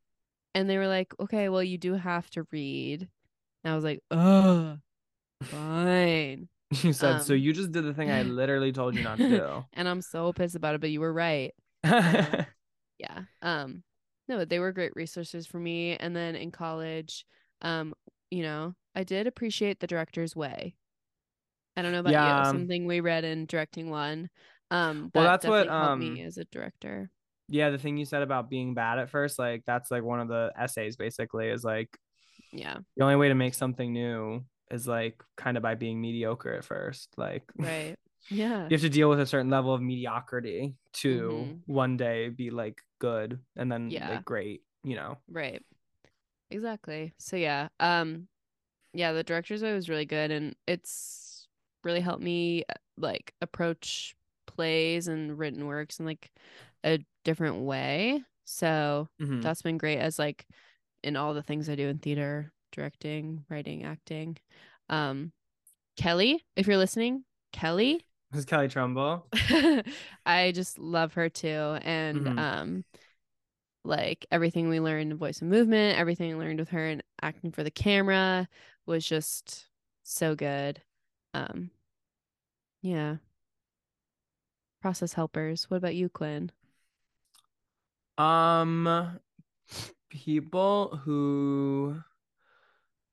[0.56, 3.08] and they were like, okay, well, you do have to read.
[3.64, 4.78] And I was like, oh,
[5.52, 6.50] fine.
[6.84, 9.28] You said, so Um, you just did the thing I literally told you not to
[9.28, 9.66] do.
[9.74, 11.54] and I'm so pissed about it, but you were right.
[13.00, 13.84] yeah um
[14.28, 17.26] no they were great resources for me and then in college
[17.62, 17.94] um
[18.32, 20.76] you know i did appreciate the director's way
[21.78, 22.44] i don't know about Yeah.
[22.46, 24.30] you something we read in directing one
[24.72, 27.10] um Well, that's what, helped me um, as a director
[27.48, 30.28] yeah, the thing you said about being bad at first, like that's like one of
[30.28, 31.96] the essays basically is like
[32.52, 36.54] yeah the only way to make something new is like kind of by being mediocre
[36.54, 37.10] at first.
[37.18, 37.96] Like right
[38.32, 41.62] yeah you have to deal with a certain level of mediocrity to Mhm.
[41.68, 44.10] one day be like good and then Yeah.
[44.10, 45.18] like great, you know.
[45.32, 45.62] right
[46.50, 48.28] exactly so yeah um
[48.94, 51.25] yeah the director's way was really good and it's
[51.86, 54.16] really helped me uh, like approach
[54.48, 56.32] plays and written works in like
[56.84, 59.42] a different way so Mhm.
[59.42, 60.46] that's been great as like
[61.04, 64.38] in all the things I do in theater, directing, writing, acting.
[64.90, 65.32] Um
[65.98, 67.24] Kelly, if you're listening,
[67.54, 69.28] Kelly, This is Kelly Trumbull.
[70.26, 72.38] I just love her too and Mhm.
[72.40, 72.84] um
[73.84, 77.52] like everything we learned in voice and movement, everything I learned with her and acting
[77.52, 78.48] for the camera
[78.86, 79.68] was just
[80.04, 80.82] so good.
[81.36, 81.72] Um
[82.82, 83.18] yeah.
[84.82, 85.70] Process helpers.
[85.70, 86.52] What about you, Quinn?
[88.18, 89.20] Um,
[90.10, 91.98] people who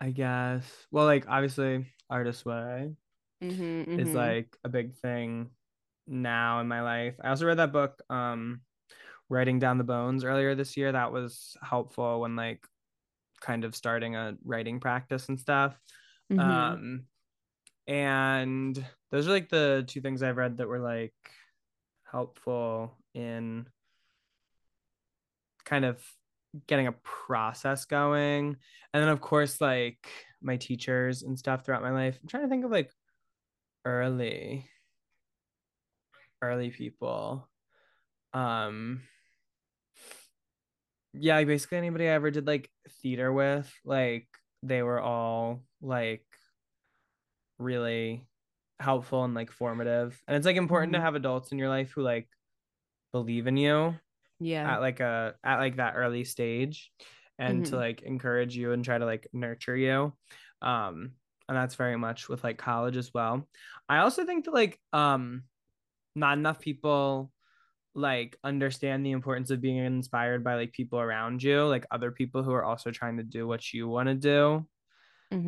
[0.00, 2.96] I guess, well, like obviously, Artist Way
[3.42, 5.50] Mm-hmm, is like a big thing
[6.06, 7.14] now in my life.
[7.22, 8.60] I also read that book, um,
[9.28, 10.92] Writing Down the Bones earlier this year.
[10.92, 12.64] That was helpful when like
[13.40, 15.78] kind of starting a writing practice and stuff.
[16.32, 16.40] Mm-hmm.
[16.40, 17.04] Um,
[17.86, 21.14] and those are like the two things I've read that were like
[22.10, 23.66] helpful in
[25.64, 26.02] kind of
[26.66, 28.56] getting a process going.
[28.92, 30.08] And then of course like
[30.42, 32.18] my teachers and stuff throughout my life.
[32.20, 32.90] I'm trying to think of like
[33.84, 34.68] early
[36.42, 37.48] early people.
[38.34, 39.02] Um
[41.14, 42.70] yeah, basically anybody I ever did like
[43.02, 44.26] theater with, like
[44.62, 46.24] they were all like
[47.62, 48.26] really
[48.80, 50.20] helpful and like formative.
[50.28, 50.96] And it's like important Mhm.
[50.96, 52.28] to have adults in your life who like
[53.12, 53.94] believe in you
[54.40, 54.64] yeah.
[54.64, 56.92] at like a at like that early stage
[57.38, 57.78] and to Mhm.
[57.78, 60.12] like encourage you and try to like nurture you
[60.62, 61.12] um
[61.48, 63.48] and that's very much with like college as well
[63.88, 65.44] i also think that like um
[66.14, 67.32] not enough people
[67.94, 72.42] like understand the importance of being inspired by like people around you like other people
[72.42, 74.66] who are also trying to do what you want to do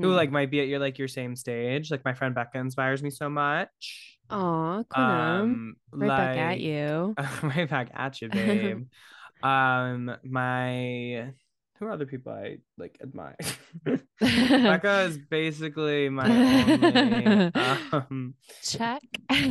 [0.00, 0.14] who Mhm.
[0.14, 3.10] like might be at your like your same stage like my friend becca inspires me
[3.10, 7.16] so much Aw, um right back at you.
[7.42, 8.86] right back at you, babe.
[9.42, 11.32] um, my
[11.78, 13.36] who are other people I like admire?
[14.66, 19.02] Becca is basically my only um Check.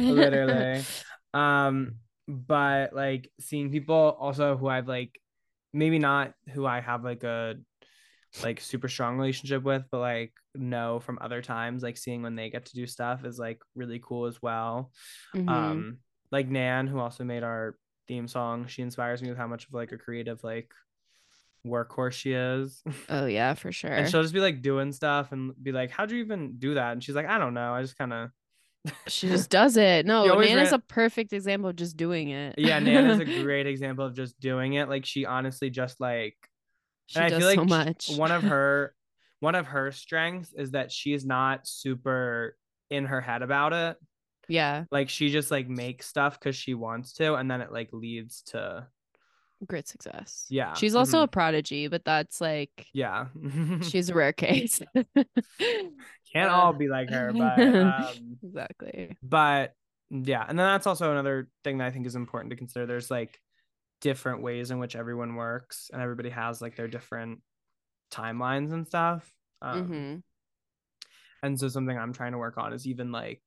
[0.07, 0.85] literally.
[1.33, 1.95] Um,
[2.27, 5.19] but like seeing people also who I've like
[5.73, 7.55] maybe not who I have like a
[8.41, 12.49] like super strong relationship with, but like know from other times, like seeing when they
[12.49, 14.91] get to do stuff is like really cool as well
[15.35, 15.49] Mhm.
[15.49, 15.97] um
[16.31, 17.75] like nan who also made our
[18.07, 20.71] theme song she inspires me with how much of like a creative like
[21.65, 23.91] workhorse she is oh yeah, for sure.
[23.91, 26.91] and she'll just be like doing stuff and be like how'd you even do that
[26.91, 28.29] and she's like i don't know i just kind of
[29.07, 30.05] She just does it.
[30.11, 32.55] No, Nan ran- a perfect example of just doing it.
[32.57, 34.89] yeah, Nan is a great example of just doing it.
[34.89, 36.35] Like she honestly just like
[37.13, 38.11] she and does I feel like so much.
[38.15, 38.95] one of her
[39.39, 42.57] one of her strengths is that she's not super
[42.89, 43.97] in her head about it.
[44.47, 47.89] yeah, Like she just like makes stuff because she wants to, and then it like
[47.93, 48.87] leads to
[49.67, 50.45] great success.
[50.49, 51.23] Yeah, She's also mhm.
[51.23, 53.27] a prodigy, but that's like yeah.
[53.81, 54.81] she's a rare case.
[56.33, 59.17] Can't Uh, all be like her, but um, exactly.
[59.21, 59.73] but
[60.09, 62.85] yeah, and then that's also another thing that I think is important to consider.
[62.85, 63.39] There's like
[64.03, 67.39] different ways in which everyone works, and everybody has like their different
[68.11, 69.31] timelines and stuff.
[69.61, 70.15] Um, hmm
[71.41, 73.41] And so something I'm trying to work on is even like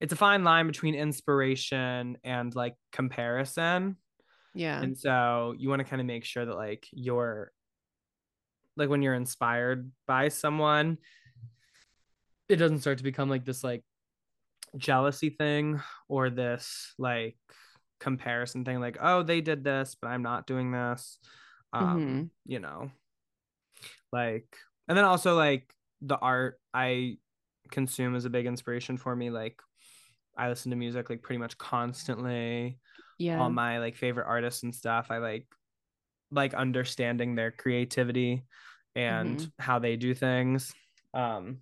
[0.00, 3.96] it's a fine line between inspiration and like comparison.
[4.54, 4.80] Yeah.
[4.80, 7.52] And so you want to kind of make sure that like you're
[8.76, 10.96] like when you're inspired by someone,
[12.48, 13.84] it doesn't start to become like this like
[14.78, 17.36] jealousy thing or this like
[18.00, 21.18] comparison thing like oh they did this but i'm not doing this
[21.72, 22.30] um Mhm.
[22.46, 22.90] you know
[24.12, 24.56] like
[24.88, 25.72] and then also like
[26.02, 27.16] the art i
[27.70, 29.60] consume is a big inspiration for me like
[30.36, 32.78] i listen to music like pretty much constantly
[33.18, 33.38] Yeah.
[33.40, 35.46] all my like favorite artists and stuff i like
[36.32, 38.44] like understanding their creativity
[38.96, 39.52] and Mhm.
[39.58, 40.74] how they do things
[41.14, 41.58] um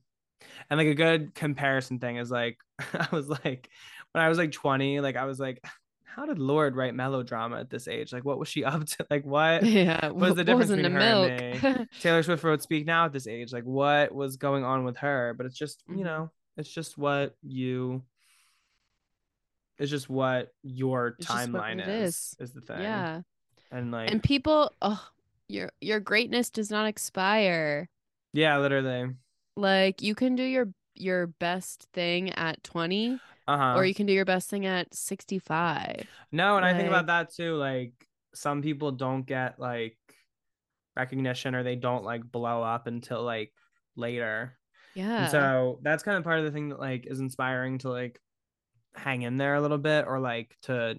[0.70, 2.58] and like a good comparison thing is like
[2.94, 3.68] i was like
[4.12, 5.62] when i was like 20 like i was like
[6.14, 9.24] how did Lorde write melodrama at this age like what was she up to like
[9.24, 10.08] what yeah.
[10.08, 11.64] what's the what was difference in the between her milk?
[11.64, 14.96] and taylor swift wrote speak now at this age like what was going on with
[14.98, 16.04] her but it's just you mm-hmm.
[16.04, 18.02] know it's just what you
[19.78, 22.48] it's just what your It's timeline it is is.
[22.48, 23.20] is the thing yeah.
[23.70, 25.02] and like And people, oh,
[25.48, 27.88] your your greatness does not expire.
[28.32, 29.10] yeah literally
[29.56, 34.12] Like you can do your your best thing at 20 uh-huh or you can do
[34.12, 36.06] your best thing at 65.
[36.32, 37.92] no and i think about that too like
[38.34, 39.96] some people don't get like
[40.96, 43.52] recognition or they don't like blow up until like
[43.96, 44.58] later
[44.94, 45.22] Yeah.
[45.22, 48.20] And so that's kind of part of the thing that like is inspiring to like
[48.94, 50.98] hang in there a little bit or like to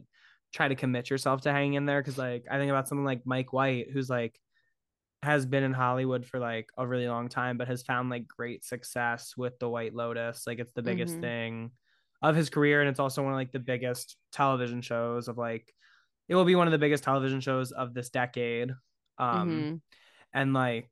[0.53, 3.25] try to commit yourself to hang in there because like I think about someone like
[3.25, 4.39] Mike White who's like
[5.21, 8.63] has been in Hollywood for like a really long time but has found like great
[8.63, 11.21] success with The White Lotus like it's the biggest Mhm.
[11.21, 11.71] thing
[12.21, 15.73] of his career and it's also one of like the biggest television shows of like
[16.27, 18.71] it will be one of the biggest television shows of this decade
[19.17, 19.81] um Mhm.
[20.33, 20.89] and like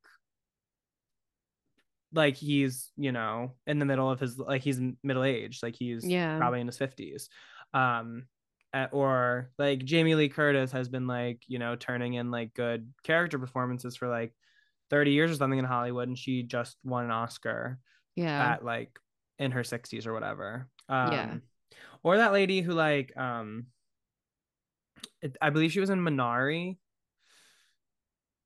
[2.14, 6.06] like he's you know in the middle of his like he's middle aged like he's
[6.06, 6.38] Yeah.
[6.38, 7.30] probably in his 50s
[7.74, 8.28] um
[8.92, 13.40] or like jamie lee curtis has been like you know turning in like good character
[13.40, 14.34] performances for like
[14.90, 17.80] 30 years or something in hollywood and she just won an oscar
[18.16, 18.54] Yeah.
[18.54, 18.98] at like
[19.40, 21.36] in her 60s or whatever um Yeah.
[22.04, 23.68] or that lady who like um
[25.22, 26.78] it, i believe she was in minari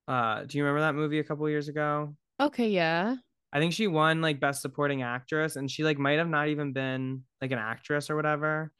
[0.07, 3.17] uh do you remember that movie a couple years ago Okay, yeah.
[3.53, 6.73] I think she won like best supporting actress and she like might have not even
[6.73, 8.71] been like an actress or whatever,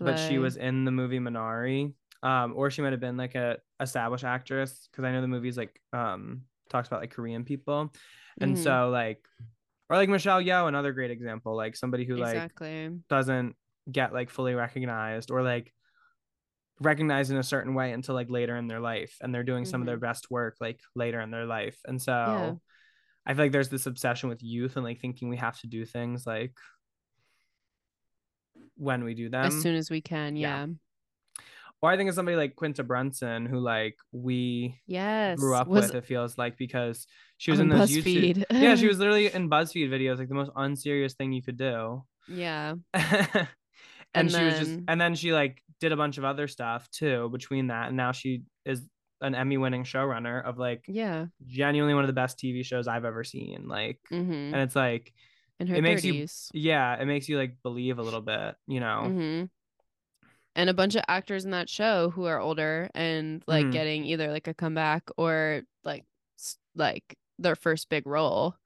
[0.00, 1.92] but she was in the movie Minari.
[2.22, 5.58] Um, or she might have been like a established actress because I know the movie's
[5.58, 7.92] like um talks about like Korean people.
[8.40, 8.62] And Mhm.
[8.62, 9.26] so like
[9.90, 12.52] or like Michelle Yeoh, another great example, like somebody who like
[13.08, 13.56] doesn't
[13.90, 15.72] get like fully recognized or like
[16.80, 19.82] recognized in a certain way until like later in their life and they're doing some
[19.82, 20.06] of their mm-hmm.
[20.06, 21.76] best work like later in their life.
[21.84, 22.54] And so Yeah.
[23.26, 25.84] I feel like there's this obsession with youth and like thinking we have to do
[25.84, 26.56] things like
[28.76, 29.44] when we do them.
[29.44, 30.36] as soon as we can.
[30.36, 30.66] yeah.
[30.66, 30.72] Yeah.
[31.82, 35.38] Or I think it's somebody like Quinta Brunson who like we Yes.
[35.38, 37.06] grew up was with, it feels like because
[37.38, 38.36] she was in those YouTube.
[38.36, 38.44] BuzzFeed.
[38.50, 42.04] yeah, she was literally in BuzzFeed videos, like the most unserious thing you could do.
[42.28, 42.74] Yeah.
[42.94, 43.48] and,
[44.14, 46.90] And she was just then- and then she like did a bunch of other stuff
[46.90, 48.82] too between that and now she is
[49.22, 51.26] an Emmy winning showrunner of like Yeah.
[51.46, 54.32] genuinely one of the best TV shows I've ever seen like Mm-hmm.
[54.32, 55.12] and it's like
[55.58, 56.48] In her it makes you- 30s.
[56.52, 59.44] yeah it makes you like believe a little bit you know Mm-hmm.
[60.56, 63.72] And a bunch of actors in that show who are older and like Mhm.
[63.72, 66.04] getting either like a comeback or like
[66.74, 68.56] like their first big role.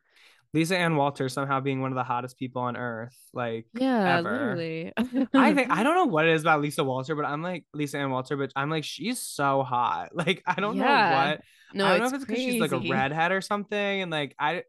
[0.53, 4.31] Lisa Ann Walter somehow being one of the hottest people on earth like Yeah, ever.
[4.31, 4.93] literally.
[5.35, 7.99] I think I don't know what it is about Lisa Walter but I'm like Lisa
[7.99, 11.41] Ann Walter but I'm like she's so hot like I don't know what
[11.75, 14.35] No, I don't know if it's because she's like a redhead or something and like
[14.39, 14.63] I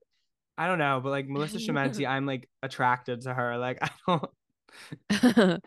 [0.57, 4.23] I don't know but like Melissa Schemmenti I'm like attracted to her like I don't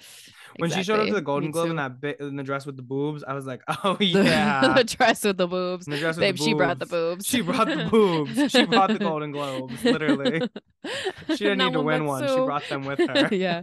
[0.58, 2.66] When she showed up to the Golden Me Globe in that bit in the dress
[2.66, 4.74] with the boobs, I was like, oh yeah.
[4.74, 5.86] the dress with the boobs.
[5.86, 7.24] The dress with Babe, the she brought the boobs.
[7.24, 7.26] boobs.
[7.28, 8.50] She brought the boobs.
[8.50, 10.48] She brought the Golden Globes, literally.
[11.28, 12.26] She didn't Not need to win one.
[12.26, 13.28] She brought them with her.
[13.34, 13.62] yeah.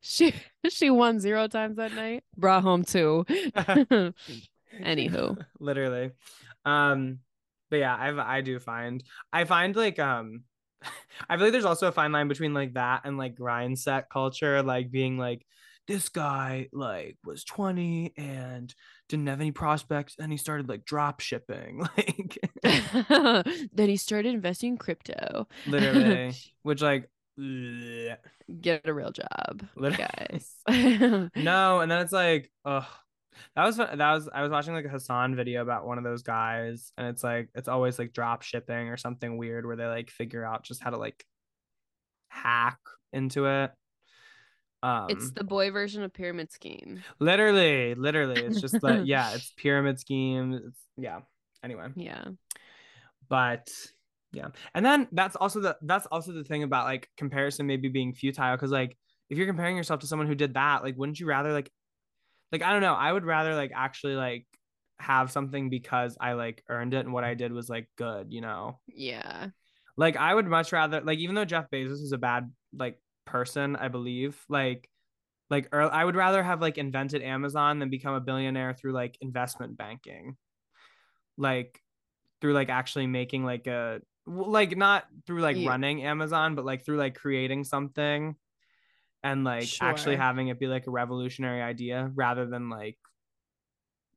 [0.00, 0.34] she
[0.68, 2.24] she won zero times that night.
[2.36, 3.24] Brought home two.
[4.82, 5.36] Anywho.
[5.58, 6.10] literally
[6.64, 7.18] um
[7.70, 9.02] but yeah i i do find
[9.32, 10.44] i find like um
[11.28, 14.08] i feel like there's also a fine line between like that and like grind set
[14.10, 15.44] culture like being like
[15.88, 18.72] this guy like was 20 and
[19.08, 22.38] didn't have any prospects and he started like drop shipping like
[23.72, 25.46] then he started investing in crypto.
[25.66, 26.32] literally
[26.62, 27.08] which like.
[28.60, 30.52] Get a real job, Lit- guys.
[31.34, 32.86] no and then it's like oh
[33.56, 36.22] that was that was i was watching like a hasan video about one of those
[36.22, 40.10] guys and it's like it's always like drop shipping or something weird where they like
[40.10, 41.24] figure out just how to like
[42.28, 42.78] hack
[43.12, 43.70] into it
[44.82, 47.02] um it's the boy version of pyramid scheme.
[47.18, 51.20] literally literally it's just like yeah it's pyramid scheme it's yeah
[51.62, 52.24] anyway Yeah.
[53.28, 53.68] but
[54.32, 58.14] yeah and then that's also the that's also the thing about like comparison maybe being
[58.14, 58.96] futile because like
[59.28, 61.70] if you're comparing yourself to someone who did that like wouldn't you rather like
[62.52, 64.46] like i don't know i would rather like actually like
[64.98, 68.40] have something because i like earned it and what i did was like good you
[68.40, 69.48] know Yeah.
[69.96, 73.76] like i would much rather like even though jeff bezos is a bad like person
[73.76, 74.88] i believe like
[75.48, 79.16] like ear- i would rather have like invented amazon than become a billionaire through like
[79.20, 80.36] investment banking
[81.38, 81.80] like
[82.40, 85.70] through like actually making like a like not through like Yeah.
[85.70, 88.34] running amazon but like through like creating something
[89.22, 92.98] and like actually having it be like a revolutionary idea rather than like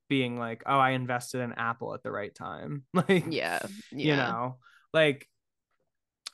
[0.09, 3.59] being like oh i invested in apple at the right time like Yeah.
[3.91, 4.05] Yeah.
[4.05, 4.55] you know
[4.93, 5.27] like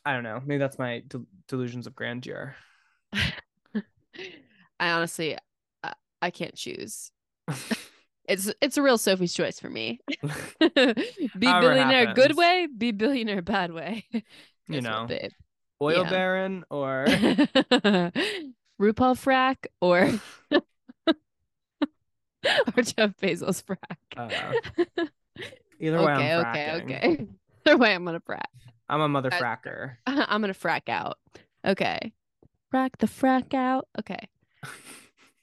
[0.06, 2.56] i don't know maybe that's my del- delusions of grandeur
[4.82, 5.38] I honestly,
[5.84, 7.12] I, I can't choose.
[8.30, 10.02] It's it's a real Sophie's choice for me.
[10.60, 10.70] be
[11.40, 14.06] billionaire good way, be billionaire bad way.
[14.68, 15.08] you know
[15.82, 16.10] oil Yeah.
[16.12, 17.08] baron or
[18.80, 20.20] RuPaul frack or
[22.76, 23.98] or Jeff Bezos frack.
[24.16, 24.30] uh,
[25.80, 26.84] either way okay, i'm okay, fracking.
[26.84, 27.28] okay.
[27.66, 28.46] Either way, I'm gonna frack.
[28.88, 31.18] i'm a mother I- fracker I'm gonna frack out.
[31.66, 32.14] Okay.
[32.74, 33.88] Frack the frack out.
[34.00, 34.28] Okay.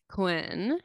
[0.08, 0.78] Quinn.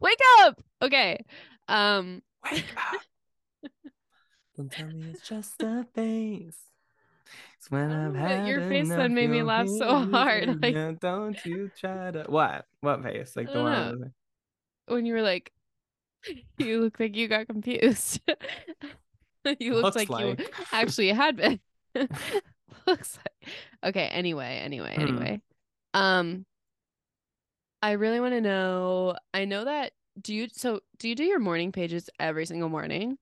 [0.00, 0.60] Wake up.
[0.82, 1.24] Okay.
[1.68, 2.22] Um
[2.52, 3.00] wake up
[4.56, 6.58] don't tell me it's just a face
[7.56, 11.36] it's when i've had your face then made me laugh so hard, like- "Yeah, don't
[11.46, 14.10] you try to what what face like the one like-
[14.86, 15.52] when you were like
[16.58, 18.20] you look like you got confused.
[19.58, 21.60] you looked Looks like, you actually had been.
[22.86, 23.54] looks like.
[23.84, 25.00] Okay, anyway, anyway, Hmm.
[25.00, 25.40] anyway.
[25.94, 26.44] Um
[27.82, 31.38] I really want to know I know that do you so do you do your
[31.38, 33.16] morning pages every single morning?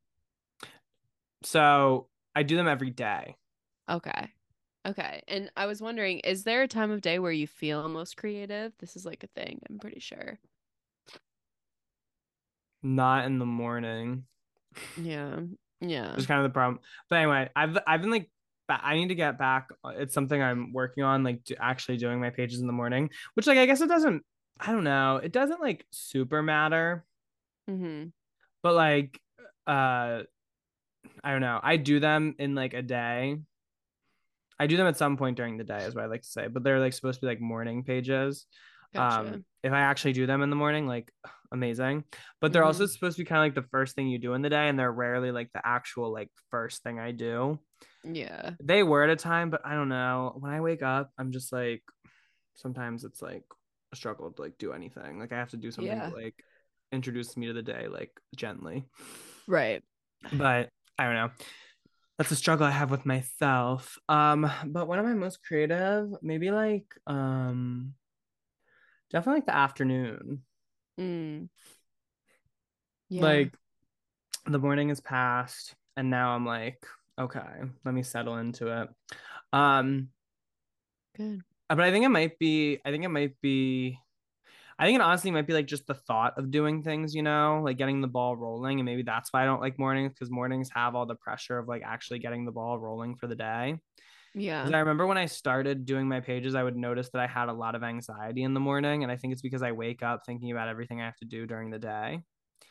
[1.45, 3.37] so i do them every day
[3.89, 4.33] Okay.
[4.87, 5.23] Okay.
[5.29, 8.73] And I was wondering, is there a time of day where you feel most creative?
[8.79, 10.39] This is like a thing, I'm pretty sure.
[12.83, 14.25] not in the morning
[14.97, 15.41] Yeah.
[15.81, 16.15] Yeah.
[16.15, 16.81] It's kind of the problem.
[17.09, 18.31] But anyway, I've I've been like
[18.69, 19.71] I need to get back.
[19.85, 23.11] It's something I'm working on, like do, actually doing my pages in the morning.
[23.35, 24.25] Which like I guess it doesn't.
[24.61, 25.17] I don't know.
[25.23, 27.05] It doesn't like super matter.
[27.71, 28.09] Mm-hmm.
[28.63, 29.21] But like,
[29.67, 30.23] uh,
[31.25, 31.61] I don't know.
[31.63, 33.39] I do them in like a day.
[34.61, 36.49] I do them at some point during the day, is what I like to say.
[36.49, 38.47] But they're like supposed to be like morning pages.
[38.95, 39.31] Gotcha.
[39.35, 41.13] Um, if I actually do them in the morning, like
[41.53, 42.05] amazing.
[42.41, 42.89] But they're also Mhm.
[42.91, 44.79] supposed to be kind of like the first thing you do in the day, and
[44.79, 47.59] they're rarely like the actual like first thing I do.
[48.05, 48.53] yeah.
[48.63, 50.37] They were at a time, but I don't know.
[50.41, 51.83] When I wake up, I'm just like
[52.55, 53.45] sometimes it's like
[53.93, 55.19] a struggle to like do anything.
[55.19, 56.09] Like I have to do something Yeah.
[56.11, 56.35] to like
[56.93, 58.85] introduce me to the day like gently.
[59.47, 59.83] Right.
[60.33, 61.31] But I don't know.
[62.19, 63.97] That's a struggle I have with myself.
[64.09, 66.11] Um, but when am I most creative?
[66.21, 67.95] Maybe like um
[69.11, 70.43] definitely like the afternoon.
[70.99, 71.49] Mm.
[73.09, 73.23] Yeah.
[73.23, 73.55] Like
[74.47, 76.85] the morning is past and now I'm like,
[77.19, 77.41] okay,
[77.85, 78.89] let me settle into it.
[79.53, 80.09] Um
[81.17, 81.43] good.
[81.71, 84.01] Uh, but I think it might be I think it might be
[84.79, 87.61] I think it honestly might be like just the thought of doing things, you know,
[87.65, 88.79] like getting the ball rolling.
[88.79, 91.67] And maybe that's why I don't like mornings because mornings have all the pressure of
[91.67, 93.79] like actually getting the ball rolling for the day.
[94.35, 94.63] Yeah.
[94.73, 97.53] I remember when I started doing my pages, I would notice that I had a
[97.53, 99.03] lot of anxiety in the morning.
[99.03, 101.47] And I think it's because I wake up thinking about everything I have to do
[101.47, 102.23] during the day.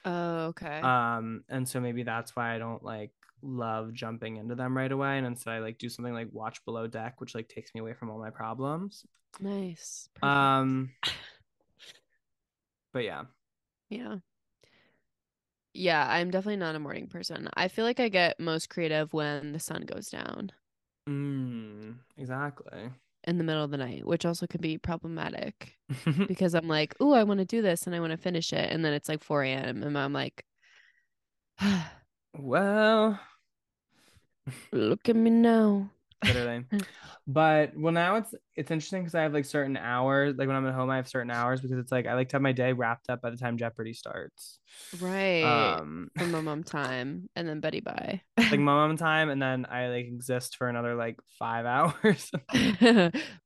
[0.05, 0.79] Oh, okay.
[0.79, 3.11] Um, and so maybe that's why I don't like
[3.41, 5.17] love jumping into them right away.
[5.17, 7.93] And instead I like do something like watch below deck, which like takes me away
[7.93, 9.05] from all my problems.
[9.39, 10.09] nice.
[10.13, 10.23] Perfect.
[10.23, 10.91] Um
[12.93, 13.25] but yeah.
[13.89, 14.17] Yeah.
[15.73, 17.49] Yeah, I'm definitely not a morning person.
[17.53, 20.51] I feel like I get most creative when the sun goes down
[21.07, 22.91] Mm, exactly.
[23.25, 25.77] in the middle of the night, which also can be problematic
[26.27, 28.71] because I'm like, oh, I want to do this and I want to finish it.
[28.71, 29.83] And then it's like 4 a.m.
[29.83, 30.45] and I'm like,
[32.37, 33.19] well,
[34.71, 35.89] look at me now.
[36.25, 36.65] Literally.
[37.27, 40.35] but well now it's it's interesting because I have like certain hours.
[40.37, 42.35] Like when I'm at home, I have certain hours because it's like I like to
[42.35, 44.59] have my day wrapped up by the time Jeopardy starts.
[44.99, 45.43] Right.
[45.43, 48.21] Um For my mom time and then Betty bye.
[48.37, 52.31] like mom time and then I like exist for another like five hours.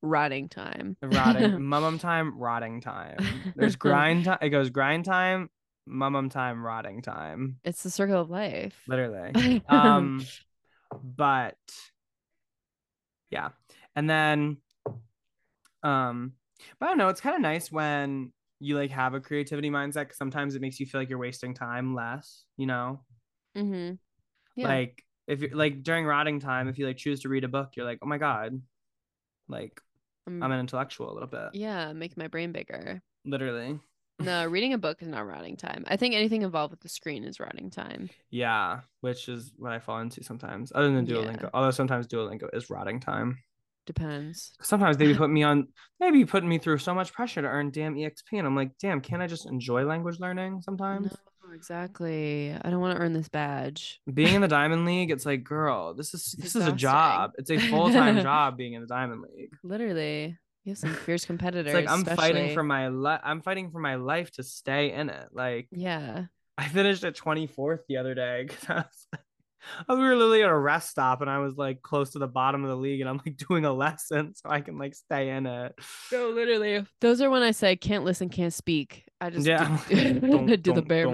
[0.01, 0.97] Rotting time.
[1.01, 3.17] rotting mum time, rotting time.
[3.55, 4.37] There's grind time.
[4.41, 5.49] It goes grind time,
[5.85, 7.57] mum time, rotting time.
[7.63, 8.75] It's the circle of life.
[8.87, 9.61] Literally.
[9.67, 10.25] Um
[11.03, 11.55] but
[13.31, 13.49] yeah.
[13.95, 14.57] And then
[15.83, 16.33] um
[16.79, 20.07] but I don't know, it's kind of nice when you like have a creativity mindset
[20.09, 23.01] 'cause sometimes it makes you feel like you're wasting time less, you know?
[23.57, 23.95] mm-hmm.
[24.55, 24.67] Yeah.
[24.67, 27.71] Like if you're like during rotting time, if you like choose to read a book,
[27.75, 28.61] you're like, oh my God,
[29.47, 29.81] like
[30.27, 31.55] I'm- I'm an intellectual a little bit.
[31.55, 33.01] yeah, make my brain bigger.
[33.25, 33.79] Literally.
[34.23, 35.83] No, reading a book is not rotting time.
[35.87, 38.09] I think anything involved with the screen is rotting time.
[38.29, 40.71] Yeah, which is what I fall into sometimes.
[40.73, 41.15] Other than Yeah.
[41.15, 43.39] Duolingo, although sometimes Duolingo is rotting time.
[43.85, 44.53] Depends.
[44.61, 45.67] Sometimes they be putting me on,
[45.99, 49.01] maybe putting me through so much pressure to earn damn exp, and I'm like, damn,
[49.01, 51.15] can't I just enjoy language learning sometimes?
[51.43, 52.55] No, exactly.
[52.61, 53.99] I don't want to earn this badge.
[54.13, 57.31] Being in the Diamond League, it's like, girl, this is It's this is a job.
[57.37, 59.49] It's a full time job being in the Diamond League.
[59.63, 61.73] Literally, you have some fierce competitors.
[61.73, 63.21] Like I'm fighting for my life.
[63.23, 65.29] I'm fighting for my life to stay in it.
[65.31, 66.25] Like Yeah.
[66.57, 69.21] I finished at 24th the other day because I was like,
[69.89, 72.63] we were literally at a rest stop and I was like close to the bottom
[72.63, 75.45] of the league and I'm like doing a lesson so I can like stay in
[75.47, 75.73] it.
[76.11, 76.85] No, literally.
[76.99, 79.05] Those are when I say can't listen, can't speak.
[79.19, 79.79] I just Yeah.
[79.89, 81.13] do, Don't- do the don't- bare don't-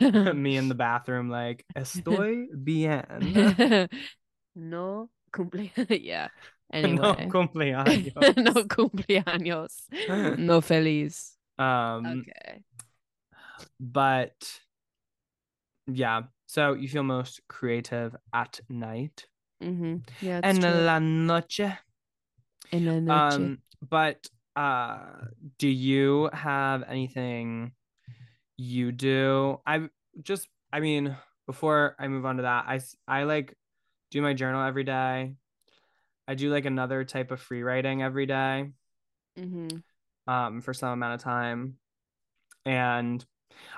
[0.00, 0.42] minimum.
[0.42, 3.88] Me in the bathroom like estoy bien.
[4.54, 5.70] no cumple.
[5.90, 6.28] yeah.
[6.74, 8.36] no cumpleaños.
[8.36, 10.38] no cumpleaños.
[10.38, 11.36] no feliz.
[11.58, 12.62] Um Okay.
[13.80, 14.60] but
[15.86, 19.26] yeah, so you feel most creative at night.
[19.62, 19.96] Mm-hmm.
[20.20, 20.40] Yeah.
[20.42, 20.70] En true.
[20.70, 21.78] la noche.
[22.72, 23.34] En la noche.
[23.34, 24.26] Um, but
[24.56, 24.98] uh,
[25.58, 27.72] do you have anything
[28.56, 29.60] you do?
[29.66, 29.88] I
[30.22, 31.16] just, I mean,
[31.46, 33.54] before I move on to that, I I like
[34.10, 35.34] do my journal every day.
[36.28, 38.70] I do like another type of free writing every day,
[39.38, 39.76] mm-hmm.
[40.32, 41.78] um, for some amount of time,
[42.64, 43.24] and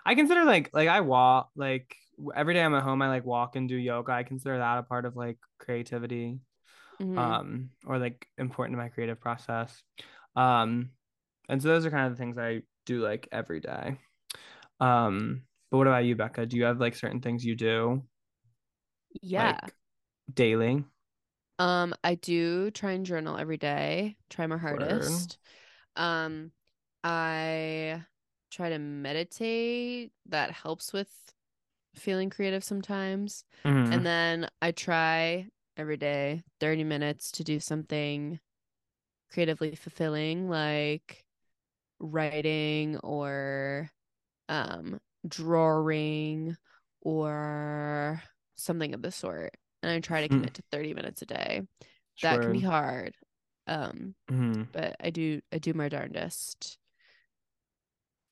[0.04, 1.94] I consider like like I walk like
[2.34, 3.02] every day I'm at home.
[3.02, 4.12] I like walk and do yoga.
[4.12, 6.40] I consider that a part of like creativity
[7.00, 7.16] Mm-hmm.
[7.16, 9.84] um or like important to my creative process
[10.34, 10.90] um
[11.48, 13.96] and so those are kind of the things i do like every day
[14.80, 18.02] um but what about you becca do you have like certain things you do
[19.22, 19.60] yeah.
[19.62, 19.74] like,
[20.34, 20.84] daily
[21.59, 24.16] Um, I do try and journal every day.
[24.30, 25.39] Try my hardest.
[25.97, 26.52] Um,
[27.05, 28.05] I
[28.51, 30.12] try to meditate.
[30.26, 31.10] That helps with
[31.94, 33.44] feeling creative sometimes.
[33.64, 33.93] Mhm.
[33.93, 38.40] And then I try every day 30 minutes to do something
[39.30, 41.24] creatively fulfilling like
[42.01, 43.90] writing or
[44.48, 46.56] um drawing
[47.02, 48.22] or
[48.56, 49.56] something of the sort.
[49.82, 50.38] And I try to Mm.
[50.38, 51.62] commit to 30 minutes a day.
[52.22, 53.14] That can be hard.
[53.66, 54.66] Um, Mhm.
[54.72, 56.78] but I do I do my darndest.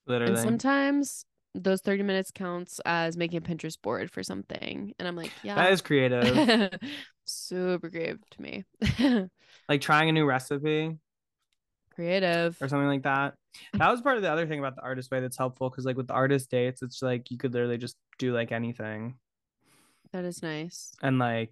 [0.06, 1.24] literally And sometimes
[1.54, 4.92] those 30 minutes counts as making a Pinterest board for something.
[4.98, 5.54] And I'm like, yeah.
[5.56, 6.80] that is creative
[7.24, 8.64] Super creative to me.
[9.68, 10.96] like trying a new recipe
[11.94, 12.56] creative.
[12.60, 13.34] or something like that
[13.74, 15.96] that was part of the other thing about the artist way that's helpful because like
[15.96, 19.14] with the artist dates it's like you could literally just do like anything
[20.12, 20.92] That is nice.
[21.02, 21.50] and like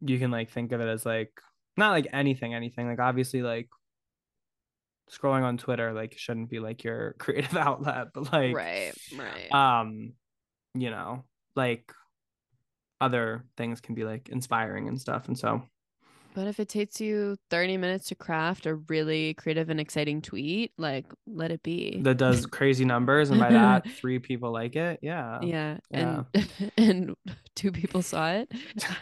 [0.00, 1.30] you can like think of it as like
[1.76, 3.68] not like anything anything like obviously like
[5.10, 9.52] scrolling on twitter like shouldn't be like your creative outlet but like right, right.
[9.52, 10.12] um
[10.74, 11.24] you know
[11.54, 11.92] like
[13.00, 15.62] other things can be like inspiring and stuff and so
[16.34, 20.72] but if it takes you 30 minutes to craft a really creative and exciting tweet,
[20.78, 22.00] like let it be.
[22.02, 26.22] that does crazy numbers and by that three people like it yeah yeah, Yeah.
[26.34, 27.16] and and
[27.54, 28.52] two people saw it.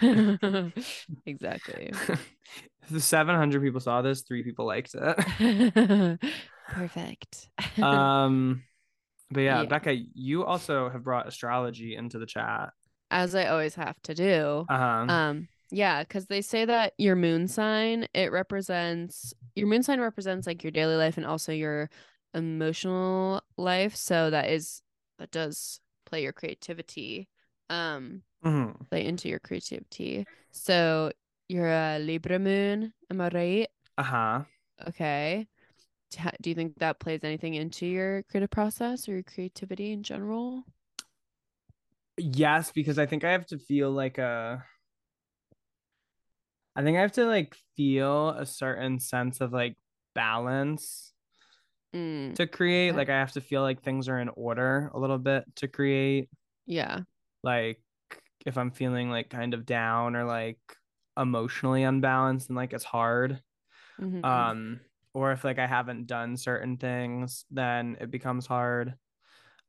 [1.27, 1.93] exactly.
[2.91, 6.19] the 700 people saw this three people liked it
[6.69, 7.49] Perfect.
[7.83, 8.63] um
[9.31, 9.69] But yeah, Yeah.
[9.69, 12.71] Becca, you also have brought astrology into the chat.
[13.13, 14.67] As I always have to do.
[14.69, 15.13] Uh huh.
[15.13, 20.47] Um, yeah, because they say that your moon sign it represents your moon sign represents
[20.47, 21.91] like your daily life and also your
[22.35, 23.97] emotional life.
[23.97, 24.83] So that is
[25.19, 27.29] that does play your creativity,
[27.69, 30.27] um, hmm play into your creativity.
[30.53, 31.13] So
[31.49, 33.69] you're a Libra moon, am I right?
[33.99, 34.45] Uh huh.
[34.89, 35.49] Okay.
[36.43, 40.65] Do you think that plays anything into your creative process or your creativity in general?
[42.17, 44.65] Yes, because I think I have to feel like a.
[46.77, 49.77] I think I have to like feel a certain sense of like
[50.15, 51.13] balance
[51.93, 52.95] Mm, to create.
[52.95, 52.97] Okay.
[52.97, 56.31] Like I have to feel like things are in order a little bit to create.
[56.67, 57.03] yeah.
[57.43, 57.83] Like
[58.47, 60.61] if I'm feeling like kind of down or like
[61.19, 63.43] emotionally unbalanced and like it's hard.
[63.99, 64.25] Mhm.
[64.25, 64.81] um
[65.15, 68.97] or if like i haven't done certain things then it becomes hard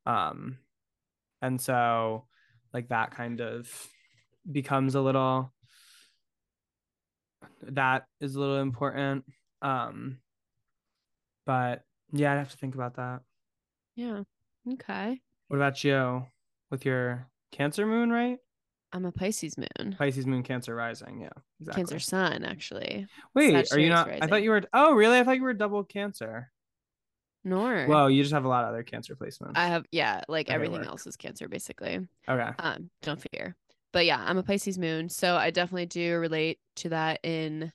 [0.06, 0.60] um
[1.42, 2.28] and so
[2.74, 3.70] like that kind of
[4.52, 5.54] becomes a little
[7.64, 9.26] that is a little important
[9.62, 10.18] um
[11.46, 13.22] but yeah i'd have to think about that
[13.96, 14.22] yeah.
[14.74, 15.20] Okay.
[15.48, 16.26] what about you
[16.70, 18.38] with your cancer moon right
[18.94, 19.96] I'm a Pisces moon.
[19.98, 21.30] pisces moon cancer rising yeah
[21.62, 23.08] exactly Cancer sun, actually.
[23.34, 25.54] wait are you Sagittarius not i thought you were oh really i thought you were
[25.54, 26.52] double cancer
[27.44, 27.88] Nor.
[27.88, 30.80] well you just have a lot of other cancer placements I have yeah, like everything
[30.80, 30.88] work.
[30.88, 32.00] else is Cancer basically.
[32.30, 33.56] okay Um, don't fear.
[33.92, 37.72] But yeah, I'm a Pisces moon, so I definitely do relate to that in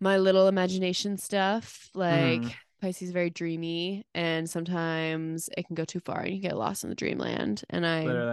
[0.00, 1.90] my little imagination stuff.
[1.94, 2.54] Like Mhm.
[2.80, 6.84] Pisces is very dreamy, and sometimes it can go too far and you get lost
[6.84, 7.64] in the dreamland.
[7.70, 8.28] And I literally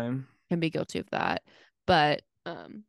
[0.50, 1.44] can be guilty of that.
[1.86, 2.84] But um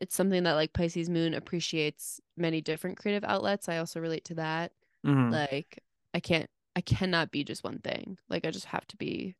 [0.00, 3.68] it's something that like Pisces moon appreciates many different creative outlets.
[3.68, 4.72] I also relate to that.
[5.04, 5.32] Mhm.
[5.32, 5.82] Like
[6.14, 8.18] I can't I cannot be just one thing.
[8.28, 9.36] Like I just have to be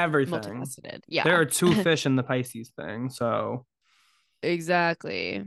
[0.00, 0.40] everything.
[0.40, 1.00] multifaceted.
[1.06, 1.24] Yeah.
[1.24, 3.66] There are two fish in the Pisces thing, so
[4.42, 5.44] exactly.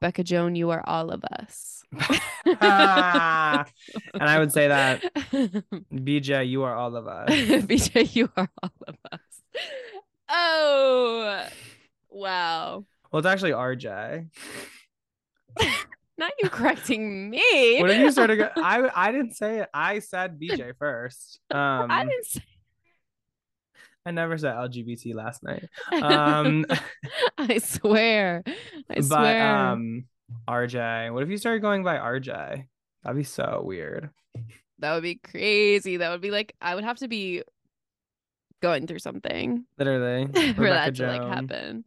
[0.00, 1.84] Becca Joan, you are all of us.
[2.44, 5.02] and I would say that
[5.92, 7.28] BJ, you are all of us.
[7.30, 9.20] BJ, you are all of us.
[10.28, 11.46] Oh
[12.10, 12.84] wow.
[13.10, 14.28] Well, it's actually RJ.
[16.18, 17.80] Not you correcting me.
[17.80, 18.36] What if you started?
[18.36, 19.68] Go- I I didn't say it.
[19.72, 21.40] I said BJ first.
[21.50, 22.42] Um, I didn't say
[24.04, 25.68] I never said LGBT last night.
[25.92, 26.66] Um,
[27.38, 28.42] I swear.
[28.46, 29.56] I but swear.
[29.56, 30.04] um,
[30.48, 31.12] RJ.
[31.12, 32.64] What if you started going by RJ?
[33.04, 34.10] That'd be so weird.
[34.78, 35.98] that would be crazy.
[35.98, 37.42] That would be like I would have to be
[38.60, 41.84] going through something Literally, for Rebecca that to like happen.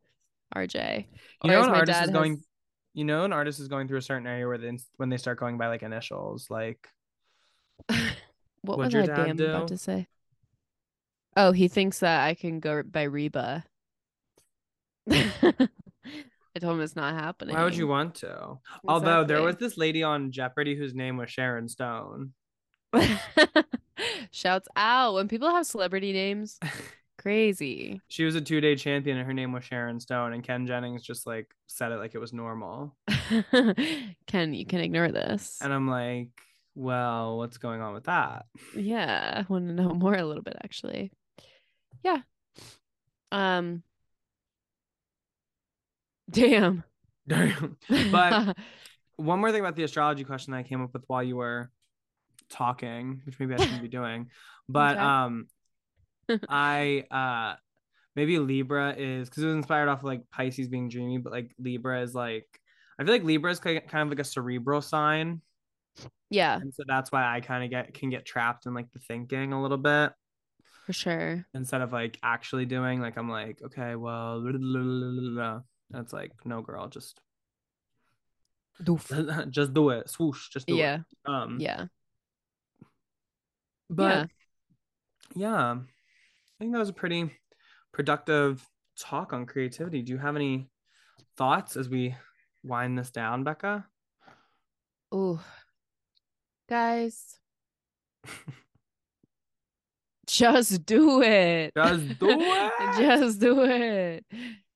[0.55, 1.05] RJ.
[1.43, 2.31] You Or know, an artist is going.
[2.35, 2.45] has-
[2.93, 5.39] You know, an artist is going through a certain area where they when they start
[5.39, 6.87] going by like initials, like
[8.61, 10.07] what was I damn about to say?
[11.35, 13.65] Oh, he thinks that I can go by Reba.
[15.11, 17.55] I told him it's not happening.
[17.55, 18.59] why would you want to?
[18.87, 22.31] Although there was this lady on Jeopardy whose name was Sharon Stone.
[24.31, 26.57] Shouts out when people have celebrity names.
[27.17, 27.99] Crazy.
[28.07, 30.31] She was a two day champion and her name was Sharon Stone.
[30.33, 32.95] And Ken Jennings just like said it like it was normal.
[34.27, 35.57] Ken, you can ignore this.
[35.61, 36.29] And I'm like,
[36.75, 38.45] well, what's going on with that?
[38.75, 41.11] Yeah, I want to know more a little bit actually.
[42.05, 42.21] Yeah.
[43.31, 43.81] Um
[46.29, 46.83] Damn.
[47.27, 48.55] But-
[49.17, 51.71] One more thing about the astrology question that I came up with while you were
[52.49, 54.29] talking, which maybe I shouldn't be doing.
[54.69, 55.05] But Okay.
[55.05, 55.47] um
[56.49, 57.55] I uh
[58.15, 61.53] maybe Libra is because it was inspired off of, like Pisces being dreamy, but like
[61.59, 62.47] Libra is like
[62.99, 65.41] I feel like Libra is kind of like a cerebral sign.
[66.29, 68.99] yeah, And so that's why I kind of get can get trapped in like the
[68.99, 70.11] thinking a little bit
[70.85, 71.45] for sure.
[71.53, 74.43] instead of like actually doing like I'm like, okay, well
[75.93, 77.19] it's like, no girl, just
[79.49, 80.09] just do it.
[80.09, 81.29] Swoosh, just do Yeah, it.
[81.29, 81.85] Um yeah.
[83.89, 84.29] but
[85.35, 85.75] yeah.
[85.75, 87.31] I think that was a pretty
[87.91, 88.65] productive
[88.99, 90.01] talk on creativity.
[90.01, 90.69] Do you have any
[91.37, 92.15] thoughts as we
[92.63, 93.85] wind this down, Becca?
[95.11, 95.43] Oh,
[96.67, 97.39] Guys.
[100.37, 101.73] Just do it.
[101.75, 102.73] Just do it.
[102.97, 104.25] Just do it.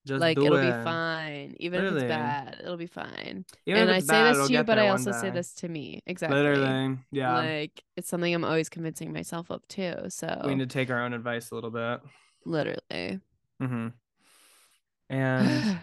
[0.08, 0.62] Just like do it'll it.
[0.78, 1.56] be fine.
[1.60, 3.46] Even if it's bad, it'll be fine.
[3.66, 5.70] Even and I it's say bad, this to you, but I also say this to
[5.70, 6.02] me.
[6.08, 6.38] Exactly.
[6.38, 7.34] Literally, yeah.
[7.38, 9.96] Like it's something I'm always convincing myself of too.
[10.10, 12.00] So we need to take our own advice a little bit.
[12.46, 13.20] literally.
[13.62, 13.88] Mm-hmm.
[15.10, 15.80] And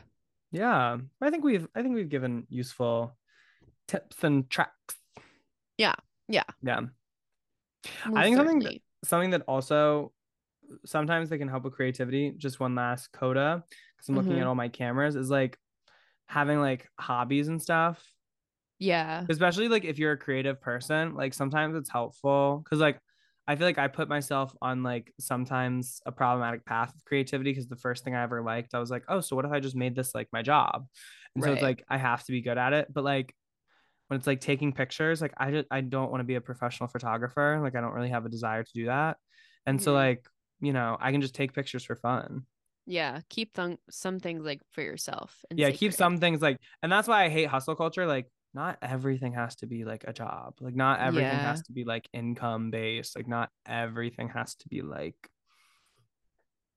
[0.53, 3.17] yeah, I think we've I think we've given useful
[3.89, 4.97] tips and tracks.
[5.79, 5.95] Yeah,
[6.29, 6.45] yeah.
[6.63, 6.81] Yeah.
[8.15, 8.37] I think certainly.
[8.37, 10.13] something that also
[10.85, 12.33] sometimes they can help with creativity.
[12.37, 13.65] Just one last coda
[13.97, 14.41] because I'm looking Mhm.
[14.43, 15.59] at all my cameras is like
[16.27, 18.05] having like hobbies and stuff.
[18.79, 19.25] Yeah.
[19.31, 23.01] especially like if you're a creative person like sometimes it's helpful because like
[23.49, 27.69] i feel like i put myself on like sometimes a problematic path of creativity because
[27.69, 29.77] the first thing i ever liked i was like oh so what if i just
[29.77, 30.87] made this like my job
[31.35, 33.35] and so it's like i have to be good at it but like
[34.09, 36.89] when it's like taking pictures like i just i don't want to be a professional
[36.89, 39.17] photographer like i don't really have a desire to do that
[39.67, 39.95] and so Mhm.
[39.95, 40.27] like
[40.61, 42.47] you know i can just take pictures for fun
[42.89, 43.21] Yeah.
[43.29, 45.45] Keep th- some things like for yourself.
[45.51, 48.79] And yeah keep some things like and that's why i hate hustle culture like not
[48.81, 51.49] everything has to be like a job like not everything Yeah.
[51.51, 55.17] has to be like income based like not everything has to be like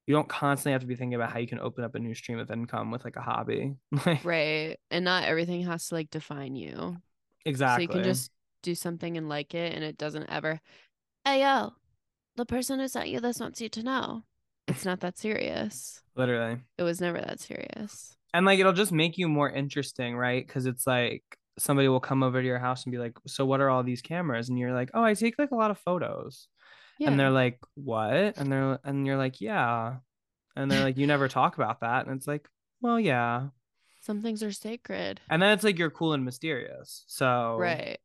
[0.07, 2.15] you don't constantly have to be thinking about how you can open up a new
[2.15, 3.75] stream of income with like a hobby
[4.05, 4.77] like Right.
[4.91, 6.97] And not everything has to like define you.
[7.45, 8.31] Exactly So you can just
[8.63, 10.59] do something and like it and it doesn't ever
[11.25, 11.73] Hey yo,
[12.37, 14.23] the person who sent you this wants you to know.
[14.67, 16.01] It's not that serious.
[16.15, 16.57] literally.
[16.77, 18.15] It was never that serious.
[18.33, 20.45] and like it'll just make you more interesting right?
[20.45, 21.23] Because it's like
[21.57, 24.01] somebody will come over to your house and be like so what are all these
[24.01, 24.49] cameras?
[24.49, 26.47] And you're like oh i take like a lot of photos.
[26.99, 27.09] Yeah.
[27.11, 28.37] and they're like what?
[28.37, 29.97] And they're and you're like yeah.
[30.55, 32.05] And they're like you never talk about that.
[32.07, 32.47] And it's like
[32.81, 33.47] well yeah
[34.01, 35.19] some things are sacred.
[35.29, 37.99] and then it's like you're cool and mysterious so Right.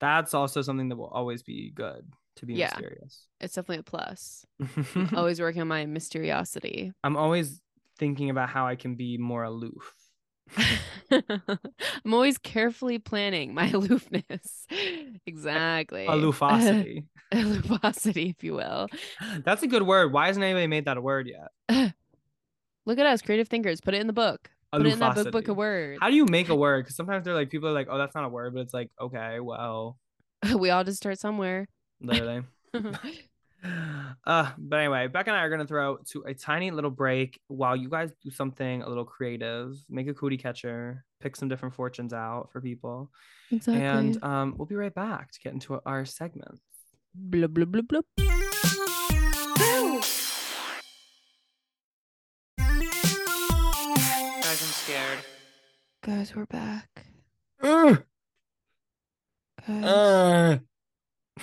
[0.00, 2.66] that's also something that will always be good to be Yeah.
[2.76, 4.46] mysterious It's definitely a plus.
[5.14, 6.92] Always working on my mysteriosity.
[7.04, 7.60] i'm always
[7.98, 9.94] thinking about how i can be more aloof
[11.12, 14.66] I'm always carefully planning my aloofness.
[15.26, 16.06] exactly.
[16.06, 18.88] aloofosity Aloofosity, if you will.
[19.44, 21.94] that's a good word why hasn't anybody made that a word yet
[22.86, 23.80] Look at us, creative thinkers.
[23.80, 24.50] Put it in the book.
[24.72, 25.98] Put it in that book book of words.
[26.00, 28.14] how do you make a word because sometimes they're like people are like oh that's
[28.14, 29.98] not a word but it's like okay well
[30.56, 31.66] we all just start somewhere.
[32.00, 32.42] literally
[34.26, 37.76] uh but anyway beck and i are gonna throw to a tiny little break while
[37.76, 42.12] you guys do something a little creative make a cootie catcher pick some different fortunes
[42.14, 43.10] out for people
[43.50, 43.84] exactly.
[43.84, 46.58] and um we'll be right back to get into our segment
[47.14, 48.04] blub blub blub blub.
[56.02, 57.06] Guys, we're back.
[57.62, 58.02] Ugh.
[59.66, 60.58] Guys, Uh.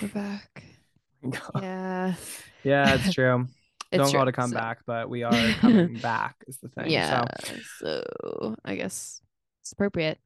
[0.02, 0.64] we're back.
[1.60, 2.14] Yeah.
[2.62, 3.46] yeah it's true
[3.90, 6.68] It's don't call true, to come so- back but we are coming back is the
[6.68, 7.24] thing Yeah.
[7.44, 9.20] so So I guess
[9.62, 10.18] it's appropriate.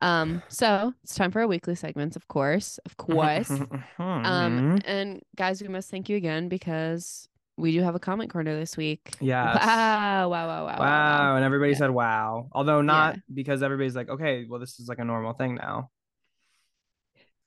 [0.00, 2.78] Um, so it's time for our weekly segments, of course.
[2.84, 3.48] Of course.
[3.48, 4.02] Mm-hmm.
[4.02, 8.58] um, and guys, we must thank you again because we do have a comment corner
[8.58, 9.14] this week.
[9.20, 9.54] Yeah.
[9.54, 10.78] Wow, wow, wow, wow.
[10.78, 11.78] wow and everybody Yeah.
[11.78, 13.20] said wow although not Yeah.
[13.32, 15.90] because everybody's like okay well this is like a normal thing now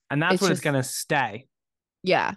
[0.09, 1.47] and that's It's what just- it's gonna stay
[2.03, 2.33] Yeah.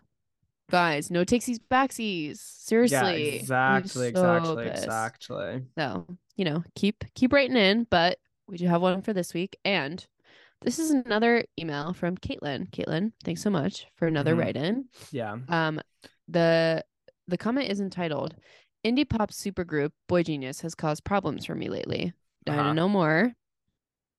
[0.71, 2.39] Guys, no takesies backsies.
[2.39, 2.97] Seriously.
[2.99, 4.85] yeah exactly so exactly pissed.
[4.85, 6.07] exactly So,
[6.37, 9.59] you know, keep keep writing in, but we do have one for this week.
[9.65, 10.05] And
[10.63, 12.71] this is another email from Caitlin.
[12.71, 14.39] Caitlin, thanks so much for another Mhm.
[14.39, 14.85] write-in.
[15.11, 15.81] yeah Um,
[16.29, 16.85] the
[17.31, 18.35] the comment is entitled
[18.85, 22.13] Indie pop supergroup Boy Genius has caused problems for me lately.
[22.47, 22.73] Uh-huh.
[22.73, 23.35] know more.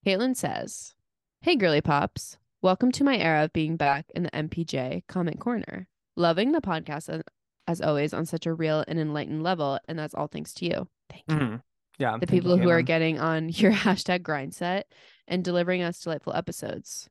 [0.06, 0.94] Caitlin says,
[1.42, 5.88] Hey girly pops, welcome to my era of being back in the MPJ comment corner.
[6.16, 7.22] Loving the podcast
[7.66, 10.88] as, always on such a real and enlightened level, and that's all thanks to you.
[11.10, 11.62] Thank you Mhm.
[11.98, 14.86] yeah the thank you, people who are getting on your hashtag grind set
[15.28, 17.08] and delivering us delightful episodes.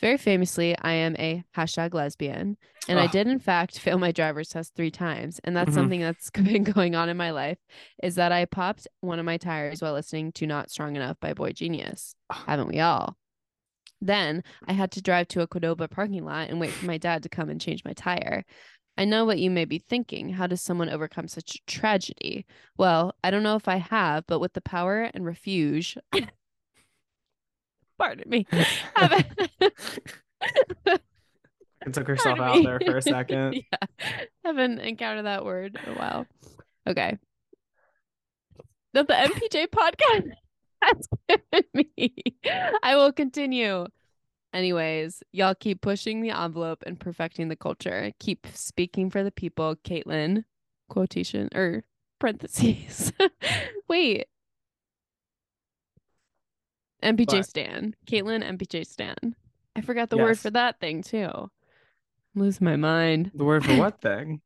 [0.00, 2.56] Very famously, I am a hashtag lesbian,
[2.88, 5.40] and I did in fact fail my driver's test three times.
[5.44, 5.74] And that's Mhm.
[5.74, 7.58] something that's been going on in my life
[8.02, 11.32] is that I popped one of my tires while listening to Not Strong Enough by
[11.32, 12.16] Boy Genius.
[12.30, 13.16] Haven't we all?
[14.00, 17.22] Then I had to drive to a Qdoba parking lot and wait for my dad
[17.22, 18.44] to come and change my tire.
[18.98, 20.30] I know what you may be thinking.
[20.30, 22.46] How does someone overcome such a tragedy?
[22.76, 25.96] Well, I don't know if I have, but with the power and refuge,
[27.98, 28.46] pardon me,
[28.96, 29.26] haven't,
[31.92, 32.66] took herself pardon out me.
[32.66, 34.10] there for a second yeah,
[34.44, 36.26] haven't encountered that word in a while.
[36.86, 37.18] Okay.
[38.92, 40.30] That the MPJ podcast
[40.82, 42.14] has given me.
[42.82, 43.86] I will continue.
[44.52, 48.12] Anyways, y'all keep pushing the envelope and perfecting the culture.
[48.20, 50.44] Keep speaking for the people, Caitlin.
[50.88, 51.82] Quotation or
[52.20, 53.12] parentheses.
[53.88, 54.26] Wait.
[57.04, 57.46] MPJ What?
[57.46, 57.94] Stan.
[58.06, 59.36] Caitlin MPJ Stan.
[59.76, 61.26] I forgot the word for that thing too.
[61.26, 61.50] I'm
[62.34, 63.30] losing my mind.
[63.34, 64.40] the word for what thing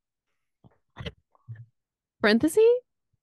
[2.21, 2.59] Parentheses?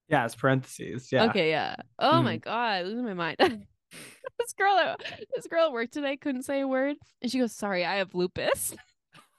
[0.08, 1.76] yeah it's parentheses yeah Okay, yeah.
[2.00, 2.42] Oh my Mhm.
[2.42, 3.38] god, losing my mind.
[4.40, 4.96] this girl,
[5.36, 8.14] this girl at work today couldn't say a word, and she goes, "Sorry, I have
[8.16, 8.76] lupus."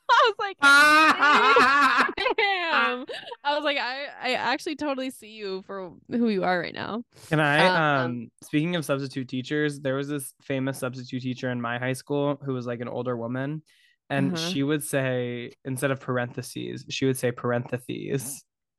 [0.11, 0.57] I was like,
[2.37, 3.05] damn.
[3.45, 7.03] I was like, I, I actually totally see you for who you are right now.
[7.29, 7.67] Can I?
[7.67, 11.93] Um, Um, speaking of substitute teachers, there was this famous substitute teacher in my high
[11.95, 13.63] school who was like an older woman,
[14.11, 14.49] and Uh-huh.
[14.51, 18.45] she would say instead of parentheses, she would say parentheses,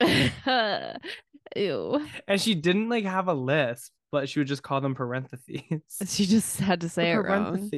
[1.56, 2.06] Ew.
[2.26, 5.62] and she didn't like have a list, but she would just call them parentheses.
[6.06, 7.70] She just had to say it wrong.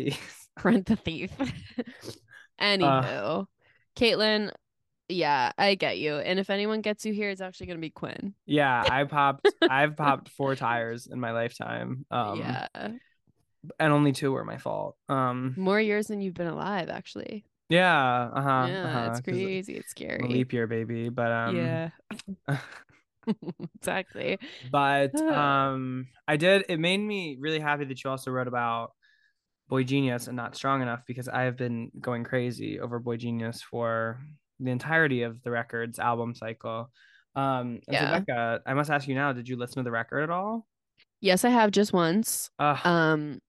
[0.56, 1.36] parentheses.
[2.60, 2.64] Uh.
[2.64, 3.46] Anywho,
[3.96, 4.52] Caitlin,
[5.08, 6.16] yeah, I get you.
[6.16, 8.34] And if anyone gets you here, it's actually gonna be Quinn.
[8.46, 9.48] Yeah, I popped.
[9.68, 12.06] I've popped four tires in my lifetime.
[12.10, 14.96] Um, yeah, and only two were my fault.
[15.08, 17.44] Um, more years than you've been alive, actually.
[17.68, 18.66] yeah, uh huh.
[18.68, 19.76] yeah, uh-huh, it's crazy.
[19.76, 20.26] It's scary.
[20.28, 21.90] leap year baby, but um, yeah,
[23.76, 24.38] exactly.
[24.70, 28.92] but um i did it made me really happy that you also wrote about
[29.70, 33.62] boy genius and not strong enough because i have been going crazy over boy genius
[33.62, 34.20] for
[34.60, 36.90] the entirety of the records album cycle
[37.36, 38.18] um Yeah.
[38.20, 40.66] becca i must ask you now did you listen to the record at all
[41.22, 42.50] Yes, I have just once.
[42.58, 43.40] Ugh, Um,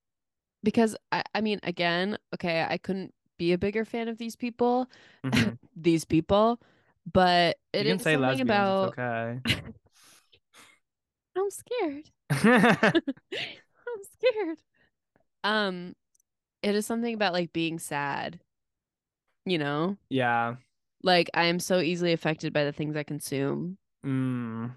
[0.63, 4.89] because I, I mean, again, okay, I couldn't be a bigger fan of these people,
[5.23, 5.57] mhm.
[5.75, 6.59] these people,
[7.11, 8.83] but it is something lesbians about.
[8.83, 9.39] it's okay
[11.37, 12.09] I'm scared.
[12.31, 14.57] I'm scared.
[15.43, 15.93] Um,
[16.63, 18.39] it is something about like being sad.
[19.45, 20.55] You know, yeah
[21.03, 24.71] like I am so easily affected by the things I consume, mm.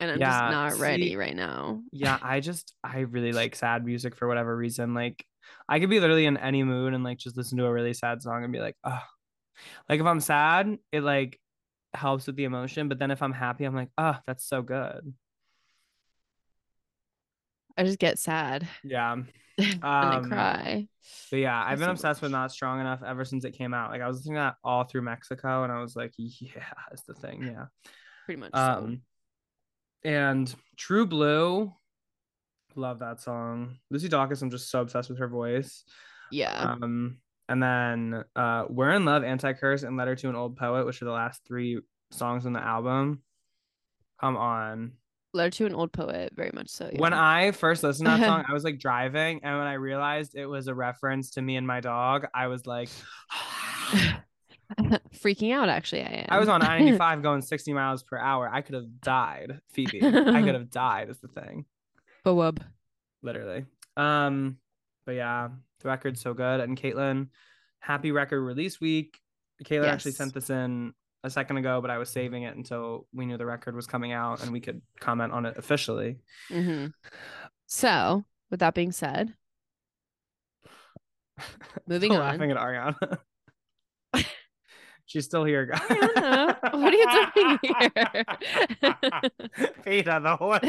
[0.00, 1.82] and I'm Yeah, just not ready right now.
[1.92, 5.24] yeah i just i really like sad music for whatever reason like
[5.68, 8.20] i could be literally in any mood and like just listen to a really sad
[8.22, 9.00] song and be like oh
[9.88, 11.40] like if i'm sad it like
[11.94, 15.14] helps with the emotion but then if i'm happy i'm like oh that's so good
[17.76, 19.16] I just get sad yeah
[19.58, 20.88] and I Um, cry.
[21.30, 23.90] but yeah i've been so obsessed with not strong enough ever since it came out
[23.90, 26.62] like i was listening to that all through mexico and i was like yeah
[26.92, 27.66] it's the thing yeah
[28.26, 28.50] Pretty much.
[28.52, 28.58] so.
[28.60, 29.00] um
[30.04, 31.72] and true blue
[32.74, 35.84] love that song lucy dacus i'm just so obsessed with her voice
[36.30, 36.76] Yeah.
[36.82, 37.18] Um,
[37.48, 41.00] and then uh, "We're in Love," "Anti Curse," and "Letter to an Old Poet," which
[41.00, 41.80] are the last three
[42.10, 43.22] songs on the album.
[44.20, 44.92] Come on.
[45.36, 46.90] Letter to an old poet, very much so.
[46.96, 47.12] When.
[47.12, 50.46] I first listened to that song, I was like driving, and when I realized it
[50.46, 52.88] was a reference to me and my dog, I was like,
[55.14, 56.26] freaking out, actually, I am.
[56.28, 58.48] I was on I ninety five going sixty miles per hour.
[58.52, 60.02] I could have died, Phoebe.
[60.02, 61.10] I could have died.
[61.10, 61.64] Is the thing.
[62.24, 62.60] Bawub.
[63.22, 63.64] literally.
[63.96, 64.58] Um,
[65.04, 65.48] but yeah,
[65.80, 66.60] the record's so good.
[66.60, 67.28] And Caitlin,
[67.78, 69.18] happy record release week.
[69.64, 70.92] Caitlin actually sent this in
[71.26, 74.12] a second ago, but I was saving it until we knew the record was coming
[74.12, 76.18] out and we could comment on it officially.
[76.48, 76.86] hmm
[77.66, 79.34] So, with that being said,
[81.86, 82.20] moving on.
[82.20, 83.18] laughing at Ariana.
[85.08, 85.80] She's still here, guys.
[85.82, 88.24] Ariana, what are you doing here?
[89.84, 90.60] Peter, the horse.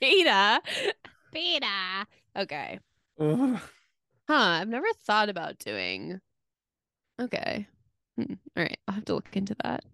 [0.00, 0.60] Beta.
[1.32, 2.06] Beta.
[2.36, 2.80] Okay.
[3.22, 3.54] Ooh.
[4.28, 4.34] Huh.
[4.60, 6.20] I've never thought about doing.
[7.20, 7.68] Okay.
[8.18, 8.32] Hmm.
[8.56, 8.78] All right.
[8.88, 9.84] I'll have to look into that.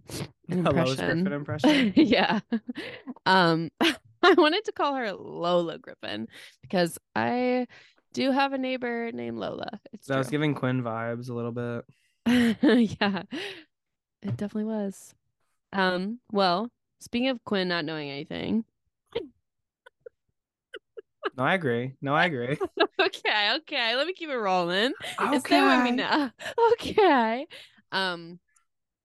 [0.48, 1.24] An impression.
[1.24, 1.92] Griffin impression.
[1.96, 2.40] yeah.
[3.26, 6.28] Um, I wanted to call her Lola Griffin
[6.62, 7.66] because I
[8.14, 9.78] do have a neighbor named Lola.
[9.92, 11.84] It's That was giving Quinn vibes a little bit.
[13.01, 13.24] yeah,
[14.22, 15.14] it definitely was.
[15.74, 16.70] Um, well,
[17.01, 18.64] speaking of Quinn not knowing anything,
[21.36, 21.94] No, I agree.
[22.01, 22.56] No, I agree.
[23.01, 24.92] okay, okay, let me keep it rolling.
[25.16, 25.90] Stay with me Okay.
[25.90, 26.32] now.
[26.72, 27.46] Okay.
[27.94, 28.40] Um,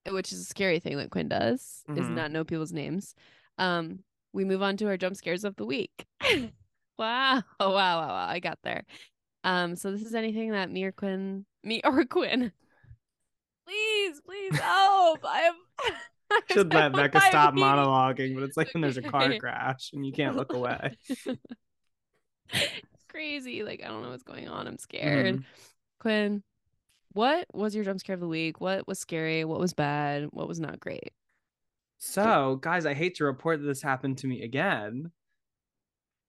[0.10, 2.16] which is a scary thing that Quinn does is Mhm.
[2.16, 3.14] not know people's names.
[3.58, 4.04] Um,
[4.34, 6.06] we move on to our jump scares of the week.
[6.98, 8.28] wow, wow, wow, wow!
[8.28, 8.84] I got there.
[9.44, 12.52] Um, so this is anything that me or Quinn, me or Quinn.
[13.66, 15.20] Please, please help!
[15.24, 15.52] I.
[16.52, 20.12] Should let Becca stop monologuing, but it's like when there's a car crash and you
[20.12, 20.96] can't look away.
[22.52, 23.64] It's crazy.
[23.64, 24.68] Like I don't know what's going on.
[24.68, 25.38] I'm scared.
[25.38, 25.44] Mhm.
[26.00, 26.44] Quinn,
[27.14, 28.62] what was your jump scare of the week?
[28.62, 29.46] What was scary?
[29.46, 30.28] What was bad?
[30.32, 31.12] What was not great?
[31.98, 35.12] So, guys, I hate to report that this happened to me again,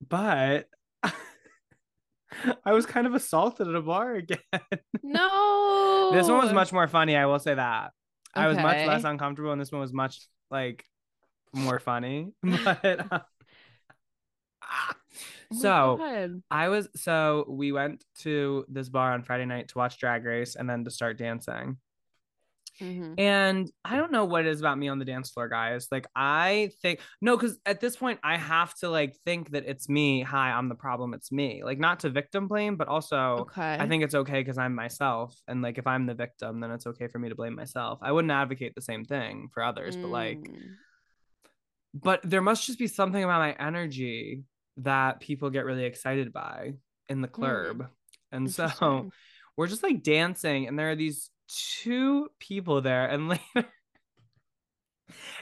[0.06, 0.68] but
[2.64, 4.40] I was kind of assaulted at a bar again.
[5.02, 6.10] No.
[6.12, 7.92] This one was much more funny, I will say that.
[8.34, 10.20] I was much less uncomfortable, and this one was much
[10.50, 10.84] like
[11.52, 12.32] more funny.
[12.42, 13.20] But uh,
[15.52, 16.42] Oh so God.
[16.50, 20.56] I was so we went to this bar on Friday night to watch Drag Race
[20.56, 21.78] and then to start dancing.
[22.80, 23.14] Mhm.
[23.18, 25.88] And I don't know what it is about me on the dance floor, guys.
[25.92, 29.88] Like I think no, because at this point I have to like think that it's
[29.88, 30.22] me.
[30.22, 31.12] Hi, I'm the problem.
[31.12, 31.62] It's me.
[31.62, 33.76] Like not to victim blame, but also Okay.
[33.78, 35.36] I think it's okay because I'm myself.
[35.46, 37.98] And like if I'm the victim, then it's okay for me to blame myself.
[38.02, 40.76] I wouldn't advocate the same thing for others, but like, Mm,
[41.92, 44.44] but there must just be something about my energy
[44.82, 46.74] that people get really excited by
[47.08, 47.42] in the mm-hmm.
[47.42, 47.88] club.
[48.32, 49.10] And so
[49.56, 53.68] we're just like dancing, and there are these two people there, and later,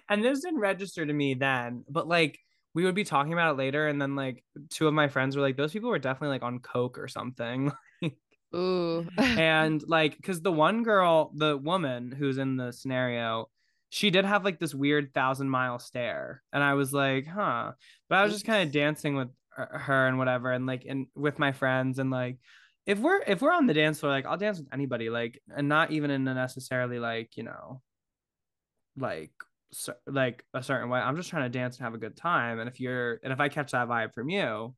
[0.08, 2.38] and this didn't register to me then, but like
[2.74, 5.42] we would be talking about it later, and then like two of my friends were
[5.42, 7.72] like, those people were definitely like on coke or something.
[8.54, 9.06] Ooh.
[9.18, 13.50] and like because the one girl the woman who's in the scenario
[13.90, 17.72] she did have like this weird thousand mile stare and i was like huh.
[18.08, 21.06] But i was just kind of dancing with her- her and whatever and like and
[21.14, 22.38] with my friends and like
[22.86, 25.68] if we're if we're on the dance floor like i'll dance with anybody like and
[25.68, 27.80] not even in a necessarily like you know
[28.96, 29.30] like
[29.72, 30.98] cer- like a certain way.
[30.98, 33.40] I'm just trying to dance and have a good time and if you're and if
[33.40, 34.74] i catch that vibe from you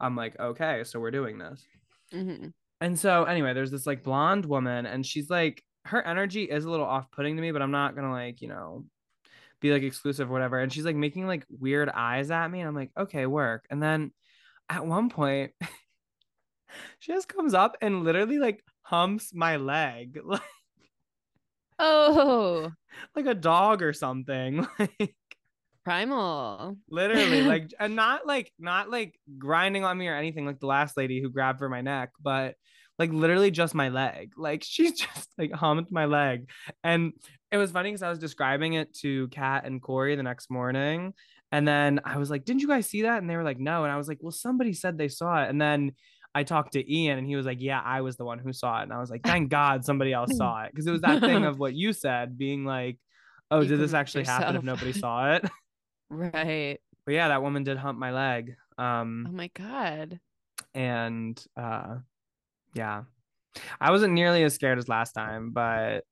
[0.00, 1.64] i'm like okay so we're doing this.
[2.12, 2.52] Mhm.
[2.80, 6.70] and so anyway, there's this like blonde woman, and she's like her energy is a
[6.70, 8.84] little off-putting to me, but I'm not gonna like, you know,
[9.60, 10.58] be like exclusive or whatever.
[10.58, 13.66] And she's like making like weird eyes at me, and I'm like, okay, work.
[13.70, 14.12] And then
[14.68, 15.52] at one point,
[16.98, 20.40] she just comes up and literally like humps my leg like,
[21.78, 22.70] Oh,
[23.16, 24.66] like a dog or something.
[24.78, 25.14] Like
[25.84, 26.76] primal.
[26.88, 30.96] literally, like and not like not like grinding on me or anything, like the last
[30.96, 32.54] lady who grabbed for my neck, but
[32.98, 34.32] like literally just my leg.
[34.36, 36.48] Like she just like humped my leg.
[36.84, 37.12] And
[37.50, 41.14] it was funny because I was describing it to Kat and Corey the next morning.
[41.50, 43.20] And then I was like, Didn't you guys see that?
[43.20, 43.84] And they were like, No.
[43.84, 45.50] And I was like, Well, somebody said they saw it.
[45.50, 45.92] And then
[46.34, 48.80] I talked to Ian and he was like, Yeah, I was the one who saw
[48.80, 48.84] it.
[48.84, 50.70] And I was like, Thank God somebody else saw it.
[50.70, 52.98] Because it was that thing of what you said being like,
[53.50, 55.44] Oh, You did this actually happen if nobody saw it?
[56.08, 56.78] Right.
[57.04, 58.54] but yeah, that woman did hump my leg.
[58.78, 60.20] Um, Oh my god.
[60.74, 61.96] and uh,
[62.74, 63.02] yeah,
[63.80, 66.04] I wasn't nearly as scared as last time, but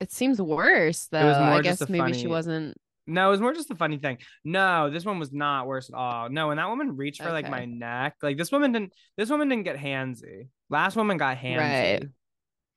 [0.00, 1.24] It seems worse though.
[1.26, 2.76] was I guess maybe she wasn't.
[3.06, 4.18] no, it was more just a funny thing.
[4.44, 6.28] No, this one was not worse at all.
[6.30, 8.16] No, and that woman reached for like my neck.
[8.22, 8.92] Like this woman didn't.
[9.16, 10.48] This woman didn't get handsy.
[10.70, 11.58] Last woman got handsy.
[11.58, 12.02] Right.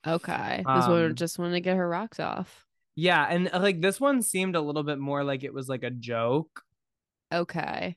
[0.05, 0.57] Okay.
[0.57, 2.65] This one Um, just wanted to get her rocks off.
[2.95, 5.83] Yeah, and uh, like this one seemed a little bit more like it was like
[5.83, 6.61] a joke.
[7.33, 7.95] Okay.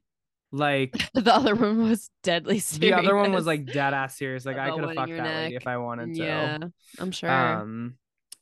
[0.53, 2.79] Like The other one was deadly serious.
[2.97, 4.45] the other one was like dead ass serious.
[4.45, 6.23] Like I could have fucked that lady if I wanted to.
[6.25, 6.59] Yeah,
[6.99, 7.31] I'm sure.
[7.31, 7.95] Um,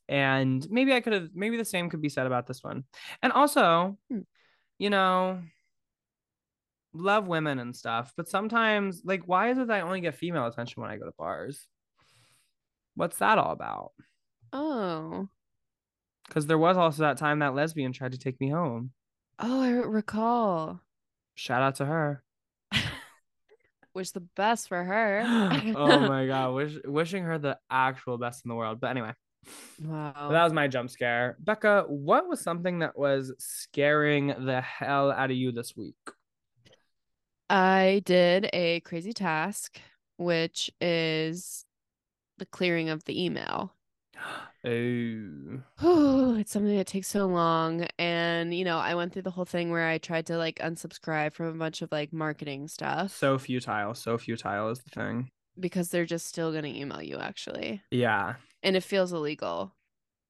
[0.08, 2.84] and maybe I could have, maybe the same could be said about this one.
[3.22, 4.20] And also, Hmm.
[4.78, 5.40] you know,
[6.94, 10.46] love women and stuff, but sometimes, like, why is it that I only get female
[10.46, 11.66] attention when I go to bars?
[12.94, 13.92] What's that all about?
[14.52, 15.28] oh.
[16.26, 18.90] Because there was also that time that lesbian tried to take me home.
[19.38, 20.80] Oh, I recall.
[21.38, 22.24] Shout out to her.
[23.94, 25.22] Wish the best for her.
[25.76, 28.80] oh my god, wish, wishing her the actual best in the world.
[28.80, 29.12] But anyway,
[29.80, 30.30] Wow.
[30.32, 31.36] that was my jump scare.
[31.38, 35.94] Becca, what was something that was scaring the hell out of you this week?
[37.48, 39.80] I did a crazy task,
[40.16, 41.64] which is
[42.38, 43.74] the clearing of the email.
[45.82, 46.36] Oh.
[46.38, 47.86] It's something that takes so long.
[47.98, 51.32] And, you know, I went through the whole thing where I tried to like unsubscribe
[51.32, 53.94] from a bunch of like marketing stuff So futile.
[53.94, 55.30] So futile is the thing.
[55.58, 57.82] because they're just still going to email you, actually.
[57.90, 58.34] Yeah.
[58.62, 59.74] And it feels illegal.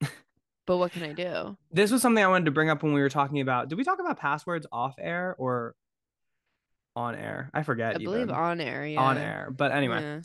[0.66, 1.56] but what can I do?
[1.72, 3.68] This was something I wanted to bring up when we were talking about.
[3.68, 5.74] Did we talk about passwords off air or
[6.94, 7.50] on air?
[7.54, 7.94] I forget.
[7.94, 8.86] I believe on air.
[8.86, 9.00] Yeah.
[9.00, 9.48] on air.
[9.56, 10.20] But anyway, Yeah.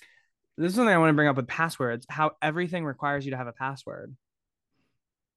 [0.57, 2.05] This is something I want to bring up with passwords.
[2.09, 4.15] How everything requires you to have a password.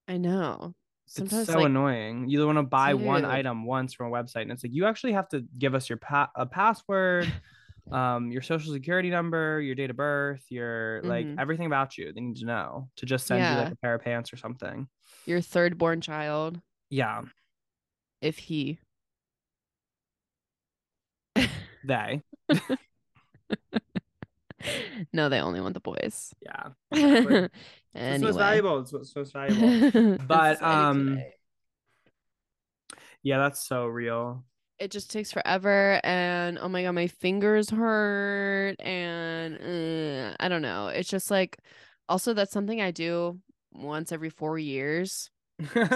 [0.09, 0.75] I know.
[1.07, 2.29] Sometimes it's so like, annoying.
[2.29, 5.13] You want to buy one item once from a website, and it's like you actually
[5.13, 7.33] have to give us your pa- a password,
[7.93, 11.39] um, your social security number, your date of birth, your like Mhm.
[11.41, 12.13] everything about you.
[12.13, 14.89] They need to know to just send you like a pair of pants or something.
[15.27, 16.61] your third born child,
[16.91, 17.23] Yeah,
[18.21, 18.79] if he.
[21.85, 22.23] they.
[25.13, 26.33] no, they only want the boys.
[26.43, 27.53] Yeah, it's
[27.95, 28.19] anyway.
[28.19, 28.81] most valuable.
[28.81, 30.19] It's what's most valuable.
[30.27, 31.19] But, um,
[33.23, 34.45] yeah, that's so real.
[34.79, 40.63] it just takes forever and oh my god my fingers hurt and uh, i don't
[40.63, 41.59] know it's just like
[42.09, 43.39] also that's something i do
[43.73, 45.31] once every four years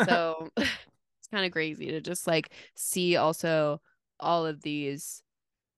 [0.06, 3.80] so it's kind of crazy to just like see also
[4.18, 5.22] all of these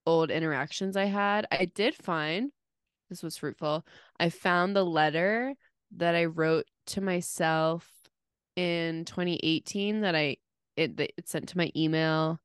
[0.07, 2.53] old interactions i had i did find
[3.13, 3.85] this was fruitful
[4.19, 5.55] i found the letter
[5.99, 7.87] that I wrote to myself
[8.57, 10.39] in 2018 that I
[10.75, 12.41] it it sent to my email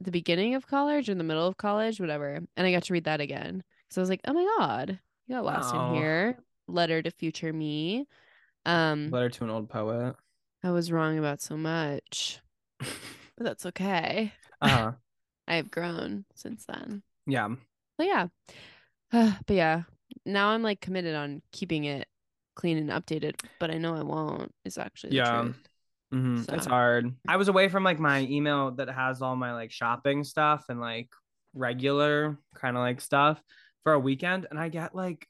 [0.00, 2.40] at the beginning of college or in the middle of college, whatever.
[2.56, 3.62] And I got to read that again.
[3.90, 4.98] So I was like, oh my God,
[5.28, 5.90] you got lost Wow.
[5.90, 6.38] in here.
[6.66, 8.08] Letter to future me.
[8.66, 10.16] Um Letter to an old poet.
[10.64, 12.40] I was wrong about so much.
[13.36, 14.32] But that's okay.
[14.60, 14.90] Uh-huh.
[15.46, 17.04] I have grown since then.
[17.28, 17.48] Yeah.
[17.96, 18.26] But yeah.
[19.12, 19.82] but yeah.
[20.24, 22.06] Now I'm like committed on keeping it
[22.54, 25.42] clean and updated, but I know I won't is actually the Yeah.
[25.42, 25.68] truth.
[26.10, 27.14] hmm It's hard.
[27.28, 30.80] I was away from like my email that has all my like shopping stuff and
[30.80, 31.08] like
[31.54, 33.40] regular kind of like stuff
[33.84, 35.26] for a weekend, and I get like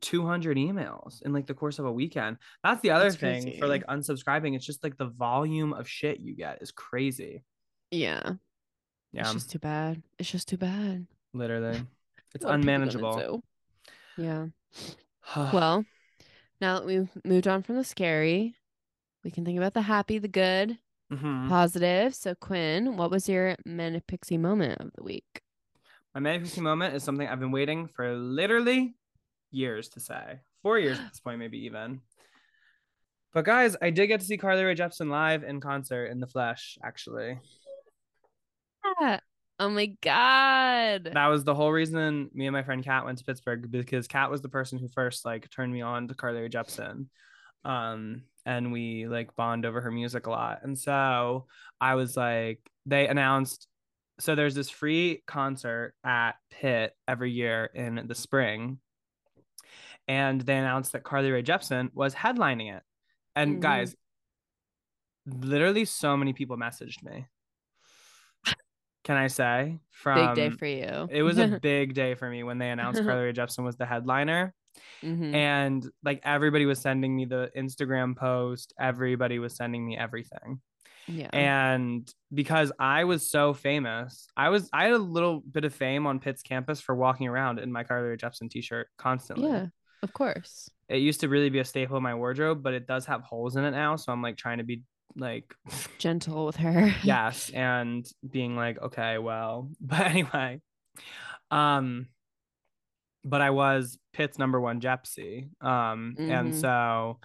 [0.00, 2.36] 200 emails in like the course of a weekend.
[2.62, 4.54] That's the other That's thing for like unsubscribing.
[4.54, 7.42] It's just like the volume of shit you get is crazy.
[7.90, 8.34] Yeah.
[9.12, 10.02] Yeah, It's just too bad.
[10.18, 11.06] It's just too bad.
[11.32, 11.80] literally.
[12.34, 13.44] It's What are people gonna unmanageable.
[14.16, 14.46] Yeah.
[15.52, 15.84] Well,
[16.60, 18.54] now that we've moved on from the scary,
[19.24, 20.78] we can think about the happy, the good,
[21.10, 21.48] Mhm.
[21.48, 22.14] positive.
[22.14, 25.42] So, Quinn, what was your manic pixie moment of the week?
[26.14, 28.94] My Manic Pixie moment is something I've been waiting for literally
[29.50, 30.40] years to say.
[30.62, 32.02] Four years at this point, maybe even.
[33.32, 36.26] But guys, I did get to see Carly Rae Jepsen live in concert in the
[36.28, 37.40] flesh, actually.
[39.00, 39.20] Yeah.
[39.58, 41.10] Oh my god.
[41.14, 44.30] That was the whole reason me and my friend Kat went to Pittsburgh because Kat
[44.30, 47.06] was the person who first like turned me on to Carly Rae Jepsen.
[47.64, 50.60] Um, and we like bond over her music a lot.
[50.64, 51.46] And so
[51.80, 53.68] I was like, they announced
[54.20, 58.78] so there's this free concert at Pitt every year in the spring.
[60.06, 62.82] And they announced that Carly Rae Jepsen was headlining it.
[63.34, 63.60] And Mhm.
[63.60, 63.96] guys,
[65.26, 67.26] literally so many people messaged me.
[69.04, 71.08] Can I say from Big day for you.
[71.10, 73.86] it was a big day for me when they announced Carly Rae Jepsen was the
[73.86, 74.52] headliner.
[75.02, 75.34] Mhm.
[75.34, 80.60] And like everybody was sending me the Instagram post, everybody was sending me everything.
[81.06, 81.28] yeah.
[81.32, 86.06] And because I was so famous, I was I had a little bit of fame
[86.06, 89.48] on Pitt's campus for walking around in my Carly Rae Jepsen t-shirt constantly.
[89.50, 89.66] yeah.
[90.02, 90.68] Of course.
[90.88, 93.56] It used to really be a staple of my wardrobe, but it does have holes
[93.56, 93.96] in it now.
[93.96, 94.82] So I'm like trying to be
[95.16, 95.54] like
[95.98, 96.92] Gentle with her.
[97.04, 100.60] yes and being like okay well but anyway
[101.50, 102.06] um
[103.24, 106.54] but i was pitt's number one jepsy um and Mhm.
[106.60, 107.18] so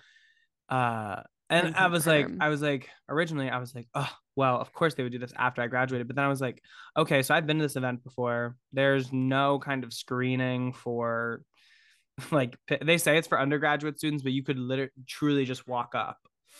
[0.69, 4.71] uh and i was like i was like originally i was like oh well of
[4.71, 6.61] course they would do this after i graduated but then i was like
[6.95, 11.41] okay so i've been to this event before there's no kind of screening for
[12.31, 16.17] like they say it's for undergraduate students but you could literally truly just walk up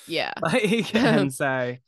[0.07, 0.31] Yeah.
[0.41, 1.81] like and say,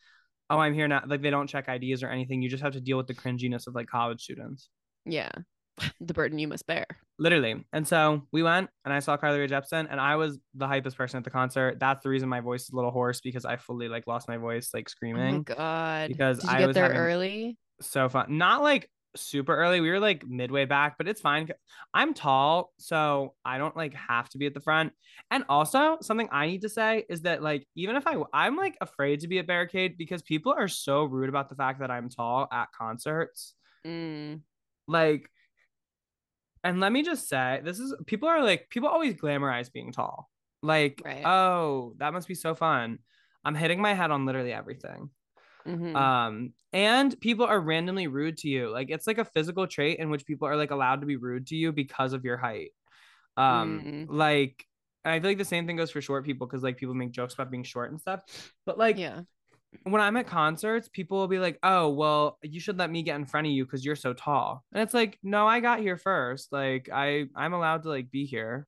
[0.49, 2.41] "Oh, I'm here now." Like they don't check IDs or anything.
[2.41, 4.69] You just have to deal with the cringiness of like college students,
[5.05, 5.31] Yeah.
[6.01, 6.85] The burden you must bear.
[7.17, 7.65] literally.
[7.73, 10.95] And so we went, and I saw Carly Rae Jepsen, and I was the hypest
[10.95, 11.79] person at the concert.
[11.79, 14.37] That's the reason my voice is a little hoarse because I fully like lost my
[14.37, 15.43] voice like Oh my screaming.
[15.43, 16.09] god.
[16.09, 17.57] because Did you I get was there having- early?
[17.81, 18.37] so fun.
[18.37, 19.81] Not like super early.
[19.81, 21.49] We were like midway back, but it's fine.
[21.93, 24.93] I'm tall, so I don't like have to be at the front.
[25.29, 28.77] And also, something I need to say is that like even if I I'm like
[28.81, 32.09] afraid to be at barricade because people are so rude about the fact that I'm
[32.09, 33.53] tall at concerts.
[33.85, 34.41] Mm.
[34.87, 35.29] Like
[36.63, 40.29] and let me just say, this is people are like people always glamorize being tall.
[40.63, 41.25] Like, Right.
[41.25, 42.99] oh, that must be so fun.
[43.43, 45.09] I'm hitting my head on literally everything.
[45.65, 45.95] Mhm.
[45.95, 48.69] Um, and people are randomly rude to you.
[48.69, 51.47] Like it's like a physical trait in which people are like allowed to be rude
[51.47, 52.71] to you because of your height.
[53.37, 54.05] Um, Mm.
[54.09, 54.65] like
[55.05, 57.33] I feel like the same thing goes for short people because like people make jokes
[57.33, 58.21] about being short and stuff.
[58.65, 59.21] But like yeah.
[59.83, 63.15] when I'm at concerts, people will be like, "Oh, well, you should let me get
[63.15, 65.97] in front of you because you're so tall." And it's like, no, I got here
[65.97, 66.51] first.
[66.51, 68.67] Like I, I'm allowed to like be here.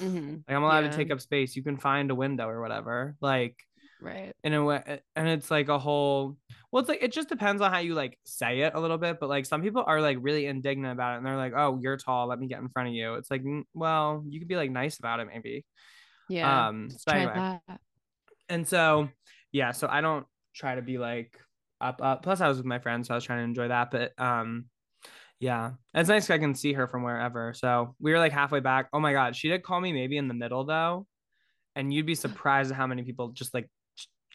[0.00, 0.90] hmm Like I'm allowed Yeah.
[0.90, 1.56] to take up space.
[1.56, 3.16] You can find a window or whatever.
[3.20, 3.56] Like
[4.00, 4.34] Right.
[4.44, 6.36] in a way and it's like a whole
[6.72, 9.18] well it's like it just depends on how you like say it a little bit
[9.20, 11.96] but like some people are like really indignant about it and they're like oh you're
[11.96, 13.42] tall let me get in front of you it's like
[13.74, 15.64] well you could be like nice about it maybe
[16.28, 16.68] Yeah.
[16.68, 17.80] um try anyway that.
[18.48, 19.08] and so
[19.52, 21.38] yeah so i don't try to be like
[21.80, 23.90] up up plus i was with my friends so i was trying to enjoy that
[23.90, 24.64] but um
[25.40, 28.88] yeah it's nice i can see her from wherever so we were like halfway back
[28.92, 31.06] oh my god she did call me maybe in the middle though
[31.76, 33.68] and you'd be surprised at how many people just like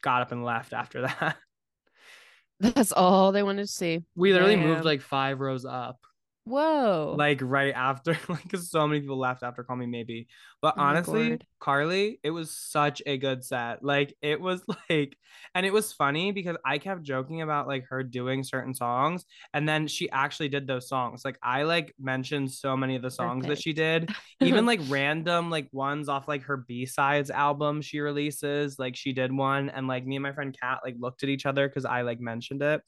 [0.05, 1.35] got up and left after that
[2.61, 4.01] That's all they wanted to see.
[4.15, 4.67] We literally Damn.
[4.67, 5.99] moved like five rows up.
[6.45, 7.15] Whoa.
[7.17, 10.27] like right after like so many people left after call me maybe.
[10.61, 13.83] But Oh honestly carly it was such a good set.
[13.83, 15.17] Like it was like
[15.55, 19.67] and it was funny because i kept joking about like her doing certain songs and
[19.67, 21.25] then she actually did those songs.
[21.25, 24.11] Like i like mentioned so many of the songs that she did.
[24.39, 29.31] Even like random like ones off like her b-sides album she releases like she did
[29.31, 32.01] one and like me and my friend kat like looked at each other because i
[32.01, 32.81] like mentioned it.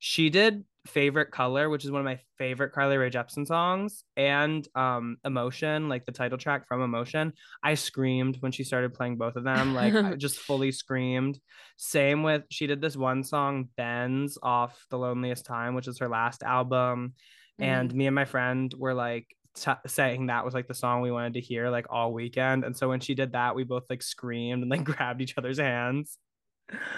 [0.00, 4.66] She did favorite color which is one of my favorite carly rae jepsen songs and
[4.74, 7.32] um emotion like the title track from emotion.
[7.62, 11.38] I screamed when she started playing both of them like i just fully screamed.
[11.76, 16.08] Same with she did this one song bends off the loneliest time which is her
[16.08, 17.14] last album.
[17.60, 21.10] And me and my friend were like t- saying that was like the song we
[21.10, 22.64] wanted to hear like all weekend.
[22.64, 25.58] And so when she did that we both like screamed and like grabbed each other's
[25.58, 26.18] hands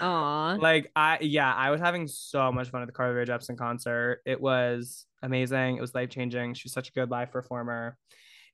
[0.01, 0.57] Aw.
[0.59, 4.21] like I yeah, I was having so much fun at the Carly Rae Jepsen concert.
[4.25, 5.77] It was amazing.
[5.77, 6.53] It was life changing.
[6.55, 7.97] She's such a good live performer,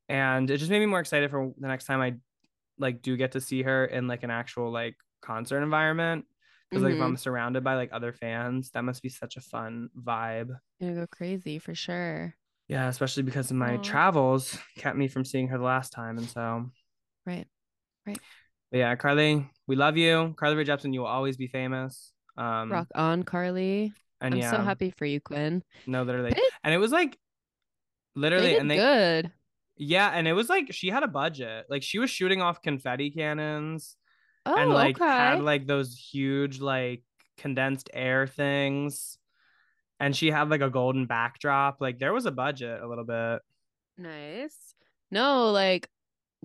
[0.09, 2.15] and it just made me more excited for the next time I
[2.77, 6.25] like do get to see her in like an actual like concert environment.
[6.69, 7.01] Because like if.
[7.01, 7.15] I'm mm-hmm.
[7.15, 10.49] surrounded by like other fans, that must be such a fun vibe.
[10.81, 12.35] Gonna go crazy for sure.
[12.67, 13.81] Yeah, especially because of my Aw.
[13.81, 16.69] travels kept me from seeing her the last time, and so
[17.25, 17.47] Right.
[18.05, 18.19] Right.
[18.71, 20.33] But yeah, Carly, we love you.
[20.37, 22.11] Carly Rae Jepsen, you will always be famous.
[22.37, 23.93] Um, Rock on, Carly.
[24.21, 25.63] and I'm yeah, so happy for you, Quinn.
[25.85, 27.17] no, literally, They- and it was like
[28.15, 29.31] literally, did and they good.
[29.77, 31.65] Yeah, and it was like she had a budget.
[31.69, 33.95] Like she was shooting off confetti cannons
[34.45, 35.05] Oh, and like okay.
[35.05, 37.03] had like those huge like
[37.37, 39.17] condensed air things.
[39.99, 41.77] And she had like a golden backdrop.
[41.81, 43.41] Like there was a budget a little bit.
[43.97, 44.75] Nice.
[45.11, 45.89] No, like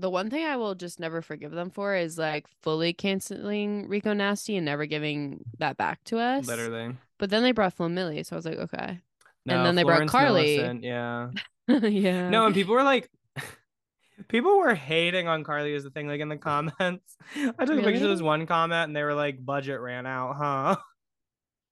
[0.02, 4.12] the one thing I will just never forgive them for is like fully canceling Rico
[4.12, 6.46] Nasty and never giving that back to us.
[6.46, 6.96] Literally.
[7.18, 8.98] But then they brought Milli, so I was like, okay.
[9.46, 10.56] No, and then they brought Carly.
[10.56, 11.30] Millicent, yeah.
[11.68, 12.28] yeah.
[12.28, 13.08] No, and people were like
[14.28, 17.16] people were hating on Carly as the thing, like in the comments.
[17.36, 20.34] I took a picture of this one comment and they were like, budget ran out,
[20.34, 20.76] huh?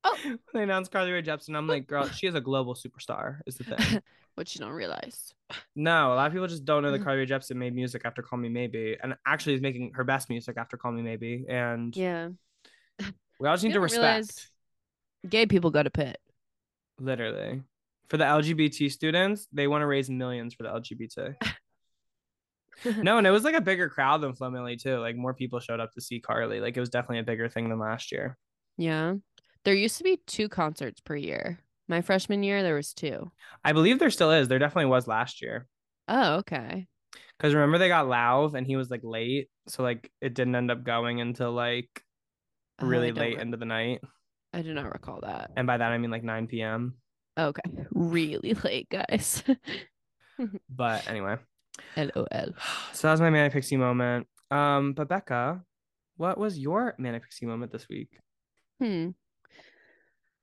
[0.04, 0.16] Oh.
[0.24, 3.56] When they announced Carly Rae Jepsen, I'm like, girl, she is a global superstar, is
[3.56, 4.00] the thing.
[4.36, 5.34] What you don't realize.
[5.76, 7.04] No, a lot of people just don't know that Mm.
[7.04, 10.30] Carly Rae Jepsen made music after Call Me Maybe, and actually is making her best
[10.30, 11.44] music after Call Me Maybe.
[11.48, 12.28] And Yeah.
[13.38, 14.48] we all just need to respect,
[15.28, 16.16] Gay people go to pit.
[16.98, 17.62] literally.
[18.08, 21.34] For the LGBT students, they want to raise millions for the LGBT.
[23.02, 24.98] no, and it was like a bigger crowd than Flo Milli too.
[24.98, 26.60] Like more people showed up to see Carly.
[26.60, 28.38] Like it was definitely a bigger thing than last year.
[28.78, 29.16] Yeah.
[29.64, 31.60] There used to be two concerts per year.
[31.88, 33.30] My freshman year, there was two.
[33.64, 34.48] I believe there still is.
[34.48, 35.66] There definitely was last year.
[36.08, 36.86] Oh, okay.
[37.36, 40.70] Because remember they got Lauv and he was like late, so like it didn't end
[40.70, 41.88] up going until like
[42.80, 44.00] Oh, really late re- into the night,
[44.54, 45.50] I do not recall that.
[45.56, 46.94] and by that I mean like 9 p.m.
[47.38, 47.62] Okay.
[47.92, 49.42] Really late, guys.
[50.74, 51.36] But anyway,
[51.96, 52.54] LOL.
[52.92, 54.26] so that was my manic pixie moment.
[54.50, 55.62] Um, but Becca,
[56.16, 58.08] what was your manic pixie moment this week?
[58.80, 59.10] Hmm.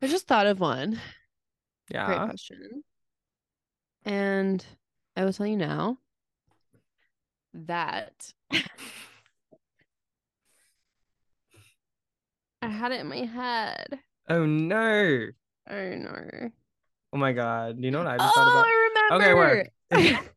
[0.02, 1.00] I just thought of one.
[2.06, 2.26] Great Yeah.
[2.26, 2.84] question.
[4.06, 4.66] And
[5.16, 6.00] I will tell you now
[7.54, 8.34] that
[12.62, 14.00] I had it in my head.
[14.30, 15.28] Oh no.
[15.70, 16.52] Oh, I know.
[17.14, 17.78] Oh my god.
[17.78, 19.12] Do you know what I just oh, thought about?
[19.12, 19.70] I Okay, remember.
[19.92, 20.28] work.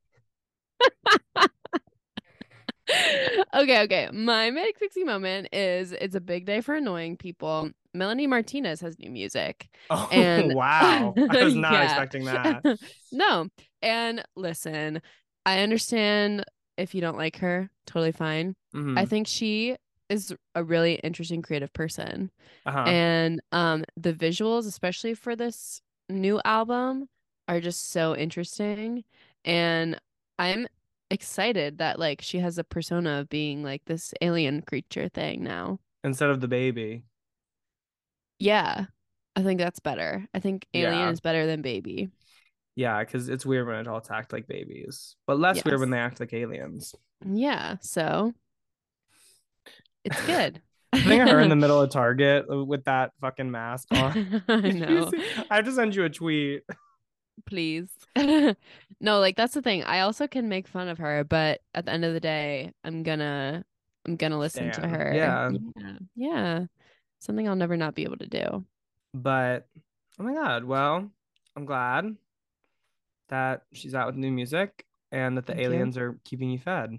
[3.54, 4.08] okay, okay.
[4.12, 7.70] My Manic Pixie moment is it's a big day for annoying people.
[7.94, 9.68] Melanie Martinez has new music.
[9.90, 11.14] oh And wow.
[11.28, 11.84] I was not Yeah.
[11.84, 12.62] expecting that.
[13.12, 13.48] no.
[13.82, 15.02] And listen,
[15.46, 16.44] I understand
[16.76, 18.54] if you don't like her, totally fine.
[18.96, 19.08] I Mhm.
[19.08, 19.76] think she
[20.08, 22.30] is a really interesting creative person.
[22.66, 22.82] Uh-huh.
[22.86, 27.08] And um the visuals, especially for this new album,
[27.48, 29.04] are just so interesting.
[29.44, 30.00] And
[30.38, 30.66] I'm
[31.10, 35.80] excited that like she has a persona of being like this alien creature thing now.
[36.04, 37.04] Instead of the baby.
[38.40, 38.86] Yeah.
[39.36, 40.26] I think that's better.
[40.34, 41.10] I think alien Yeah.
[41.10, 42.10] is better than baby.
[42.74, 46.18] Yeah, because it's weird when adults act like babies, but less weird when they act
[46.18, 46.94] like aliens.
[47.24, 48.32] Yeah, so
[50.04, 50.60] it's good.
[50.92, 54.42] Putting her in the middle of Target with that fucking mask on.
[54.48, 55.10] I know.
[55.50, 56.62] I have to send you a tweet.
[57.46, 57.88] Please.
[58.16, 58.54] no,
[59.00, 59.84] like that's the thing.
[59.84, 63.02] I also can make fun of her, but at the end of the day, I'm
[63.02, 63.64] gonna
[64.06, 65.12] I'm gonna listen to her.
[65.14, 65.50] Yeah.
[65.76, 65.92] Yeah.
[66.16, 66.64] Yeah.
[67.20, 68.64] Something I'll never not be able to do.
[69.14, 69.68] But
[70.18, 71.08] oh my god, well,
[71.56, 72.16] I'm glad
[73.28, 75.70] that she's out with new music and that the Thank you.
[75.72, 76.98] aliens are keeping you fed.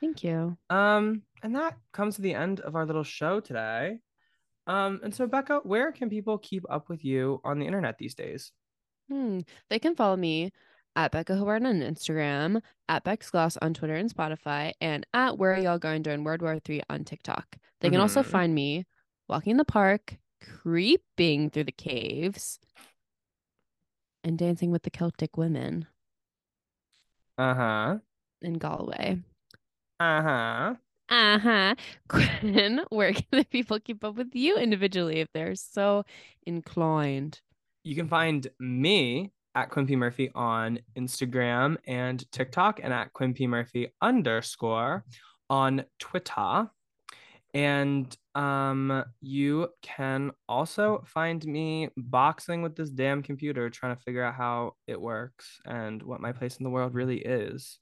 [0.00, 0.56] Thank you.
[0.70, 3.98] Um, and that comes to the end of our little show today.
[4.66, 8.14] Um, and so Becca, where can people keep up with you on the internet these
[8.14, 8.52] days?
[9.10, 9.40] Hmm.
[9.70, 10.52] They can follow me
[10.96, 15.54] at Becca Hobart on Instagram, at Bex Gloss on Twitter and Spotify, and at Where
[15.54, 17.56] Are Y'all Going During World War III on TikTok.
[17.80, 18.26] They can also Mhm.
[18.26, 18.86] find me
[19.28, 22.58] walking in the park, creeping through the caves,
[24.22, 25.86] and dancing with the Celtic women
[27.38, 27.98] Uh-huh.
[28.42, 29.18] in Galway.
[30.00, 30.74] Uh-huh.
[31.10, 31.74] Uh huh.
[32.08, 36.04] Quinn, where can the people keep up with you individually if they're so
[36.46, 37.40] inclined?
[37.84, 39.94] You can find me at Quinn P.
[39.96, 43.46] Murphy on Instagram and TikTok and at Quinn P.
[43.46, 45.04] Murphy underscore
[45.50, 46.70] on Twitter.
[47.54, 54.24] And um, you can also find me boxing with this damn computer, trying to figure
[54.24, 57.78] out how it works and what my place in the world really is.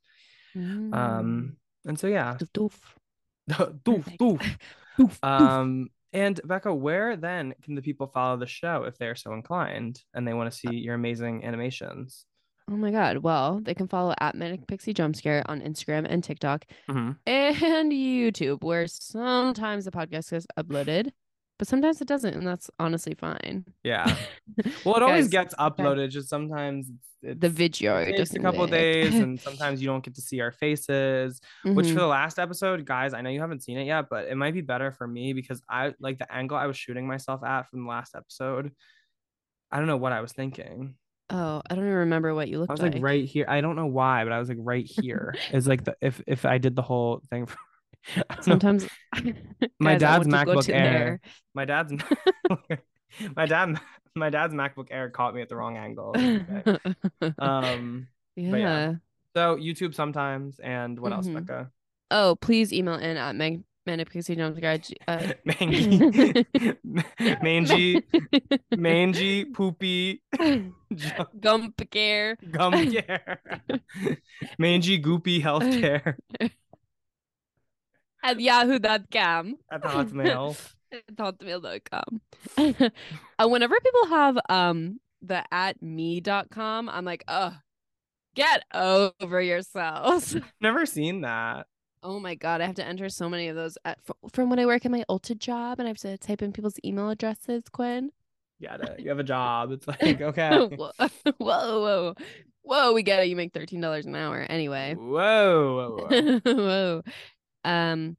[0.55, 2.47] Um, and so yeah, Mm.
[2.55, 2.73] Doof,
[3.49, 4.17] doof, doof.
[4.19, 4.57] doof.
[4.99, 5.27] Doof, doof.
[5.27, 10.03] Um, and Becca, where then can the people follow the show if they're so inclined
[10.13, 12.27] and they want to see your amazing animations?
[12.71, 13.19] Oh my god.
[13.19, 17.17] Well, they can follow at Manic Pixie Jumpscare on Instagram and TikTok Mhm.
[17.27, 21.11] and YouTube, where sometimes the podcast gets uploaded,
[21.59, 23.65] but sometimes it doesn't, and that's honestly fine.
[23.85, 24.17] Yeah.
[24.85, 26.11] Well, it always gets uploaded.
[26.11, 26.89] Just sometimes
[27.23, 30.41] it's, The video it takes a couple days, and sometimes you don't get to see
[30.41, 31.41] our faces.
[31.65, 31.95] Which Mhm.
[31.95, 34.55] for the last episode, guys, I know you haven't seen it yet, but it might
[34.55, 37.85] be better for me because I like the angle I was shooting myself at from
[37.85, 38.73] the last episode.
[39.71, 40.97] I don't know what I was thinking.
[41.33, 42.81] Oh, I don't even remember what you looked like.
[42.81, 43.47] I was like right here.
[43.49, 45.35] I don't know why, but I was like right here.
[45.51, 47.47] It's like the if if I did the whole thing.
[47.47, 47.57] For,
[48.17, 48.43] I don't know.
[48.53, 48.89] Sometimes
[49.81, 51.21] My Guys, dad's want to go MacBook Air.
[51.55, 51.93] my dad's
[53.37, 53.81] my dad
[54.15, 56.15] my dad's MacBook Air caught me at the wrong angle.
[57.39, 58.09] Um.
[58.37, 58.57] yeah.
[58.57, 58.95] yeah.
[59.35, 61.47] So YouTube sometimes, and what else, Mhm.
[61.47, 61.71] Becca?
[62.11, 64.75] Oh, please email in at Meg Manic Pixie Jumpscare.
[64.75, 66.47] at g- Uh, Mangy,
[67.43, 68.03] mangy,
[68.77, 70.23] mangy, poopy,
[71.41, 72.37] Gump care.
[72.51, 73.41] gum care,
[74.59, 76.15] mangy, goopy healthcare
[78.23, 79.57] at yahoo.com.
[79.71, 80.57] at Hotmail.
[81.19, 82.21] hotmail.com.
[83.39, 87.55] uh, whenever people have um the at me.com, I'm like, oh,
[88.35, 90.37] get over yourselves.
[90.61, 91.67] Never seen that.
[92.03, 94.59] Oh my god, I have to enter so many of those at, fr- from when
[94.59, 97.63] I work at my Ulta job, and I have to type in people's email addresses.
[97.73, 98.11] Quinn,
[98.61, 99.01] it.
[99.01, 99.71] You have a job.
[99.73, 100.67] It's like okay.
[100.77, 100.93] whoa,
[101.39, 102.15] whoa,
[102.63, 103.29] whoa, we get it.
[103.29, 104.95] You make thirteen dollars an hour anyway.
[104.95, 106.07] Whoa.
[106.09, 106.41] whoa, whoa.
[106.55, 107.03] Whoa.
[107.65, 108.17] Um,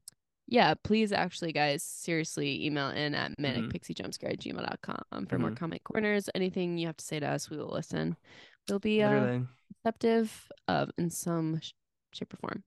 [0.47, 5.57] yeah, please actually, guys, seriously email in at manicpixiejumpscare at gmail.com for more Mhm.
[5.57, 6.29] comment corners.
[6.35, 8.15] Anything you have to say to us, we will listen.
[8.69, 9.39] We'll be uh,
[9.83, 11.71] receptive of in some sh-
[12.13, 12.63] shape or form.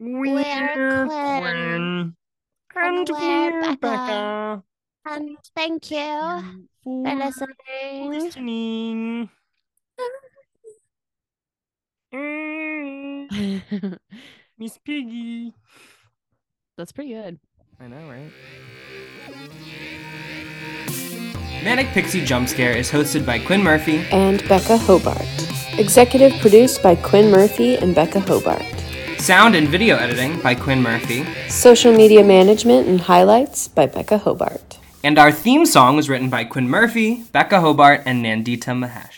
[0.00, 2.14] We're Quinn.
[2.76, 3.76] And We're we're Becca.
[3.80, 4.62] Becca.
[5.06, 5.96] And thank you
[6.84, 8.10] For for listening.
[8.10, 9.30] listening.
[12.14, 13.98] Mm,
[14.58, 15.52] Miss Piggy.
[16.76, 17.38] That's pretty good.
[17.80, 18.30] I know, right?
[21.64, 23.98] Manic Pixie Jump Scare is hosted by Quinn Murphy.
[24.12, 25.26] and Becca Hobart.
[25.78, 28.62] Executive produced by Quinn Murphy and Becca Hobart.
[29.18, 31.26] Sound and video editing by Quinn Murphy.
[31.48, 34.78] Social media management and highlights by Becca Hobart.
[35.02, 39.17] And our theme song was written by Quinn Murphy, Becca Hobart, and Nandita Mahesh.